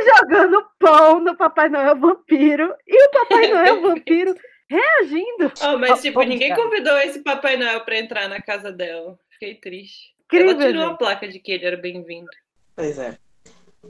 Jogando 0.04 0.66
pão 0.78 1.20
no 1.20 1.36
Papai 1.36 1.68
Noel 1.68 1.96
vampiro. 1.96 2.74
E 2.86 3.06
o 3.06 3.10
Papai 3.10 3.46
Noel 3.52 3.80
vampiro 3.80 4.34
reagindo. 4.68 5.52
Oh, 5.62 5.78
mas, 5.78 6.00
tipo, 6.02 6.14
Vamos, 6.18 6.28
ninguém 6.30 6.50
cara. 6.50 6.62
convidou 6.62 6.96
esse 6.98 7.20
Papai 7.22 7.56
Noel 7.56 7.84
pra 7.84 7.98
entrar 7.98 8.28
na 8.28 8.40
casa 8.42 8.72
dela. 8.72 9.18
Fiquei 9.30 9.54
triste. 9.54 10.14
Incrível, 10.24 10.50
Ela 10.52 10.66
tirou 10.66 10.82
gente. 10.82 10.92
a 10.92 10.96
placa 10.96 11.28
de 11.28 11.38
que 11.38 11.52
ele 11.52 11.64
era 11.66 11.76
bem-vindo. 11.76 12.28
Pois 12.74 12.98
é. 12.98 13.16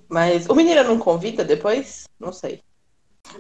Mas 0.09 0.47
o 0.49 0.55
menino 0.55 0.85
não 0.85 0.99
convida 0.99 1.43
depois? 1.45 2.07
Não 2.21 2.31
sei. 2.33 2.63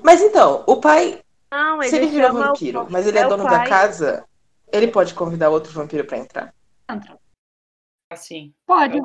Mas 0.02 0.22
então, 0.22 0.64
o 0.66 0.80
pai, 0.80 1.20
Não, 1.50 1.82
se 1.82 1.94
ele 1.96 2.06
virou 2.06 2.28
chama 2.28 2.40
o- 2.40 2.44
vampiro, 2.44 2.86
mas 2.90 3.06
ele 3.06 3.18
é, 3.18 3.26
o 3.26 3.28
dono 3.28 3.44
pai. 3.44 3.58
da 3.58 3.64
casa, 3.68 4.24
ele 4.72 4.88
pode 4.88 5.12
convidar 5.12 5.50
outro 5.50 5.70
vampiro 5.72 6.04
pra 6.06 6.16
entrar. 6.18 6.54
Assim. 8.10 8.54
Pode. 8.66 8.98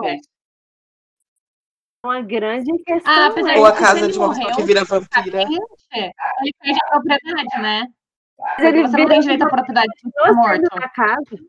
Uma 2.04 2.22
grande 2.22 2.72
questão. 2.84 3.14
Ah, 3.14 3.28
apesar 3.28 3.54
é. 3.54 3.60
Ou 3.60 3.66
a 3.66 3.72
casa 3.72 4.08
de 4.12 4.18
uma 4.18 4.30
pessoa 4.30 4.44
morreu, 4.44 4.56
que 4.56 4.64
vira 4.64 4.84
vampira. 4.84 5.42
Gente, 5.42 5.62
ele 5.94 6.54
perde 6.62 6.80
a 6.84 6.90
propriedade, 6.90 7.62
né? 7.62 7.88
Mas 8.40 8.60
ele 8.68 8.82
você 8.82 8.84
não 8.88 8.92
vira 8.92 9.10
tem 9.10 9.20
direito 9.20 9.44
à 9.44 9.50
propriedade 9.50 9.88
se 9.98 10.04
continua 10.12 10.28
for 10.28 10.36
morto. 10.36 10.92
casa. 10.96 11.46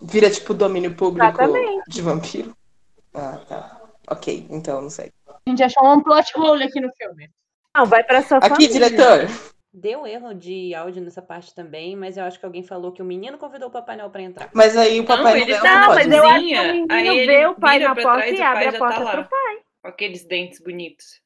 Vira 0.00 0.30
tipo 0.30 0.54
domínio 0.54 0.94
público 0.94 1.26
Exatamente. 1.26 1.82
de 1.88 2.02
vampiro. 2.02 2.56
Ah, 3.14 3.38
tá. 3.48 3.80
Ok, 4.10 4.46
então 4.50 4.80
não 4.82 4.90
sei. 4.90 5.12
A 5.28 5.50
gente 5.50 5.62
achou 5.62 5.92
um 5.92 6.00
plot 6.02 6.32
hole 6.36 6.64
aqui 6.64 6.80
no 6.80 6.90
filme. 6.94 7.28
Não, 7.76 7.86
vai 7.86 8.04
pra 8.04 8.22
sua 8.22 8.38
Aqui, 8.38 8.48
família. 8.48 8.72
diretor. 8.90 9.51
Deu 9.74 10.06
erro 10.06 10.34
de 10.34 10.74
áudio 10.74 11.02
nessa 11.02 11.22
parte 11.22 11.54
também, 11.54 11.96
mas 11.96 12.18
eu 12.18 12.24
acho 12.24 12.38
que 12.38 12.44
alguém 12.44 12.62
falou 12.62 12.92
que 12.92 13.00
o 13.00 13.04
menino 13.04 13.38
convidou 13.38 13.68
o 13.68 13.72
Papai 13.72 13.96
Noel 13.96 14.10
pra 14.10 14.20
entrar. 14.20 14.50
Mas 14.52 14.76
aí 14.76 15.00
o 15.00 15.04
Papai 15.06 15.40
Noel 15.40 15.60
tá 15.60 15.64
não 15.64 15.80
Não, 15.80 15.86
pode. 15.86 16.08
mas 16.08 16.14
eu 16.18 16.26
acho 16.26 16.46
que 16.46 16.58
o 16.58 16.62
menino 16.62 16.86
aí 16.90 17.08
ele 17.08 17.26
vê 17.26 17.46
o 17.46 17.54
pai 17.54 17.78
na 17.78 17.94
porta 17.94 18.18
trás 18.18 18.38
e 18.38 18.42
abre 18.42 18.66
a 18.66 18.70
já 18.72 18.78
porta 18.78 18.98
tá 18.98 19.04
lá. 19.04 19.10
pro 19.12 19.24
pai. 19.30 19.58
Com 19.80 19.88
aqueles 19.88 20.24
dentes 20.26 20.60
bonitos. 20.60 21.22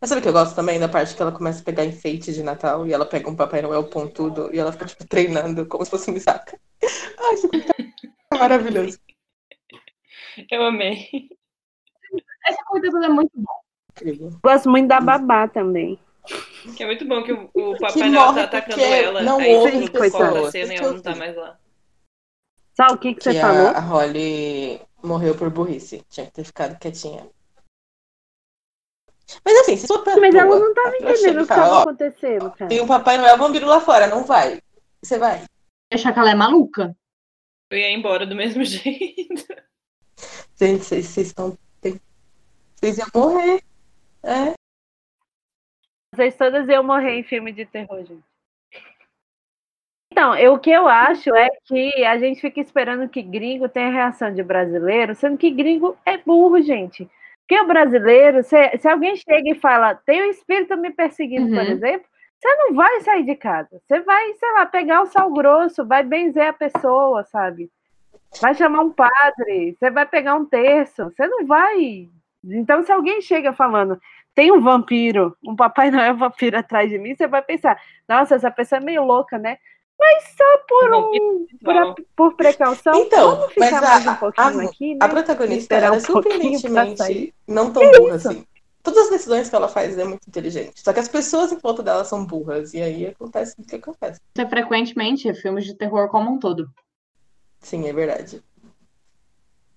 Mas 0.00 0.08
sabe 0.08 0.20
o 0.20 0.22
que 0.22 0.28
eu 0.28 0.32
gosto 0.32 0.56
também 0.56 0.80
da 0.80 0.88
parte 0.88 1.14
que 1.14 1.20
ela 1.20 1.30
começa 1.32 1.60
a 1.60 1.64
pegar 1.64 1.84
enfeite 1.84 2.32
de 2.32 2.42
Natal 2.42 2.86
e 2.86 2.92
ela 2.94 3.04
pega 3.04 3.28
um 3.28 3.36
Papai 3.36 3.60
Noel 3.60 3.84
pontudo 3.84 4.52
e 4.52 4.58
ela 4.58 4.72
fica 4.72 4.86
tipo 4.86 5.06
treinando 5.06 5.66
como 5.66 5.84
se 5.84 5.90
fosse 5.90 6.10
um 6.10 6.14
Misaka. 6.14 6.58
Ai, 7.18 7.34
isso 7.34 7.48
é 8.32 8.38
maravilhoso. 8.38 8.98
Eu 10.50 10.64
amei. 10.64 11.08
Essa 12.46 12.62
coisa 12.64 13.04
é 13.04 13.08
muito 13.08 13.32
bom. 13.34 13.60
Incrível. 13.92 14.30
Gosto 14.42 14.70
muito 14.70 14.88
da 14.88 14.98
babá 15.00 15.46
também. 15.46 15.98
Que 16.76 16.82
é 16.82 16.86
muito 16.86 17.06
bom 17.06 17.22
que 17.22 17.32
o, 17.32 17.50
o 17.54 17.74
Que 17.74 17.80
Papai 17.80 18.08
Noel 18.10 18.26
morre 18.26 18.34
tá 18.34 18.44
atacando 18.44 18.76
porque 18.78 18.94
ela. 18.94 19.22
não 19.22 19.38
aí 19.38 19.54
ouve 19.54 19.84
tipo, 19.84 19.98
pessoas. 19.98 20.30
corta 20.30 20.48
a 20.48 20.50
cena 20.50 20.74
e 20.74 20.76
ela 20.76 20.86
eu 20.86 20.92
não 20.94 21.02
tá 21.02 21.14
mais 21.16 21.36
lá. 21.36 21.58
Sabe 22.74 22.92
o 22.92 22.98
que, 22.98 23.14
que 23.14 23.20
Que 23.20 23.32
você 23.32 23.40
falou? 23.40 23.68
a, 23.68 23.80
Holly 23.80 24.80
morreu 25.02 25.34
por 25.34 25.50
burrice. 25.50 26.04
Tinha 26.08 26.26
que 26.26 26.32
ter 26.32 26.44
ficado 26.44 26.78
quietinha. 26.78 27.28
Mas 29.44 29.60
assim, 29.60 29.76
se 29.76 29.86
for 29.86 30.02
pra 30.02 30.16
Mas 30.16 30.34
ela 30.34 30.58
não 30.58 30.72
tava 30.74 30.90
pessoa 30.92 31.16
chega 31.16 31.20
entendendo 31.20 31.42
o 31.42 31.46
que 31.46 31.54
fala, 31.54 31.62
tava 31.62 31.74
ó, 31.76 31.82
acontecendo, 31.82 32.50
cara. 32.52 32.68
tem 32.68 32.80
um 32.80 32.86
Papai 32.86 33.18
Noel 33.18 33.36
vampiro 33.36 33.66
lá 33.66 33.80
fora, 33.80 34.06
não 34.06 34.24
vai. 34.24 34.62
Você 35.02 35.18
vai. 35.18 35.44
Achar 35.92 36.12
que 36.12 36.18
ela 36.18 36.30
é 36.30 36.34
maluca. 36.34 36.96
Eu 37.70 37.78
ia 37.78 37.90
embora 37.90 38.26
do 38.26 38.34
mesmo 38.34 38.64
jeito. 38.64 39.46
Gente, 40.58 40.84
vocês 40.84 41.16
estão. 41.16 41.56
Vocês 42.76 42.98
iam 42.98 43.08
morrer. 43.14 43.62
É. 44.22 44.54
Vocês 46.18 46.34
todas 46.36 46.68
iam 46.68 46.82
morrer 46.82 47.12
em 47.20 47.22
filme 47.22 47.52
de 47.52 47.64
terror, 47.64 48.04
gente. 48.04 48.24
Então, 50.10 50.34
eu, 50.34 50.54
o 50.54 50.58
que 50.58 50.68
eu 50.68 50.88
acho 50.88 51.32
é 51.32 51.48
que 51.64 52.04
a 52.04 52.18
gente 52.18 52.40
fica 52.40 52.58
esperando 52.60 53.08
que 53.08 53.22
gringo 53.22 53.68
tenha 53.68 53.88
reação 53.88 54.34
de 54.34 54.42
brasileiro, 54.42 55.14
sendo 55.14 55.38
que 55.38 55.48
gringo 55.48 55.96
é 56.04 56.18
burro, 56.18 56.60
gente. 56.60 57.08
Porque 57.46 57.60
o 57.62 57.68
brasileiro, 57.68 58.42
se, 58.42 58.78
se 58.78 58.88
alguém 58.88 59.14
chega 59.14 59.48
e 59.48 59.54
fala, 59.54 59.94
tem 59.94 60.24
um 60.24 60.30
espírito 60.30 60.76
me 60.76 60.90
perseguindo, 60.90 61.46
por 61.54 61.62
Uhum. 61.62 61.70
exemplo, 61.70 62.08
você 62.36 62.54
não 62.56 62.74
vai 62.74 63.00
sair 63.02 63.24
de 63.24 63.36
casa. 63.36 63.80
Você 63.86 64.00
vai, 64.00 64.34
sei 64.34 64.52
lá, 64.54 64.66
pegar 64.66 65.02
o 65.02 65.06
sal 65.06 65.32
grosso, 65.32 65.86
vai 65.86 66.02
benzer 66.02 66.48
a 66.48 66.52
pessoa, 66.52 67.22
sabe? 67.22 67.70
Vai 68.42 68.56
chamar 68.56 68.80
um 68.80 68.90
padre, 68.90 69.76
você 69.78 69.88
vai 69.88 70.04
pegar 70.04 70.34
um 70.34 70.44
terço, 70.44 71.04
você 71.04 71.28
não 71.28 71.46
vai. 71.46 72.08
Então, 72.44 72.82
se 72.82 72.90
alguém 72.90 73.20
chega 73.20 73.52
falando, 73.52 74.00
tem 74.38 74.52
um 74.52 74.60
vampiro, 74.60 75.36
um 75.44 75.56
Papai 75.56 75.90
Noel 75.90 76.16
vampiro 76.16 76.56
atrás 76.56 76.88
de 76.88 76.96
mim, 76.96 77.12
você 77.16 77.26
vai 77.26 77.42
pensar, 77.42 77.76
nossa, 78.08 78.36
essa 78.36 78.48
pessoa 78.52 78.80
é 78.80 78.84
meio 78.84 79.02
louca, 79.02 79.36
né? 79.36 79.58
Mas 79.98 80.22
só 80.36 80.58
por 80.68 80.94
um, 80.94 81.46
por, 81.64 81.76
a- 81.76 81.94
por 82.14 82.36
precaução, 82.36 82.94
Então, 82.94 83.32
vamos 83.34 83.52
ficar 83.52 83.70
mas 83.72 83.82
mais 83.82 84.06
a- 84.06 84.12
um 84.12 84.14
pouquinho 84.14 84.60
a- 84.60 84.62
aqui, 84.62 84.94
né? 84.94 84.98
A 85.00 85.08
protagonista 85.08 85.74
ela 85.74 85.86
é 85.86 85.90
um 85.90 85.94
sair. 85.94 86.02
surpreendentemente 86.02 87.34
não 87.48 87.72
tão 87.72 87.82
Que 87.90 87.98
burra 87.98 88.14
isso? 88.16 88.28
assim. 88.28 88.46
Todas 88.80 89.06
as 89.06 89.10
decisões 89.10 89.50
que 89.50 89.56
ela 89.56 89.66
faz 89.66 89.98
é 89.98 90.04
muito 90.04 90.28
inteligente. 90.28 90.80
Só 90.84 90.92
que 90.92 91.00
as 91.00 91.08
pessoas 91.08 91.50
em 91.50 91.58
volta 91.58 91.82
dela 91.82 92.04
são 92.04 92.24
burras. 92.24 92.72
E 92.74 92.80
aí 92.80 93.08
acontece 93.08 93.56
o 93.60 93.64
que 93.66 93.74
acontece. 93.74 94.20
Isso 94.36 94.46
é 94.46 94.48
frequentemente 94.48 95.34
filmes 95.34 95.64
de 95.64 95.74
terror 95.76 96.08
como 96.10 96.30
um 96.32 96.38
todo. 96.38 96.70
Sim, 97.58 97.88
é 97.88 97.92
verdade. 97.92 98.40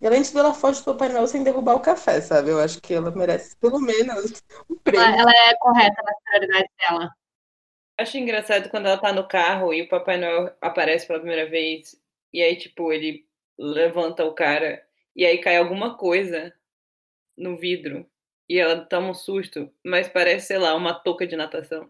E 0.02 0.08
além 0.08 0.22
disso, 0.22 0.38
ela 0.38 0.54
foge 0.54 0.80
do 0.80 0.86
Papai 0.86 1.10
Noel 1.10 1.28
sem 1.28 1.44
derrubar 1.44 1.76
o 1.76 1.80
café, 1.80 2.20
sabe? 2.22 2.50
Eu 2.50 2.60
acho 2.60 2.82
que 2.82 2.94
ela 2.94 3.12
merece 3.12 3.56
pelo 3.58 3.80
menos 3.80 4.42
um 4.68 4.76
prêmio. 4.78 5.06
Ela, 5.06 5.22
ela 5.22 5.32
é 5.32 5.56
correta 5.60 6.02
nas 6.04 6.16
prioridades 6.24 6.72
dela. 6.80 7.10
Acho 8.00 8.18
engraçado 8.18 8.70
quando 8.70 8.88
ela 8.88 8.98
tá 8.98 9.14
no 9.14 9.28
carro 9.28 9.72
e 9.72 9.84
o 9.84 9.88
Papai 9.90 10.18
Noel 10.18 10.56
aparece 10.60 11.06
pela 11.06 11.20
primeira 11.20 11.48
vez. 11.48 11.96
E 12.34 12.42
aí, 12.42 12.56
tipo, 12.56 12.92
ele 12.92 13.28
levanta 13.60 14.26
o 14.26 14.34
cara 14.34 14.84
e 15.16 15.24
aí 15.24 15.38
cai 15.38 15.58
alguma 15.58 15.96
coisa 15.96 16.52
no 17.38 17.56
vidro. 17.56 18.10
E 18.50 18.58
ela 18.58 18.84
toma 18.86 19.10
um 19.10 19.14
susto, 19.14 19.72
mas 19.86 20.10
parece, 20.10 20.48
sei 20.48 20.58
lá, 20.58 20.76
uma 20.76 20.96
touca 20.96 21.28
de 21.28 21.36
natação. 21.36 21.88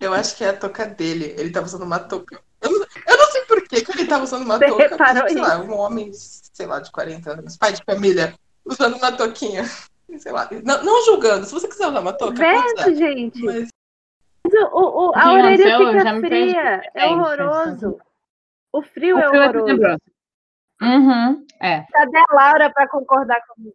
Eu 0.00 0.12
acho 0.12 0.36
que 0.36 0.44
é 0.44 0.48
a 0.48 0.56
touca 0.56 0.84
dele. 0.84 1.34
Ele 1.38 1.50
tava 1.50 1.66
usando 1.66 1.84
uma 1.84 2.00
touca. 2.00 2.42
Eu 2.60 2.70
não, 2.70 2.86
eu 3.08 3.16
não 3.16 3.26
sei 3.30 3.44
por 3.46 3.63
que, 3.82 3.92
que 3.92 4.00
ele 4.00 4.08
tava 4.08 4.24
usando 4.24 4.42
uma 4.44 4.58
Você 4.58 4.66
touca. 4.66 4.82
reparou 4.88 5.28
sei 5.28 5.36
lá, 5.40 5.58
um 5.58 5.76
homem, 5.78 6.10
sei 6.12 6.66
lá, 6.66 6.80
de 6.80 6.90
40 6.92 7.30
anos, 7.32 7.56
pai 7.56 7.72
de 7.72 7.82
família, 7.84 8.34
usando 8.64 8.96
uma 8.96 9.12
touquinha. 9.12 9.64
Sei 10.18 10.30
lá. 10.30 10.48
Não, 10.62 10.84
não 10.84 11.04
julgando. 11.06 11.44
Se 11.44 11.52
você 11.52 11.66
quiser 11.66 11.88
usar 11.88 11.98
uma 11.98 12.12
touca, 12.12 12.34
pode 12.36 12.72
usar. 12.74 12.84
Vento, 12.84 12.94
gente. 12.96 13.42
Mas 13.42 13.68
O, 14.46 14.78
o- 14.78 15.08
O 15.08 15.14
a 15.16 15.20
que 15.22 15.28
orelha 15.28 15.78
fica 15.78 16.20
fria. 16.20 16.82
É 16.94 17.00
Gente, 17.00 17.12
horroroso. 17.14 17.98
O 18.72 18.82
frio 18.82 19.16
O 19.16 19.18
é 19.18 19.28
frio 19.28 19.42
é 19.42 19.48
horroroso. 19.48 19.98
Uhum, 20.82 21.46
é. 21.60 21.84
Cadê 21.90 22.18
a 22.18 22.34
Laura 22.34 22.70
pra 22.72 22.86
concordar 22.88 23.40
comigo? 23.48 23.74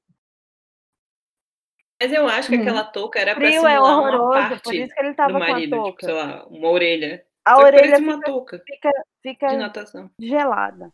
Mas 2.02 2.14
eu 2.14 2.28
acho 2.28 2.48
que 2.50 2.58
Hum. 2.58 2.62
aquela 2.62 2.84
touca 2.86 3.20
era 3.20 3.36
frio 3.36 3.48
é 3.48 3.52
simular 3.54 3.82
uma 3.82 3.98
horroroso, 3.98 4.28
por 4.30 4.34
parte 4.34 4.82
isso 4.84 4.94
que 4.96 5.00
ele 5.02 5.10
do 5.10 5.16
tava 5.16 5.32
com 5.32 5.36
a 5.38 5.40
marido, 5.40 5.76
tipo, 5.76 5.84
touca. 5.84 6.06
sei 6.06 6.16
lá, 6.16 6.46
uma 6.48 6.70
orelha. 6.70 7.26
A 7.46 7.56
Só 7.56 7.62
orelha 7.64 7.98
fica, 7.98 8.22
touca 8.22 8.64
fica, 8.66 8.90
de 8.90 9.04
fica 9.24 9.54
natação. 9.58 10.12
gelada. 10.20 10.92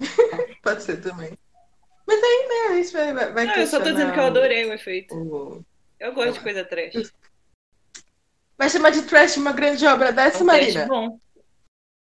pode 0.62 0.82
ser 0.82 1.00
também. 1.00 1.36
Mas 2.06 2.22
aí, 2.22 2.48
né, 2.48 2.54
a 2.72 2.82
gente 2.82 2.92
vai, 2.92 3.32
vai, 3.32 3.46
Não, 3.46 3.54
eu 3.54 3.66
só 3.66 3.78
tô 3.78 3.90
dizendo 3.90 4.12
que 4.12 4.18
eu 4.20 4.24
adorei 4.24 4.64
o 4.64 4.72
efeito. 4.72 5.14
o- 5.14 5.64
Eu 6.00 6.14
gosto 6.14 6.34
de 6.34 6.40
coisa 6.40 6.64
trash. 6.64 7.12
Vai 8.56 8.68
chamar 8.70 8.90
de 8.90 9.02
trash 9.02 9.36
uma 9.36 9.52
grande 9.52 9.86
obra 9.86 10.12
dessa, 10.12 10.38
É 10.38 10.42
um 10.42 10.46
Marina? 10.46 10.86
bom. 10.86 11.18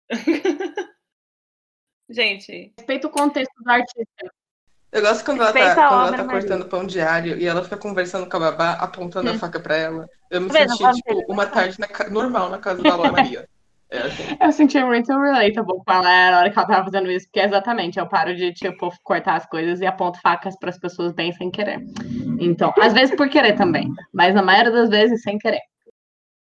Gente, 2.10 2.74
Respeita 2.78 3.08
o 3.08 3.12
contexto 3.12 3.52
do 3.64 3.70
artista. 3.70 4.32
Eu 4.92 5.02
gosto 5.02 5.26
quando 5.26 5.42
ela 5.42 5.52
tá, 5.52 5.60
Respeita 5.60 5.82
a 5.84 5.88
quando 5.90 6.00
ela 6.00 6.08
obra, 6.08 6.18
tá 6.18 6.24
Maria. 6.24 6.40
cortando 6.42 6.70
pão 6.70 6.86
diário 6.86 7.38
e 7.38 7.46
ela 7.46 7.64
fica 7.64 7.78
conversando 7.78 8.30
com 8.30 8.38
a 8.38 8.40
babá, 8.40 8.74
apontando 8.74 9.30
a 9.30 9.34
Hum. 9.34 9.40
faca 9.40 9.60
pra 9.60 9.76
ela. 9.76 10.08
Eu 10.30 10.42
me 10.42 10.50
Tá 10.50 10.68
senti, 10.68 11.02
tipo, 11.02 11.32
uma 11.32 11.46
tarde 11.48 11.78
na 11.80 11.88
normal 12.10 12.50
na 12.50 12.60
casa 12.60 12.82
da 12.84 12.96
Laura 12.96 13.12
Maria. 13.12 13.50
É 13.90 13.98
assim. 14.00 14.24
Eu 14.42 14.52
senti 14.52 14.84
muito 14.84 15.12
relatable 15.12 15.78
com 15.86 15.92
ela 15.94 16.32
na 16.32 16.40
hora 16.40 16.52
que 16.52 16.58
ela 16.58 16.68
tava 16.68 16.86
fazendo 16.86 17.12
isso, 17.12 17.28
porque 17.28 17.40
exatamente, 17.40 18.00
eu 18.00 18.08
paro 18.10 18.36
de, 18.36 18.52
tipo, 18.54 18.90
cortar 19.04 19.36
as 19.36 19.46
coisas 19.46 19.80
e 19.80 19.86
aponto 19.86 20.20
facas 20.22 20.58
pras 20.58 20.80
pessoas 20.80 21.14
bem 21.14 21.32
sem 21.34 21.52
querer. 21.52 21.80
Então, 22.40 22.74
às 22.82 22.94
vezes 22.94 23.16
por 23.16 23.30
querer 23.30 23.56
também, 23.56 23.88
mas 24.14 24.34
na 24.34 24.42
maioria 24.42 24.72
das 24.72 24.90
vezes 24.90 25.22
sem 25.22 25.38
querer. 25.38 25.62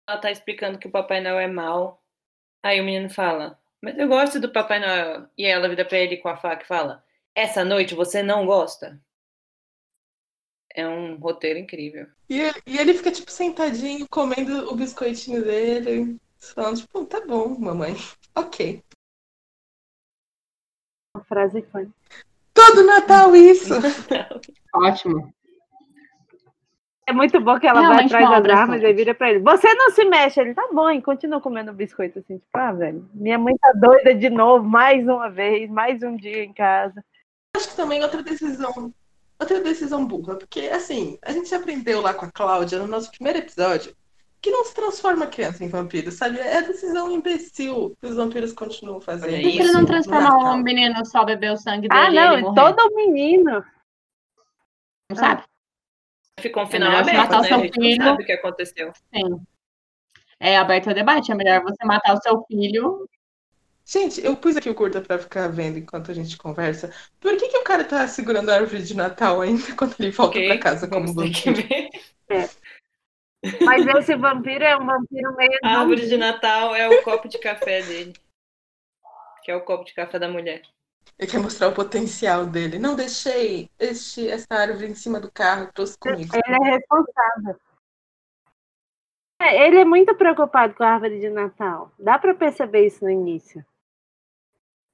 ela 0.08 0.18
tá 0.18 0.30
explicando 0.30 0.78
que 0.78 0.86
o 0.88 0.90
Papai 0.90 1.20
Noel 1.20 1.38
é 1.40 1.46
mau. 1.46 2.02
Aí 2.62 2.80
o 2.80 2.84
menino 2.84 3.10
fala, 3.10 3.58
mas 3.82 3.98
eu 3.98 4.08
gosto 4.08 4.40
do 4.40 4.52
Papai 4.52 4.80
Noel. 4.80 5.28
E 5.38 5.46
aí 5.46 5.52
ela 5.52 5.68
vira 5.68 5.84
pra 5.84 5.98
ele 5.98 6.18
com 6.18 6.28
a 6.28 6.36
faca 6.36 6.64
e 6.64 6.68
fala, 6.68 7.04
essa 7.34 7.64
noite 7.64 7.94
você 7.94 8.22
não 8.22 8.46
gosta? 8.46 9.00
É 10.74 10.86
um 10.88 11.16
roteiro 11.16 11.58
incrível. 11.58 12.06
E, 12.28 12.40
ele- 12.40 12.62
e 12.66 12.78
ele 12.78 12.94
fica, 12.94 13.10
tipo, 13.10 13.30
sentadinho, 13.30 14.06
comendo 14.08 14.70
o 14.72 14.76
biscoitinho 14.76 15.42
dele. 15.44 16.16
Falando, 16.52 16.78
tipo, 16.78 17.04
tá 17.06 17.20
bom, 17.26 17.58
mamãe. 17.58 17.94
Ok. 18.36 18.82
Uma 21.14 21.22
frase 21.22 21.60
icônica. 21.60 21.94
Todo 22.52 22.82
Natal 22.82 23.36
isso! 23.36 23.72
Ótimo. 24.74 25.32
É 27.06 27.12
muito 27.12 27.40
bom 27.40 27.60
que 27.60 27.66
ela 27.68 27.86
vai 27.86 28.06
atrás 28.06 28.30
obra 28.30 28.56
armas 28.56 28.82
e 28.82 28.92
vira 28.92 29.14
pra 29.14 29.30
ele. 29.30 29.38
Você 29.38 29.72
não 29.74 29.90
se 29.90 30.04
mexe. 30.04 30.40
Ele 30.40 30.52
tá 30.52 30.68
bom, 30.72 30.90
e 30.90 31.00
continua 31.00 31.40
comendo 31.40 31.72
biscoito 31.72 32.18
assim. 32.18 32.38
Tipo, 32.38 32.58
ah, 32.58 32.72
velho, 32.72 33.08
minha 33.14 33.38
mãe 33.38 33.54
tá 33.56 33.72
doida 33.72 34.12
de 34.12 34.28
novo, 34.28 34.64
mais 34.64 35.06
uma 35.06 35.30
vez, 35.30 35.70
mais 35.70 36.02
um 36.02 36.16
dia 36.16 36.42
em 36.42 36.52
casa. 36.52 37.04
Acho 37.56 37.68
que 37.68 37.76
também 37.76 38.02
outra 38.02 38.20
decisão. 38.20 38.92
Outra 39.38 39.60
decisão 39.60 40.06
burra, 40.06 40.36
porque 40.36 40.62
assim, 40.62 41.18
a 41.22 41.30
gente 41.30 41.54
aprendeu 41.54 42.00
lá 42.00 42.14
com 42.14 42.24
a 42.24 42.32
Cláudia 42.32 42.78
no 42.78 42.86
nosso 42.86 43.12
primeiro 43.12 43.38
episódio 43.38 43.94
que 44.44 44.50
não 44.50 44.62
se 44.62 44.74
transforma 44.74 45.24
a 45.24 45.28
criança 45.28 45.64
em 45.64 45.68
vampiro, 45.68 46.12
sabe? 46.12 46.38
É 46.38 46.58
a 46.58 46.60
decisão 46.60 47.10
imbecil 47.10 47.96
que 47.98 48.06
os 48.06 48.14
vampiros 48.14 48.52
continuam 48.52 49.00
fazendo. 49.00 49.30
Por 49.30 49.50
que 49.50 49.58
ele 49.58 49.72
não 49.72 49.86
transforma 49.86 50.52
um 50.52 50.58
menino 50.58 50.94
só 51.06 51.24
beber 51.24 51.52
o 51.52 51.56
sangue 51.56 51.88
dele 51.88 51.98
Ah, 51.98 52.10
não, 52.10 52.38
e 52.38 52.54
todo 52.54 52.94
menino. 52.94 53.64
Não 55.08 55.16
sabe? 55.16 55.44
Ficou 56.38 56.64
um 56.64 56.66
final 56.66 56.90
melhor 56.90 57.04
você 57.04 57.10
aberto, 57.10 57.30
matar 57.30 57.38
o 57.38 57.42
né? 57.42 57.48
seu 57.48 57.72
filho. 57.72 58.04
sabe 58.04 58.22
o 58.22 58.26
que 58.26 58.32
aconteceu. 58.32 58.92
Sim. 59.14 59.40
É 60.38 60.58
aberto 60.58 60.90
a 60.90 60.92
debate. 60.92 61.32
É 61.32 61.34
melhor 61.34 61.62
você 61.62 61.82
matar 61.86 62.12
o 62.12 62.20
seu 62.20 62.44
filho 62.44 63.08
Gente, 63.86 64.24
eu 64.24 64.34
pus 64.34 64.56
aqui 64.56 64.70
o 64.70 64.74
curta 64.74 65.00
pra 65.02 65.18
ficar 65.18 65.48
vendo 65.48 65.78
enquanto 65.78 66.10
a 66.10 66.14
gente 66.14 66.38
conversa. 66.38 66.90
Por 67.20 67.36
que, 67.36 67.48
que 67.48 67.58
o 67.58 67.64
cara 67.64 67.84
tá 67.84 68.08
segurando 68.08 68.50
a 68.50 68.54
árvore 68.56 68.82
de 68.82 68.94
Natal 68.94 69.42
ainda 69.42 69.62
quando 69.76 69.94
ele 69.98 70.10
volta 70.10 70.38
Ok, 70.38 70.48
pra 70.48 70.58
casa 70.58 70.88
como 70.88 71.12
vampiro? 71.12 71.56
ver. 72.28 72.50
Mas 73.64 73.86
esse 73.86 74.16
vampiro 74.16 74.64
é 74.64 74.76
um 74.76 74.86
vampiro 74.86 75.34
meio. 75.36 75.58
A 75.62 75.80
árvore 75.80 76.08
de 76.08 76.16
Natal 76.16 76.74
é 76.74 76.88
o 76.88 77.02
copo 77.02 77.28
de 77.28 77.38
café 77.38 77.82
dele. 77.82 78.12
Que 79.42 79.50
é 79.50 79.56
o 79.56 79.64
copo 79.64 79.84
de 79.84 79.94
café 79.94 80.18
da 80.18 80.28
mulher. 80.28 80.62
Ele 81.18 81.30
quer 81.30 81.38
mostrar 81.38 81.68
o 81.68 81.74
potencial 81.74 82.46
dele. 82.46 82.78
Não 82.78 82.96
deixei 82.96 83.70
este, 83.78 84.28
essa 84.28 84.46
árvore 84.50 84.86
em 84.86 84.94
cima 84.94 85.20
do 85.20 85.30
carro, 85.30 85.70
trouxe 85.72 85.98
comigo. 85.98 86.32
Ele 86.34 86.56
é 86.56 86.76
responsável. 86.76 87.56
É, 89.40 89.66
ele 89.66 89.78
é 89.78 89.84
muito 89.84 90.14
preocupado 90.14 90.74
com 90.74 90.82
a 90.82 90.92
árvore 90.94 91.20
de 91.20 91.28
Natal. 91.28 91.92
Dá 91.98 92.18
pra 92.18 92.34
perceber 92.34 92.86
isso 92.86 93.04
no 93.04 93.10
início. 93.10 93.64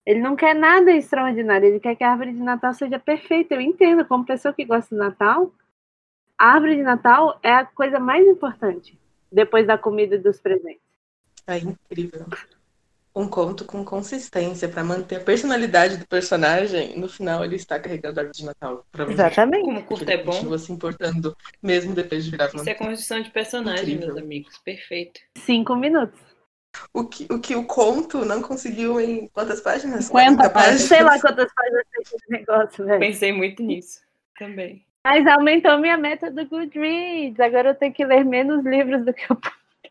Ele 0.04 0.20
não 0.20 0.34
quer 0.34 0.54
nada 0.54 0.90
extraordinário, 0.90 1.68
ele 1.68 1.78
quer 1.78 1.94
que 1.94 2.02
a 2.02 2.10
árvore 2.10 2.32
de 2.32 2.42
Natal 2.42 2.74
seja 2.74 2.98
perfeita. 2.98 3.54
Eu 3.54 3.60
entendo, 3.60 4.04
como 4.04 4.24
pessoa 4.24 4.52
que 4.52 4.64
gosta 4.64 4.94
do 4.94 4.98
Natal, 4.98 5.52
a 6.40 6.54
árvore 6.54 6.76
de 6.76 6.82
Natal 6.82 7.38
é 7.42 7.52
a 7.52 7.66
coisa 7.66 8.00
mais 8.00 8.26
importante, 8.26 8.98
depois 9.30 9.66
da 9.66 9.76
comida 9.76 10.14
e 10.14 10.18
dos 10.18 10.40
presentes. 10.40 10.80
É 11.46 11.58
incrível. 11.58 12.26
Um 13.14 13.28
conto 13.28 13.66
com 13.66 13.84
consistência 13.84 14.66
pra 14.66 14.82
manter 14.82 15.16
a 15.16 15.20
personalidade 15.20 15.98
do 15.98 16.06
personagem. 16.06 16.98
No 16.98 17.10
final, 17.10 17.44
ele 17.44 17.56
está 17.56 17.78
carregando 17.78 18.20
a 18.20 18.22
árvore 18.22 18.38
de 18.38 18.46
Natal. 18.46 18.86
Exatamente. 19.06 19.64
Como 19.64 19.80
o 19.80 19.84
curto 19.84 20.08
é 20.08 20.16
bom, 20.16 20.32
continua 20.32 20.58
se 20.58 20.72
importando, 20.72 21.36
mesmo 21.62 21.92
depois 21.92 22.24
de 22.24 22.30
virar 22.30 22.46
isso 22.46 22.70
é 22.70 22.74
construção 22.74 23.20
de 23.20 23.30
personagem, 23.30 23.96
Incrível. 23.96 24.14
meus 24.14 24.24
amigos. 24.24 24.58
Perfeito. 24.64 25.20
Cinco 25.36 25.76
minutos. 25.76 26.18
O 26.94 27.04
que, 27.04 27.26
o 27.30 27.38
que 27.38 27.54
o 27.54 27.66
conto 27.66 28.24
não 28.24 28.40
conseguiu 28.40 28.98
em 28.98 29.26
quantas 29.28 29.60
páginas? 29.60 30.06
50 30.06 30.36
40 30.36 30.50
páginas. 30.50 30.80
Sei 30.82 31.02
lá 31.02 31.20
quantas 31.20 31.52
páginas 31.52 31.84
tem 31.92 32.02
esse 32.02 32.30
negócio, 32.30 32.86
velho. 32.86 33.00
Pensei 33.00 33.32
muito 33.32 33.62
nisso 33.62 34.00
também. 34.38 34.86
Mas 35.04 35.26
aumentou 35.26 35.78
minha 35.78 35.96
meta 35.96 36.30
do 36.30 36.46
Goodreads. 36.46 37.40
Agora 37.40 37.70
eu 37.70 37.74
tenho 37.74 37.92
que 37.92 38.04
ler 38.04 38.24
menos 38.24 38.64
livros 38.64 39.04
do 39.04 39.14
que 39.14 39.24
eu 39.30 39.38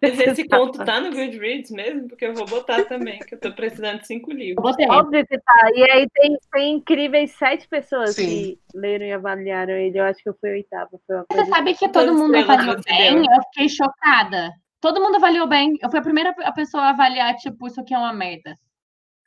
Mas 0.02 0.20
esse 0.20 0.48
conto 0.48 0.86
tá 0.86 1.02
no 1.02 1.10
Goodreads 1.10 1.72
mesmo? 1.72 2.08
Porque 2.08 2.26
eu 2.26 2.34
vou 2.36 2.46
botar 2.46 2.86
também, 2.86 3.18
que 3.20 3.34
eu 3.34 3.40
tô 3.40 3.52
precisando 3.52 4.00
de 4.00 4.08
cinco 4.08 4.32
livros. 4.32 4.62
botei. 4.62 4.88
Óbvio 4.88 5.26
que 5.26 5.38
tá. 5.38 5.72
E 5.74 5.92
aí 5.92 6.08
tem, 6.14 6.38
tem 6.52 6.74
incríveis 6.76 7.32
sete 7.32 7.68
pessoas 7.68 8.16
Sim. 8.16 8.28
que 8.28 8.60
leram 8.74 9.06
e 9.06 9.12
avaliaram 9.12 9.74
ele. 9.74 10.00
Eu 10.00 10.06
acho 10.06 10.22
que 10.22 10.30
eu 10.30 10.38
fui 10.40 10.52
oitava. 10.52 10.90
Foi 11.08 11.16
uma 11.16 11.26
Você 11.32 11.46
sabe 11.46 11.74
que 11.74 11.80
Quantas 11.88 12.06
todo 12.06 12.18
mundo 12.18 12.36
avaliou 12.36 12.76
bem? 12.84 13.18
Eu 13.18 13.44
fiquei 13.52 13.70
chocada. 13.70 14.52
Todo 14.80 15.02
mundo 15.02 15.16
avaliou 15.16 15.48
bem. 15.48 15.78
Eu 15.82 15.90
fui 15.90 16.00
a 16.00 16.04
primeira 16.04 16.36
a 16.44 16.52
pessoa 16.52 16.84
a 16.84 16.90
avaliar, 16.90 17.36
tipo, 17.36 17.68
isso 17.68 17.82
aqui 17.82 17.94
é 17.94 17.98
uma 17.98 18.14
merda. 18.14 18.56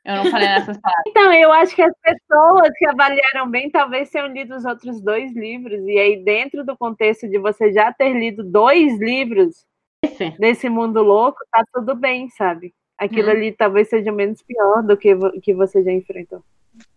Eu 0.05 0.15
não 0.17 0.25
falei 0.31 0.47
nessas 0.49 0.77
palavras. 0.81 1.03
Então, 1.07 1.33
eu 1.33 1.51
acho 1.53 1.75
que 1.75 1.81
as 1.81 1.93
pessoas 2.01 2.69
que 2.77 2.85
avaliaram 2.87 3.49
bem 3.49 3.69
talvez 3.69 4.09
tenham 4.09 4.27
lido 4.27 4.55
os 4.55 4.65
outros 4.65 5.01
dois 5.01 5.33
livros. 5.33 5.79
E 5.87 5.97
aí, 5.97 6.23
dentro 6.23 6.65
do 6.65 6.77
contexto 6.77 7.27
de 7.29 7.37
você 7.37 7.71
já 7.71 7.91
ter 7.93 8.13
lido 8.13 8.43
dois 8.43 8.99
livros 8.99 9.65
Esse. 10.03 10.31
desse 10.37 10.69
mundo 10.69 11.01
louco, 11.01 11.39
tá 11.51 11.63
tudo 11.73 11.95
bem, 11.95 12.29
sabe? 12.29 12.73
Aquilo 12.97 13.27
Hum. 13.29 13.31
ali 13.31 13.51
talvez 13.51 13.89
seja 13.89 14.11
menos 14.11 14.41
pior 14.43 14.83
do 14.83 14.95
que 14.97 15.15
vo- 15.15 15.31
que 15.41 15.53
você 15.53 15.81
já 15.83 15.91
enfrentou. 15.91 16.43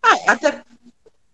Ah, 0.03 0.33
até, 0.33 0.63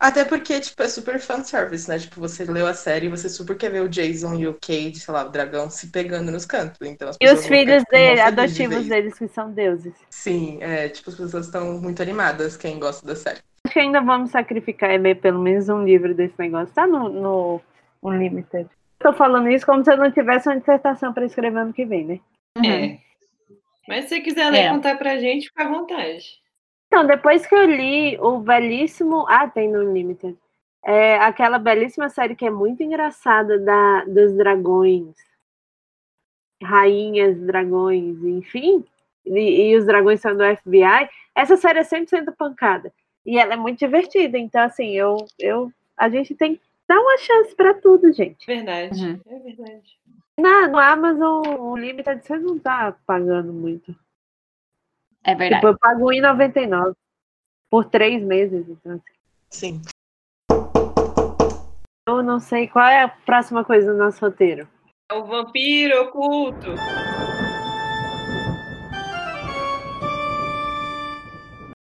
até 0.03 0.25
porque, 0.25 0.61
tipo, 0.61 0.83
é 0.83 0.88
super 0.88 1.21
fanservice, 1.21 1.88
né? 1.88 1.99
Tipo, 1.99 2.21
você 2.21 2.45
leu 2.45 2.67
a 2.67 2.75
série 2.75 3.07
e 3.07 3.09
você 3.09 3.29
super 3.29 3.57
quer 3.57 3.71
ver 3.71 3.83
o 3.83 3.88
Jason 3.88 4.35
e 4.35 4.47
o 4.49 4.55
Cade, 4.55 4.99
sei 4.99 5.15
lá, 5.15 5.25
o 5.25 5.29
dragão, 5.31 5.71
se 5.71 5.87
pegando 5.91 6.31
nos 6.33 6.45
cantos. 6.45 6.77
Então, 6.87 7.09
as 7.09 7.17
E 7.21 7.27
os 7.33 7.47
filhos 7.47 7.83
dele, 7.91 8.15
de 8.17 8.21
adotivos 8.21 8.79
isso. 8.79 8.88
deles, 8.88 9.19
que 9.19 9.29
são 9.29 9.51
deuses. 9.53 9.95
Sim, 10.11 10.59
é, 10.61 10.88
tipo, 10.88 11.09
as 11.11 11.17
pessoas 11.17 11.47
estão 11.47 11.81
muito 11.81 12.03
animadas, 12.03 12.57
quem 12.57 12.79
gosta 12.79 13.07
da 13.07 13.15
série. 13.15 13.38
Acho 13.65 13.73
que 13.75 13.79
ainda 13.81 14.01
vamos 14.01 14.31
sacrificar 14.31 14.91
e 14.91 14.99
ler 14.99 15.21
pelo 15.21 15.41
menos 15.41 15.69
um 15.69 15.85
livro 15.85 16.15
desse 16.15 16.35
negócio. 16.38 16.75
Tá 16.75 16.87
no, 16.87 17.09
no 17.09 17.61
Unlimited. 18.03 18.69
Tô 18.99 19.12
falando 19.12 19.49
isso 19.49 19.65
como 19.65 19.85
se 19.85 19.93
eu 19.93 19.97
não 19.97 20.11
tivesse 20.11 20.49
uma 20.49 20.59
dissertação 20.59 21.12
para 21.12 21.25
escrever 21.25 21.59
ano 21.59 21.73
que 21.73 21.85
vem, 21.85 22.05
né? 22.05 22.21
Uhum. 22.59 22.65
É. 22.65 22.99
Mas 23.88 24.05
se 24.05 24.11
você 24.11 24.21
quiser 24.21 24.51
ler 24.51 24.59
É. 24.65 24.69
contar 24.71 24.97
pra 24.97 25.19
gente, 25.19 25.49
fica 25.49 25.65
à 25.65 25.69
vontade. 25.69 26.41
Então, 26.92 27.07
depois 27.07 27.46
que 27.46 27.55
eu 27.55 27.64
li 27.64 28.18
o 28.20 28.38
belíssimo. 28.38 29.24
Ah, 29.26 29.48
tem 29.48 29.66
no 29.66 29.81
Unlimited. 29.81 30.37
É 30.85 31.16
aquela 31.20 31.59
belíssima 31.59 32.11
série 32.11 32.37
que 32.37 32.44
é 32.44 32.50
muito 32.50 32.83
engraçada 32.83 33.59
da, 33.59 34.05
dos 34.05 34.37
dragões. 34.37 35.16
Rainhas, 36.62 37.40
dragões, 37.40 38.22
enfim. 38.22 38.85
E, 39.24 39.70
e 39.70 39.76
os 39.78 39.87
dragões 39.87 40.20
são 40.20 40.37
do 40.37 40.44
FBI. 40.44 41.09
Essa 41.35 41.57
série 41.57 41.78
é 41.78 41.83
100% 41.83 42.31
pancada. 42.37 42.92
E 43.24 43.38
ela 43.38 43.55
é 43.55 43.57
muito 43.57 43.78
divertida. 43.78 44.37
Então, 44.37 44.61
assim, 44.61 44.90
eu, 44.90 45.16
eu, 45.38 45.72
a 45.96 46.11
gente 46.11 46.35
tem 46.35 46.57
que 46.57 46.62
dar 46.87 47.00
uma 47.00 47.16
chance 47.16 47.57
para 47.57 47.72
tudo, 47.72 48.12
gente. 48.12 48.46
Verdade. 48.46 49.02
Uhum. 49.02 49.20
É 49.28 49.38
verdade. 49.38 49.98
Na, 50.38 50.68
no 50.68 50.78
Amazon, 50.78 51.42
o 51.59 51.74
Limited 51.74 52.22
você 52.22 52.37
não 52.37 52.59
tá 52.59 52.94
pagando 53.07 53.50
muito. 53.50 53.96
É 55.25 55.35
verdade. 55.35 55.61
Tipo, 55.61 55.69
eu 55.69 55.79
pago 55.79 56.11
R$1,99 56.11 56.95
por 57.71 57.85
três 57.85 58.23
meses. 58.23 58.67
Então, 58.69 58.93
assim. 58.93 59.03
Sim. 59.51 59.83
Eu 62.09 62.23
não 62.23 62.41
sei 62.41 62.67
qual 62.67 62.87
é 62.87 63.03
a 63.03 63.09
próxima 63.09 63.65
coisa 63.65 63.93
do 63.93 63.99
nosso 63.99 64.21
roteiro. 64.21 64.69
É 65.11 65.15
o 65.15 65.25
vampiro 65.25 66.03
oculto. 66.03 66.75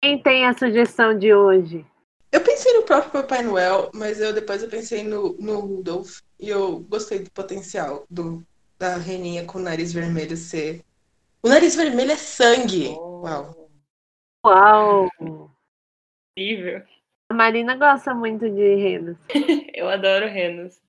Quem 0.02 0.22
tem 0.22 0.46
a 0.46 0.56
sugestão 0.56 1.18
de 1.18 1.34
hoje? 1.34 1.84
Eu 2.32 2.40
pensei 2.40 2.72
no 2.72 2.84
próprio 2.84 3.10
Papai 3.10 3.42
Noel, 3.42 3.90
mas 3.92 4.20
eu 4.20 4.32
depois 4.32 4.62
eu 4.62 4.68
pensei 4.68 5.02
no, 5.02 5.34
no 5.38 5.60
Rudolph 5.60 6.20
e 6.38 6.48
eu 6.48 6.78
gostei 6.80 7.18
do 7.18 7.30
potencial 7.30 8.04
do, 8.08 8.42
da 8.78 8.96
reninha 8.96 9.44
com 9.44 9.58
o 9.58 9.62
nariz 9.62 9.92
vermelho 9.92 10.36
ser. 10.36 10.82
O 11.42 11.48
nariz 11.48 11.74
vermelho 11.74 12.12
é 12.12 12.16
sangue! 12.16 12.96
Uau! 13.22 13.70
Uau! 14.46 15.08
Incrível. 16.36 16.82
A 17.30 17.34
Marina 17.34 17.76
gosta 17.76 18.14
muito 18.14 18.48
de 18.48 18.74
renos. 18.76 19.18
Eu 19.74 19.88
adoro 19.88 20.28
renos. 20.28 20.80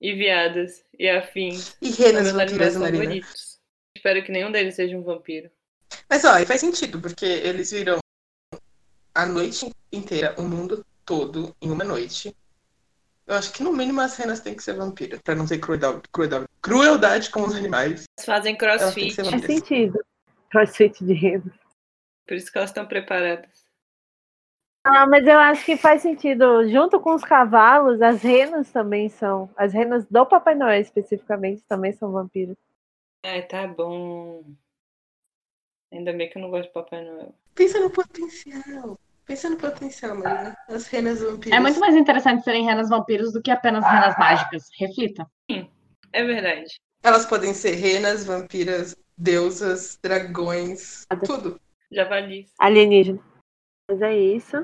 E 0.00 0.14
viadas. 0.14 0.84
E 0.98 1.08
afins. 1.08 1.76
E 1.80 1.90
renas 1.90 2.28
animais 2.28 2.50
vampiras, 2.50 2.76
Marina. 2.76 3.04
favoritos. 3.04 3.60
Espero 3.96 4.24
que 4.24 4.32
nenhum 4.32 4.50
deles 4.50 4.74
seja 4.74 4.96
um 4.96 5.02
vampiro. 5.02 5.50
Mas 6.08 6.24
ó, 6.24 6.44
faz 6.44 6.60
sentido, 6.60 7.00
porque 7.00 7.24
eles 7.24 7.70
viram 7.70 7.98
a 9.14 9.26
noite 9.26 9.70
inteira, 9.92 10.34
o 10.38 10.42
mundo 10.42 10.84
todo, 11.04 11.54
em 11.60 11.70
uma 11.70 11.84
noite. 11.84 12.34
Eu 13.26 13.34
acho 13.34 13.52
que 13.52 13.62
no 13.62 13.72
mínimo 13.72 14.00
as 14.00 14.16
renas 14.16 14.40
têm 14.40 14.54
que 14.54 14.62
ser 14.62 14.74
vampiras, 14.74 15.20
pra 15.22 15.34
não 15.34 15.46
ter 15.46 15.58
crueldade, 15.58 16.02
crueldade, 16.12 16.46
crueldade 16.60 17.30
com 17.30 17.42
os 17.42 17.54
animais. 17.54 18.04
Elas 18.18 18.26
fazem 18.26 18.56
crossfit. 18.56 19.14
Faz 19.14 19.44
sentido. 19.44 19.98
Crossfit 20.50 21.04
de 21.04 21.12
renos. 21.12 21.65
Por 22.26 22.36
isso 22.36 22.50
que 22.50 22.58
elas 22.58 22.70
estão 22.70 22.86
preparadas. 22.86 23.64
Ah, 24.84 25.06
mas 25.06 25.26
eu 25.26 25.38
acho 25.38 25.64
que 25.64 25.76
faz 25.76 26.02
sentido. 26.02 26.68
Junto 26.68 27.00
com 27.00 27.14
os 27.14 27.24
cavalos, 27.24 28.00
as 28.00 28.22
renas 28.22 28.70
também 28.70 29.08
são. 29.08 29.50
As 29.56 29.72
renas 29.72 30.06
do 30.06 30.24
Papai 30.24 30.54
Noel, 30.54 30.80
especificamente, 30.80 31.62
também 31.68 31.92
são 31.92 32.12
vampiros. 32.12 32.56
Ai, 33.24 33.42
tá 33.42 33.66
bom. 33.66 34.44
Ainda 35.92 36.12
bem 36.12 36.30
que 36.30 36.38
eu 36.38 36.42
não 36.42 36.50
gosto 36.50 36.68
de 36.68 36.72
Papai 36.72 37.04
Noel. 37.04 37.34
Pensa 37.54 37.80
no 37.80 37.90
potencial. 37.90 38.98
Pensa 39.24 39.50
no 39.50 39.56
potencial, 39.56 40.14
Marina. 40.14 40.56
As 40.68 40.86
renas 40.86 41.20
vampiras. 41.20 41.58
É 41.58 41.60
muito 41.60 41.80
mais 41.80 41.96
interessante 41.96 42.44
serem 42.44 42.64
renas 42.64 42.88
vampiros 42.88 43.32
do 43.32 43.42
que 43.42 43.50
apenas 43.50 43.84
renas 43.84 44.16
mágicas. 44.16 44.68
Reflita. 44.78 45.26
É 46.12 46.22
verdade. 46.22 46.76
Elas 47.02 47.26
podem 47.26 47.52
ser 47.52 47.72
renas, 47.72 48.24
vampiras, 48.24 48.96
deusas, 49.18 49.98
dragões, 50.00 51.04
tudo. 51.24 51.60
Javalis. 51.90 52.52
Alienígena. 52.58 53.20
Mas 53.88 54.02
é 54.02 54.16
isso. 54.16 54.56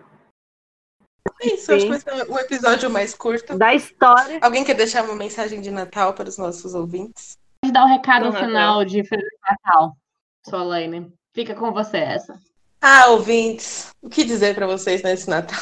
É 1.40 1.54
isso, 1.54 1.72
acho 1.72 1.84
que 1.84 1.90
vai 1.90 2.00
ser 2.00 2.30
o 2.30 2.38
episódio 2.38 2.90
mais 2.90 3.14
curto. 3.14 3.56
Da 3.56 3.74
história. 3.74 4.38
Alguém 4.42 4.64
quer 4.64 4.74
deixar 4.74 5.04
uma 5.04 5.14
mensagem 5.14 5.60
de 5.60 5.70
Natal 5.70 6.14
para 6.14 6.28
os 6.28 6.36
nossos 6.36 6.74
ouvintes? 6.74 7.38
Pode 7.60 7.72
dar 7.72 7.84
o 7.84 7.88
recado 7.88 8.26
Natal. 8.26 8.40
final 8.40 8.84
de 8.84 9.04
Feliz 9.04 9.30
Natal, 9.48 9.96
Solane. 10.44 11.12
Fica 11.32 11.54
com 11.54 11.72
você 11.72 11.98
essa. 11.98 12.40
Ah, 12.80 13.10
ouvintes, 13.10 13.90
o 14.02 14.08
que 14.08 14.24
dizer 14.24 14.54
para 14.56 14.66
vocês 14.66 15.02
nesse 15.02 15.30
Natal? 15.30 15.60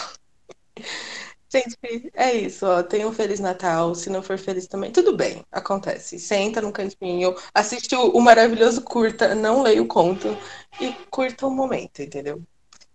Gente, 1.52 1.76
é 2.14 2.32
isso, 2.32 2.64
ó. 2.64 2.80
Tenha 2.82 3.08
um 3.08 3.12
Feliz 3.12 3.40
Natal. 3.40 3.92
Se 3.94 4.08
não 4.08 4.22
for 4.22 4.38
feliz 4.38 4.68
também, 4.68 4.92
tudo 4.92 5.16
bem, 5.16 5.44
acontece. 5.50 6.18
Senta 6.18 6.60
no 6.60 6.70
cantinho, 6.70 7.34
assiste 7.52 7.94
o, 7.96 8.10
o 8.10 8.20
maravilhoso 8.20 8.82
curta, 8.82 9.34
não 9.34 9.62
leia 9.62 9.82
o 9.82 9.86
conto 9.86 10.36
e 10.80 10.92
curta 11.10 11.46
o 11.46 11.50
momento, 11.50 12.02
entendeu? 12.02 12.40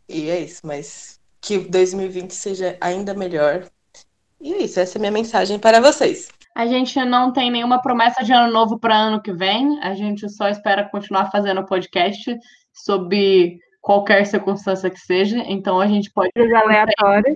E 0.07 0.29
é 0.29 0.39
isso, 0.39 0.65
mas 0.65 1.19
que 1.41 1.57
2020 1.57 2.31
seja 2.31 2.77
ainda 2.79 3.13
melhor. 3.13 3.67
E 4.39 4.53
é 4.53 4.63
isso, 4.63 4.79
essa 4.79 4.97
é 4.97 4.99
a 4.99 5.01
minha 5.01 5.11
mensagem 5.11 5.59
para 5.59 5.81
vocês. 5.81 6.29
A 6.55 6.65
gente 6.65 6.97
não 7.03 7.33
tem 7.33 7.51
nenhuma 7.51 7.81
promessa 7.81 8.23
de 8.23 8.31
ano 8.31 8.53
novo 8.53 8.79
para 8.79 8.95
ano 8.95 9.21
que 9.21 9.33
vem. 9.33 9.77
A 9.81 9.93
gente 9.93 10.29
só 10.29 10.47
espera 10.47 10.87
continuar 10.87 11.29
fazendo 11.29 11.65
podcast 11.65 12.33
sob 12.73 13.59
qualquer 13.81 14.25
circunstância 14.25 14.89
que 14.89 14.99
seja, 14.99 15.39
então 15.45 15.81
a 15.81 15.87
gente 15.87 16.09
pode 16.11 16.31
aleatórias. 16.37 17.35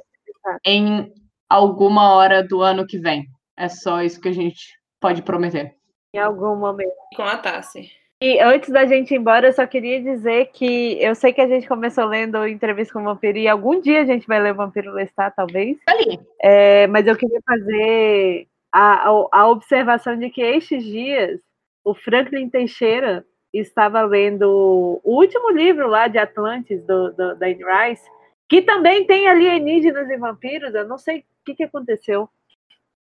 Em 0.66 1.12
alguma 1.50 2.14
hora 2.14 2.44
do 2.44 2.62
ano 2.62 2.86
que 2.86 2.98
vem. 2.98 3.26
É 3.58 3.68
só 3.68 4.02
isso 4.02 4.22
que 4.22 4.30
a 4.30 4.34
gente 4.34 4.60
pode 5.00 5.22
prometer. 5.22 5.76
Em 6.14 6.20
algum 6.20 6.56
momento. 6.56 6.94
Com 7.16 7.24
a 7.24 7.38
Tassi. 7.38 7.90
E 8.22 8.40
antes 8.42 8.70
da 8.70 8.86
gente 8.86 9.14
ir 9.14 9.18
embora, 9.18 9.48
eu 9.48 9.54
só 9.54 9.66
queria 9.66 10.02
dizer 10.02 10.48
que 10.52 11.02
eu 11.02 11.16
sei 11.16 11.32
que 11.32 11.40
a 11.40 11.48
gente 11.48 11.68
começou 11.68 12.06
lendo 12.06 12.46
Entrevista 12.46 12.94
com 12.94 13.00
o 13.00 13.06
Vampiro 13.06 13.38
e 13.38 13.48
algum 13.48 13.80
dia 13.80 14.02
a 14.02 14.06
gente 14.06 14.28
vai 14.28 14.42
ler 14.42 14.52
o 14.52 14.58
Vampiro 14.58 14.92
Lestat, 14.92 15.34
talvez. 15.36 15.78
Ali. 15.88 16.20
É, 16.42 16.86
mas 16.88 17.08
eu 17.08 17.16
queria 17.16 17.40
fazer 17.46 18.48
a, 18.74 19.10
a, 19.10 19.28
a 19.32 19.48
observação 19.48 20.18
de 20.18 20.30
que 20.30 20.42
estes 20.42 20.84
dias 20.84 21.40
o 21.84 21.94
Franklin 21.94 22.50
Teixeira 22.50 23.26
estava 23.54 24.02
lendo 24.02 25.00
o 25.04 25.16
último 25.16 25.50
livro 25.52 25.88
lá 25.88 26.08
de 26.08 26.18
Atlantis, 26.18 26.84
do, 26.84 27.12
do, 27.14 27.36
da 27.36 27.48
Anne 27.48 27.64
Rice, 27.64 28.04
que 28.50 28.62
também 28.64 29.06
tem 29.06 29.28
alienígenas 29.28 30.10
e 30.10 30.18
vampiros. 30.18 30.74
Eu 30.74 30.88
não 30.88 30.98
sei 30.98 31.20
o 31.20 31.24
que, 31.46 31.56
que 31.56 31.64
aconteceu 31.64 32.28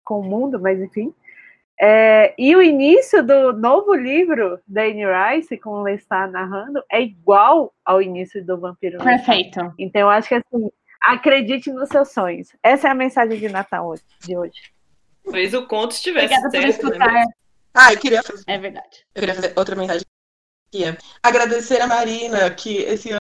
com 0.05 0.21
o 0.21 0.25
mundo, 0.25 0.61
mas 0.61 0.81
enfim. 0.81 1.15
É, 1.81 2.35
e 2.39 2.57
o 2.57 2.63
início 2.63 3.23
do 3.23 3.53
novo 3.53 3.95
livro 3.95 4.59
da 4.67 4.83
Anne 4.83 5.05
Rice, 5.05 5.59
com 5.59 5.71
o 5.71 5.83
Lestat 5.83 6.31
narrando, 6.33 6.83
é 6.91 7.01
igual 7.03 7.73
ao 7.85 8.01
início 8.01 8.45
do 8.45 8.59
Vampiro. 8.59 8.99
Perfeito. 8.99 9.61
Então, 9.79 10.03
eu 10.03 10.11
acho 10.11 10.29
que 10.29 10.35
assim, 10.35 10.71
acredite 11.03 11.71
nos 11.71 11.89
seus 11.91 12.13
sonhos. 12.13 12.49
Essa 12.63 12.89
é 12.89 12.91
a 12.91 12.95
mensagem 12.95 13.39
de 13.39 13.49
Natal 13.49 13.87
hoje- 13.89 14.03
de 14.21 14.37
hoje. 14.37 14.73
Talvez 15.23 15.53
o 15.55 15.67
conto 15.67 15.93
estivesse 15.93 16.35
Obrigada 16.35 16.51
por 16.51 16.73
certo, 16.73 16.89
né? 16.89 16.97
escutar. 16.97 17.25
Ah, 17.75 17.93
eu 17.93 17.99
queria 17.99 18.23
fazer, 18.23 18.45
É 18.47 18.59
verdade. 18.59 19.05
eu 19.15 19.21
queria 19.21 19.35
fazer 19.35 19.53
outra 19.57 19.77
mensagem 19.77 20.03
agradecer 21.23 21.81
a 21.81 21.87
Marina, 21.87 22.51
que 22.51 22.79
esse 22.79 23.11
ano 23.11 23.21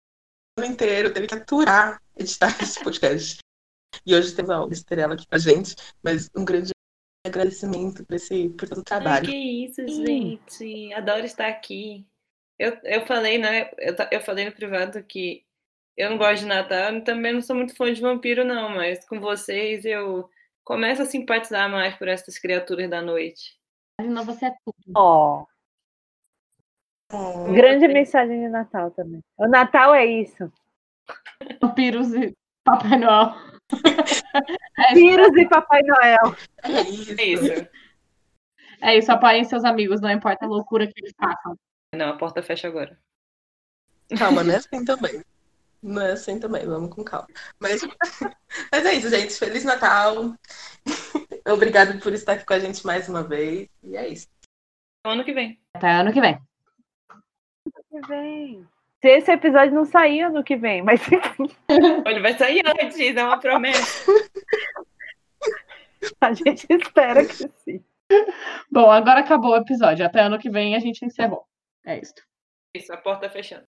inteiro 0.64 1.12
teve 1.14 1.28
que 1.28 1.36
aturar 1.36 2.01
editar 2.18 2.47
esse 2.62 2.82
podcast. 2.84 3.39
E 4.06 4.16
hoje 4.16 4.36
temos 4.36 4.51
a 4.51 4.62
honra 4.62 4.70
de 4.70 4.86
ter 4.86 4.99
ela 4.99 5.14
aqui 5.16 5.28
com 5.28 5.36
a 5.36 5.39
gente, 5.39 5.76
mas 6.03 6.30
um 6.36 6.45
grande 6.45 6.72
agradecimento 7.26 8.06
por, 8.06 8.16
esse, 8.16 8.49
por 8.49 8.70
todo 8.70 8.78
o 8.78 8.82
Ai, 8.82 8.86
trabalho. 8.86 9.26
que 9.28 9.36
isso, 9.36 9.86
gente. 9.88 10.93
Adoro 10.93 11.26
estar 11.26 11.47
aqui. 11.47 12.06
Eu, 12.58 12.78
eu 12.84 13.06
falei, 13.06 13.38
né? 13.38 13.72
Eu, 13.78 13.95
eu 14.12 14.22
falei 14.22 14.45
no 14.45 14.51
privado 14.51 15.03
que 15.03 15.43
eu 15.97 16.10
não 16.10 16.18
gosto 16.18 16.41
de 16.41 16.47
Natal, 16.47 16.93
eu 16.93 17.03
também 17.03 17.34
não 17.34 17.41
sou 17.41 17.56
muito 17.56 17.76
fã 17.76 17.91
de 17.91 18.01
vampiro, 18.01 18.43
não, 18.43 18.70
mas 18.70 19.08
com 19.08 19.20
vocês 19.20 19.86
eu 19.86 20.30
começo 20.64 21.01
a 21.01 21.06
simpatizar 21.06 21.70
mais 21.70 21.95
por 21.95 22.08
essas 22.08 22.38
criaturas 22.38 22.89
da 22.89 23.01
noite. 23.01 23.58
Marina, 23.99 24.24
você 24.24 24.47
é 24.47 24.51
tudo. 24.66 24.93
Ó, 24.93 25.45
Grande 27.53 27.88
mensagem 27.88 28.41
de 28.41 28.49
Natal 28.49 28.91
também. 28.91 29.22
O 29.38 29.47
Natal 29.47 29.93
é 29.93 30.06
isso. 30.06 30.51
Vampiros 31.62 32.14
e 32.14 32.36
Papai 32.64 32.97
Noel. 32.97 33.36
é. 34.89 34.93
Vírus 34.93 35.36
e 35.38 35.47
Papai 35.47 35.82
Noel. 35.84 36.36
é 36.64 36.82
isso. 36.82 37.12
É 37.20 37.24
isso. 37.24 37.68
é 38.82 38.97
isso, 38.97 39.12
apoiem 39.12 39.43
seus 39.43 39.64
amigos, 39.64 40.01
não 40.01 40.10
importa 40.10 40.45
a 40.45 40.49
loucura 40.49 40.88
que 40.88 40.93
eles 40.99 41.14
façam. 41.18 41.58
Não, 41.95 42.10
a 42.10 42.18
porta 42.18 42.41
fecha 42.41 42.68
agora. 42.68 42.97
Calma, 44.18 44.43
não 44.43 44.53
é 44.53 44.58
assim 44.58 44.84
também. 44.84 45.24
Não 45.82 46.01
é 46.01 46.12
assim 46.12 46.39
também, 46.39 46.66
vamos 46.66 46.93
com 46.93 47.03
calma. 47.03 47.28
Mas, 47.60 47.82
mas 48.72 48.86
é 48.86 48.93
isso, 48.93 49.10
gente. 49.10 49.34
Feliz 49.34 49.64
Natal. 49.64 50.36
Obrigada 51.47 51.97
por 51.99 52.12
estar 52.14 52.34
aqui 52.34 52.45
com 52.45 52.53
a 52.53 52.60
gente 52.60 52.86
mais 52.86 53.08
uma 53.08 53.24
vez. 53.24 53.70
E 53.84 53.95
é 53.95 54.08
isso. 54.08 54.28
Ano 55.06 55.24
que 55.24 55.34
vem. 55.34 55.62
Até 55.76 55.91
ano 55.91 56.12
que 56.12 56.20
vem. 56.20 56.39
Que 57.96 58.08
vem. 58.08 58.68
Se 59.02 59.08
esse 59.08 59.32
episódio 59.32 59.74
não 59.74 59.86
sair 59.86 60.24
ano 60.24 60.43
que 60.43 60.58
vem, 60.58 60.82
mas 60.82 61.00
Ele 62.06 62.20
vai 62.20 62.34
sair 62.38 62.62
antes, 62.66 63.00
é 63.00 63.24
uma 63.24 63.39
promessa. 63.39 64.12
a 66.20 66.34
gente 66.34 66.68
espera 66.70 67.26
que 67.26 67.34
sim. 67.34 67.82
Bom, 68.70 68.91
agora 68.91 69.22
acabou 69.22 69.52
o 69.52 69.58
episódio. 69.58 70.06
Até 70.06 70.20
ano 70.20 70.38
que 70.38 70.50
vem 70.50 70.76
a 70.76 70.80
gente 70.80 71.06
encerrou. 71.06 71.46
É 71.86 71.98
isso. 71.98 72.16
Isso, 72.76 72.91
a 72.91 72.98
porta 72.98 73.30
fechando. 73.30 73.66